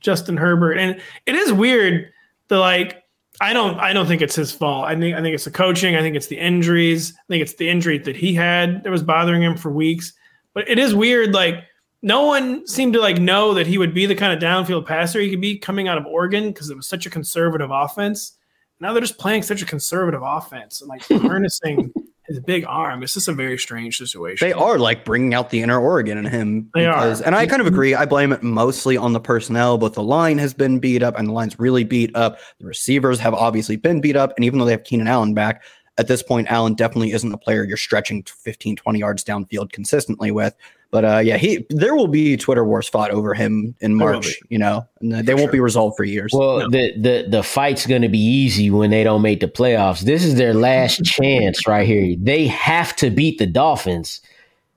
Justin 0.00 0.36
Herbert? 0.36 0.74
And 0.74 1.00
it 1.26 1.34
is 1.34 1.52
weird. 1.52 2.12
The 2.52 2.58
like 2.58 3.02
I 3.40 3.54
don't 3.54 3.78
I 3.80 3.92
don't 3.94 4.06
think 4.06 4.20
it's 4.20 4.36
his 4.36 4.52
fault. 4.52 4.84
I 4.84 4.94
think 4.94 5.16
I 5.16 5.22
think 5.22 5.34
it's 5.34 5.44
the 5.44 5.50
coaching. 5.50 5.96
I 5.96 6.02
think 6.02 6.14
it's 6.14 6.26
the 6.26 6.38
injuries. 6.38 7.14
I 7.16 7.22
think 7.28 7.42
it's 7.42 7.54
the 7.54 7.68
injury 7.68 7.98
that 7.98 8.14
he 8.14 8.34
had 8.34 8.84
that 8.84 8.90
was 8.90 9.02
bothering 9.02 9.42
him 9.42 9.56
for 9.56 9.72
weeks. 9.72 10.12
But 10.54 10.68
it 10.68 10.78
is 10.78 10.94
weird, 10.94 11.32
like 11.32 11.64
no 12.02 12.26
one 12.26 12.66
seemed 12.66 12.92
to 12.92 13.00
like 13.00 13.18
know 13.18 13.54
that 13.54 13.66
he 13.66 13.78
would 13.78 13.94
be 13.94 14.04
the 14.04 14.14
kind 14.14 14.32
of 14.32 14.38
downfield 14.38 14.86
passer 14.86 15.18
he 15.18 15.30
could 15.30 15.40
be 15.40 15.58
coming 15.58 15.88
out 15.88 15.96
of 15.96 16.04
Oregon 16.04 16.48
because 16.48 16.68
it 16.68 16.76
was 16.76 16.86
such 16.86 17.06
a 17.06 17.10
conservative 17.10 17.70
offense. 17.72 18.36
Now 18.80 18.92
they're 18.92 19.00
just 19.00 19.18
playing 19.18 19.44
such 19.44 19.62
a 19.62 19.66
conservative 19.66 20.20
offense 20.22 20.82
and 20.82 20.90
like 20.90 21.02
harnessing 21.08 21.90
his 22.32 22.40
big 22.40 22.64
arm. 22.66 23.02
It's 23.02 23.14
just 23.14 23.28
a 23.28 23.32
very 23.32 23.58
strange 23.58 23.98
situation. 23.98 24.46
They 24.46 24.52
are 24.52 24.78
like 24.78 25.04
bringing 25.04 25.34
out 25.34 25.50
the 25.50 25.62
inner 25.62 25.80
Oregon 25.80 26.18
in 26.18 26.24
him. 26.24 26.70
They 26.74 26.86
because, 26.86 27.20
are. 27.20 27.26
And 27.26 27.34
I 27.34 27.46
kind 27.46 27.60
of 27.60 27.66
agree. 27.66 27.94
I 27.94 28.06
blame 28.06 28.32
it 28.32 28.42
mostly 28.42 28.96
on 28.96 29.12
the 29.12 29.20
personnel, 29.20 29.78
but 29.78 29.94
the 29.94 30.02
line 30.02 30.38
has 30.38 30.54
been 30.54 30.78
beat 30.78 31.02
up 31.02 31.18
and 31.18 31.28
the 31.28 31.32
line's 31.32 31.58
really 31.58 31.84
beat 31.84 32.14
up. 32.16 32.38
The 32.58 32.66
receivers 32.66 33.18
have 33.20 33.34
obviously 33.34 33.76
been 33.76 34.00
beat 34.00 34.16
up. 34.16 34.32
And 34.36 34.44
even 34.44 34.58
though 34.58 34.64
they 34.64 34.72
have 34.72 34.84
Keenan 34.84 35.08
Allen 35.08 35.34
back, 35.34 35.62
at 35.98 36.08
this 36.08 36.22
point, 36.22 36.50
Allen 36.50 36.74
definitely 36.74 37.12
isn't 37.12 37.32
a 37.32 37.38
player 37.38 37.64
you're 37.64 37.76
stretching 37.76 38.22
15, 38.22 38.76
20 38.76 38.98
yards 38.98 39.24
downfield 39.24 39.72
consistently 39.72 40.30
with. 40.30 40.56
But 40.92 41.04
uh, 41.06 41.18
yeah, 41.24 41.38
he 41.38 41.66
there 41.70 41.96
will 41.96 42.06
be 42.06 42.36
Twitter 42.36 42.66
wars 42.66 42.86
fought 42.86 43.10
over 43.12 43.32
him 43.32 43.74
in 43.80 43.94
March, 43.94 44.38
you 44.50 44.58
know, 44.58 44.86
and 45.00 45.26
they 45.26 45.34
won't 45.34 45.50
be 45.50 45.58
resolved 45.58 45.96
for 45.96 46.04
years. 46.04 46.32
Well, 46.34 46.68
the 46.68 46.92
the 47.00 47.26
the 47.30 47.42
fight's 47.42 47.86
going 47.86 48.02
to 48.02 48.10
be 48.10 48.18
easy 48.18 48.70
when 48.70 48.90
they 48.90 49.02
don't 49.02 49.22
make 49.22 49.40
the 49.40 49.48
playoffs. 49.48 50.00
This 50.00 50.22
is 50.22 50.34
their 50.34 50.52
last 50.52 51.02
chance 51.04 51.66
right 51.66 51.86
here. 51.86 52.14
They 52.20 52.46
have 52.46 52.94
to 52.96 53.08
beat 53.08 53.38
the 53.38 53.46
Dolphins. 53.46 54.20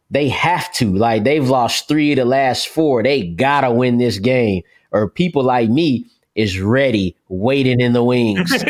They 0.10 0.30
have 0.30 0.72
to. 0.76 0.96
Like 0.96 1.26
they've 1.26 1.48
lost 1.48 1.90
3 1.90 2.14
of 2.14 2.16
the 2.16 2.26
last 2.26 2.70
4. 2.70 3.04
They 3.04 3.28
got 3.28 3.62
to 3.62 3.72
win 3.72 3.98
this 3.98 4.18
game 4.18 4.64
or 4.92 5.10
people 5.10 5.44
like 5.44 5.70
me 5.70 6.06
is 6.36 6.60
ready, 6.60 7.16
waiting 7.30 7.80
in 7.80 7.94
the 7.94 8.04
wings. 8.04 8.52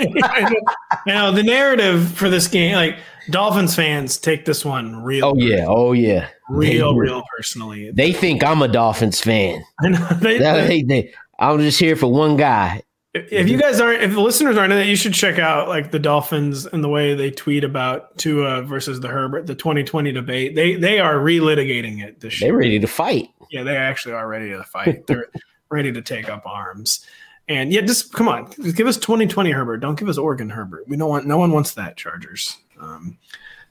now 1.08 1.32
the 1.32 1.44
narrative 1.44 2.12
for 2.12 2.30
this 2.30 2.48
game, 2.48 2.76
like 2.76 2.98
Dolphins 3.30 3.76
fans 3.76 4.18
take 4.18 4.46
this 4.46 4.64
one 4.64 5.04
real, 5.04 5.26
oh 5.26 5.36
yeah, 5.36 5.66
oh 5.68 5.94
yeah. 5.94 6.28
real, 6.50 6.94
they, 6.94 7.00
real 7.00 7.24
personally. 7.36 7.92
They 7.92 8.14
think 8.14 8.44
I'm 8.44 8.62
a 8.62 8.68
Dolphins 8.68 9.20
fan. 9.20 9.64
I 9.80 9.90
know, 9.90 10.08
they- 10.22 10.38
They- 10.40 10.84
they- 10.84 11.14
I'm 11.40 11.60
just 11.60 11.80
here 11.80 11.96
for 11.98 12.08
one 12.12 12.38
guy. 12.38 12.82
if 13.14 13.50
you 13.50 13.58
guys 13.58 13.82
aren't, 13.82 14.02
if 14.04 14.12
the 14.14 14.22
listeners 14.22 14.56
aren't 14.58 14.72
in 14.72 14.80
that, 14.80 14.86
you 14.88 14.96
should 14.96 15.14
check 15.14 15.38
out 15.40 15.68
like 15.68 15.92
the 15.92 16.00
Dolphins 16.00 16.66
and 16.66 16.82
the 16.84 16.88
way 16.90 17.14
they 17.14 17.30
tweet 17.32 17.64
about 17.66 18.18
Tua 18.18 18.62
versus 18.62 19.02
the 19.02 19.10
Herbert, 19.10 19.46
the 19.48 19.56
2020 19.56 20.12
debate. 20.14 20.56
They 20.56 20.76
they 20.76 21.00
are 21.00 21.16
relitigating 21.16 22.02
it 22.02 22.22
this 22.22 22.40
They're 22.40 22.50
year. 22.52 22.58
ready 22.58 22.80
to 22.80 22.88
fight. 22.88 23.30
Yeah, 23.52 23.64
they 23.64 23.76
actually 23.76 24.14
are 24.16 24.28
ready 24.28 24.50
to 24.52 24.64
fight. 24.64 25.08
They're 25.08 25.28
ready 25.70 25.92
to 25.92 26.02
take 26.02 26.30
up 26.30 26.44
arms. 26.46 27.06
And 27.48 27.72
yeah, 27.72 27.82
just 27.82 28.12
come 28.12 28.28
on, 28.28 28.52
just 28.62 28.76
give 28.76 28.88
us 28.88 28.98
2020 28.98 29.52
Herbert. 29.52 29.78
Don't 29.78 30.00
give 30.00 30.10
us 30.10 30.18
Oregon 30.18 30.50
Herbert. 30.50 30.88
We 30.88 30.98
don't 30.98 31.10
want. 31.10 31.28
No 31.28 31.38
one 31.38 31.52
wants 31.52 31.74
that 31.76 31.96
Chargers. 31.96 32.58
Um, 32.80 33.18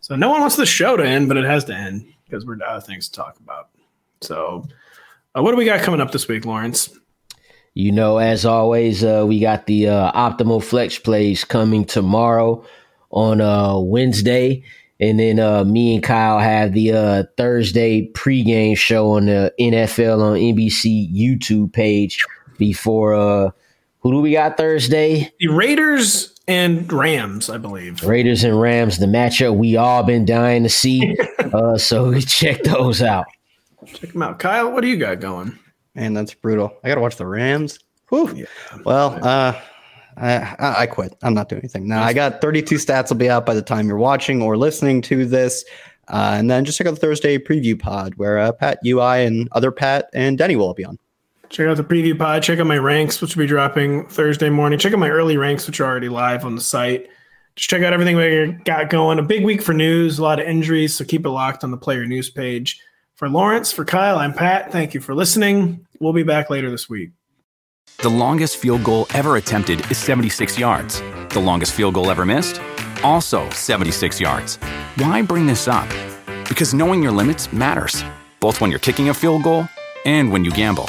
so 0.00 0.16
no 0.16 0.28
one 0.30 0.40
wants 0.40 0.56
the 0.56 0.66
show 0.66 0.96
to 0.96 1.04
end, 1.04 1.28
but 1.28 1.36
it 1.36 1.44
has 1.44 1.64
to 1.64 1.74
end 1.74 2.12
because 2.24 2.46
we're 2.46 2.62
out 2.62 2.76
of 2.76 2.84
things 2.84 3.08
to 3.08 3.16
talk 3.16 3.38
about. 3.38 3.70
So, 4.20 4.66
uh, 5.34 5.42
what 5.42 5.50
do 5.50 5.56
we 5.56 5.64
got 5.64 5.80
coming 5.80 6.00
up 6.00 6.12
this 6.12 6.28
week, 6.28 6.44
Lawrence? 6.44 6.90
You 7.74 7.90
know, 7.90 8.18
as 8.18 8.46
always, 8.46 9.02
uh, 9.02 9.24
we 9.26 9.40
got 9.40 9.66
the 9.66 9.88
uh, 9.88 10.12
optimal 10.12 10.62
flex 10.62 10.98
plays 10.98 11.42
coming 11.42 11.84
tomorrow 11.84 12.64
on 13.10 13.40
uh, 13.40 13.78
Wednesday. 13.78 14.62
And 15.00 15.18
then 15.18 15.40
uh, 15.40 15.64
me 15.64 15.94
and 15.94 16.04
Kyle 16.04 16.38
have 16.38 16.72
the 16.72 16.92
uh, 16.92 17.22
Thursday 17.36 18.08
pregame 18.12 18.76
show 18.76 19.10
on 19.10 19.26
the 19.26 19.52
NFL 19.60 20.22
on 20.22 20.36
NBC 20.36 21.12
YouTube 21.12 21.72
page 21.72 22.24
before. 22.58 23.52
Who 24.04 24.12
do 24.12 24.20
we 24.20 24.32
got 24.32 24.58
Thursday? 24.58 25.32
The 25.40 25.48
Raiders 25.48 26.34
and 26.46 26.92
Rams, 26.92 27.48
I 27.48 27.56
believe. 27.56 28.02
Raiders 28.02 28.44
and 28.44 28.60
Rams, 28.60 28.98
the 28.98 29.06
matchup 29.06 29.56
we 29.56 29.78
all 29.78 30.02
been 30.02 30.26
dying 30.26 30.62
to 30.62 30.68
see. 30.68 31.16
uh, 31.38 31.78
so 31.78 32.10
we 32.10 32.20
check 32.20 32.62
those 32.64 33.00
out. 33.00 33.24
Check 33.86 34.12
them 34.12 34.20
out. 34.20 34.38
Kyle, 34.38 34.70
what 34.70 34.82
do 34.82 34.88
you 34.88 34.98
got 34.98 35.20
going? 35.20 35.58
Man, 35.94 36.12
that's 36.12 36.34
brutal. 36.34 36.76
I 36.84 36.88
got 36.88 36.96
to 36.96 37.00
watch 37.00 37.16
the 37.16 37.26
Rams. 37.26 37.78
Whew. 38.10 38.46
Well, 38.84 39.18
uh, 39.22 39.58
I, 40.18 40.34
I 40.34 40.74
I 40.80 40.86
quit. 40.86 41.16
I'm 41.22 41.32
not 41.32 41.48
doing 41.48 41.62
anything. 41.62 41.88
Now 41.88 42.02
I 42.02 42.12
got 42.12 42.42
32 42.42 42.74
stats 42.74 43.08
will 43.08 43.16
be 43.16 43.30
out 43.30 43.46
by 43.46 43.54
the 43.54 43.62
time 43.62 43.88
you're 43.88 43.96
watching 43.96 44.42
or 44.42 44.58
listening 44.58 45.00
to 45.02 45.24
this. 45.24 45.64
Uh, 46.08 46.34
and 46.36 46.50
then 46.50 46.66
just 46.66 46.76
check 46.76 46.86
out 46.86 46.90
the 46.90 47.00
Thursday 47.00 47.38
preview 47.38 47.80
pod 47.80 48.12
where 48.16 48.38
uh, 48.38 48.52
Pat, 48.52 48.80
UI, 48.86 49.24
and 49.24 49.48
other 49.52 49.70
Pat 49.70 50.10
and 50.12 50.36
Denny 50.36 50.56
will 50.56 50.74
be 50.74 50.84
on. 50.84 50.98
Check 51.54 51.68
out 51.68 51.76
the 51.76 51.84
preview 51.84 52.18
pod. 52.18 52.42
Check 52.42 52.58
out 52.58 52.66
my 52.66 52.78
ranks, 52.78 53.22
which 53.22 53.36
will 53.36 53.44
be 53.44 53.46
dropping 53.46 54.08
Thursday 54.08 54.50
morning. 54.50 54.76
Check 54.76 54.92
out 54.92 54.98
my 54.98 55.08
early 55.08 55.36
ranks, 55.36 55.68
which 55.68 55.78
are 55.78 55.88
already 55.88 56.08
live 56.08 56.44
on 56.44 56.56
the 56.56 56.60
site. 56.60 57.08
Just 57.54 57.70
check 57.70 57.80
out 57.84 57.92
everything 57.92 58.16
we 58.16 58.58
got 58.64 58.90
going. 58.90 59.20
A 59.20 59.22
big 59.22 59.44
week 59.44 59.62
for 59.62 59.72
news, 59.72 60.18
a 60.18 60.22
lot 60.24 60.40
of 60.40 60.48
injuries, 60.48 60.96
so 60.96 61.04
keep 61.04 61.24
it 61.24 61.28
locked 61.28 61.62
on 61.62 61.70
the 61.70 61.76
player 61.76 62.04
news 62.06 62.28
page. 62.28 62.80
For 63.14 63.28
Lawrence, 63.28 63.70
for 63.70 63.84
Kyle, 63.84 64.18
I'm 64.18 64.32
Pat. 64.32 64.72
Thank 64.72 64.94
you 64.94 65.00
for 65.00 65.14
listening. 65.14 65.86
We'll 66.00 66.12
be 66.12 66.24
back 66.24 66.50
later 66.50 66.72
this 66.72 66.88
week. 66.88 67.12
The 67.98 68.08
longest 68.08 68.56
field 68.56 68.82
goal 68.82 69.06
ever 69.14 69.36
attempted 69.36 69.88
is 69.92 69.98
76 69.98 70.58
yards. 70.58 71.00
The 71.28 71.40
longest 71.40 71.70
field 71.70 71.94
goal 71.94 72.10
ever 72.10 72.26
missed? 72.26 72.60
Also 73.04 73.48
76 73.50 74.18
yards. 74.18 74.56
Why 74.96 75.22
bring 75.22 75.46
this 75.46 75.68
up? 75.68 75.88
Because 76.48 76.74
knowing 76.74 77.00
your 77.00 77.12
limits 77.12 77.52
matters, 77.52 78.02
both 78.40 78.60
when 78.60 78.70
you're 78.70 78.80
kicking 78.80 79.08
a 79.08 79.14
field 79.14 79.44
goal 79.44 79.68
and 80.04 80.32
when 80.32 80.44
you 80.44 80.50
gamble. 80.50 80.88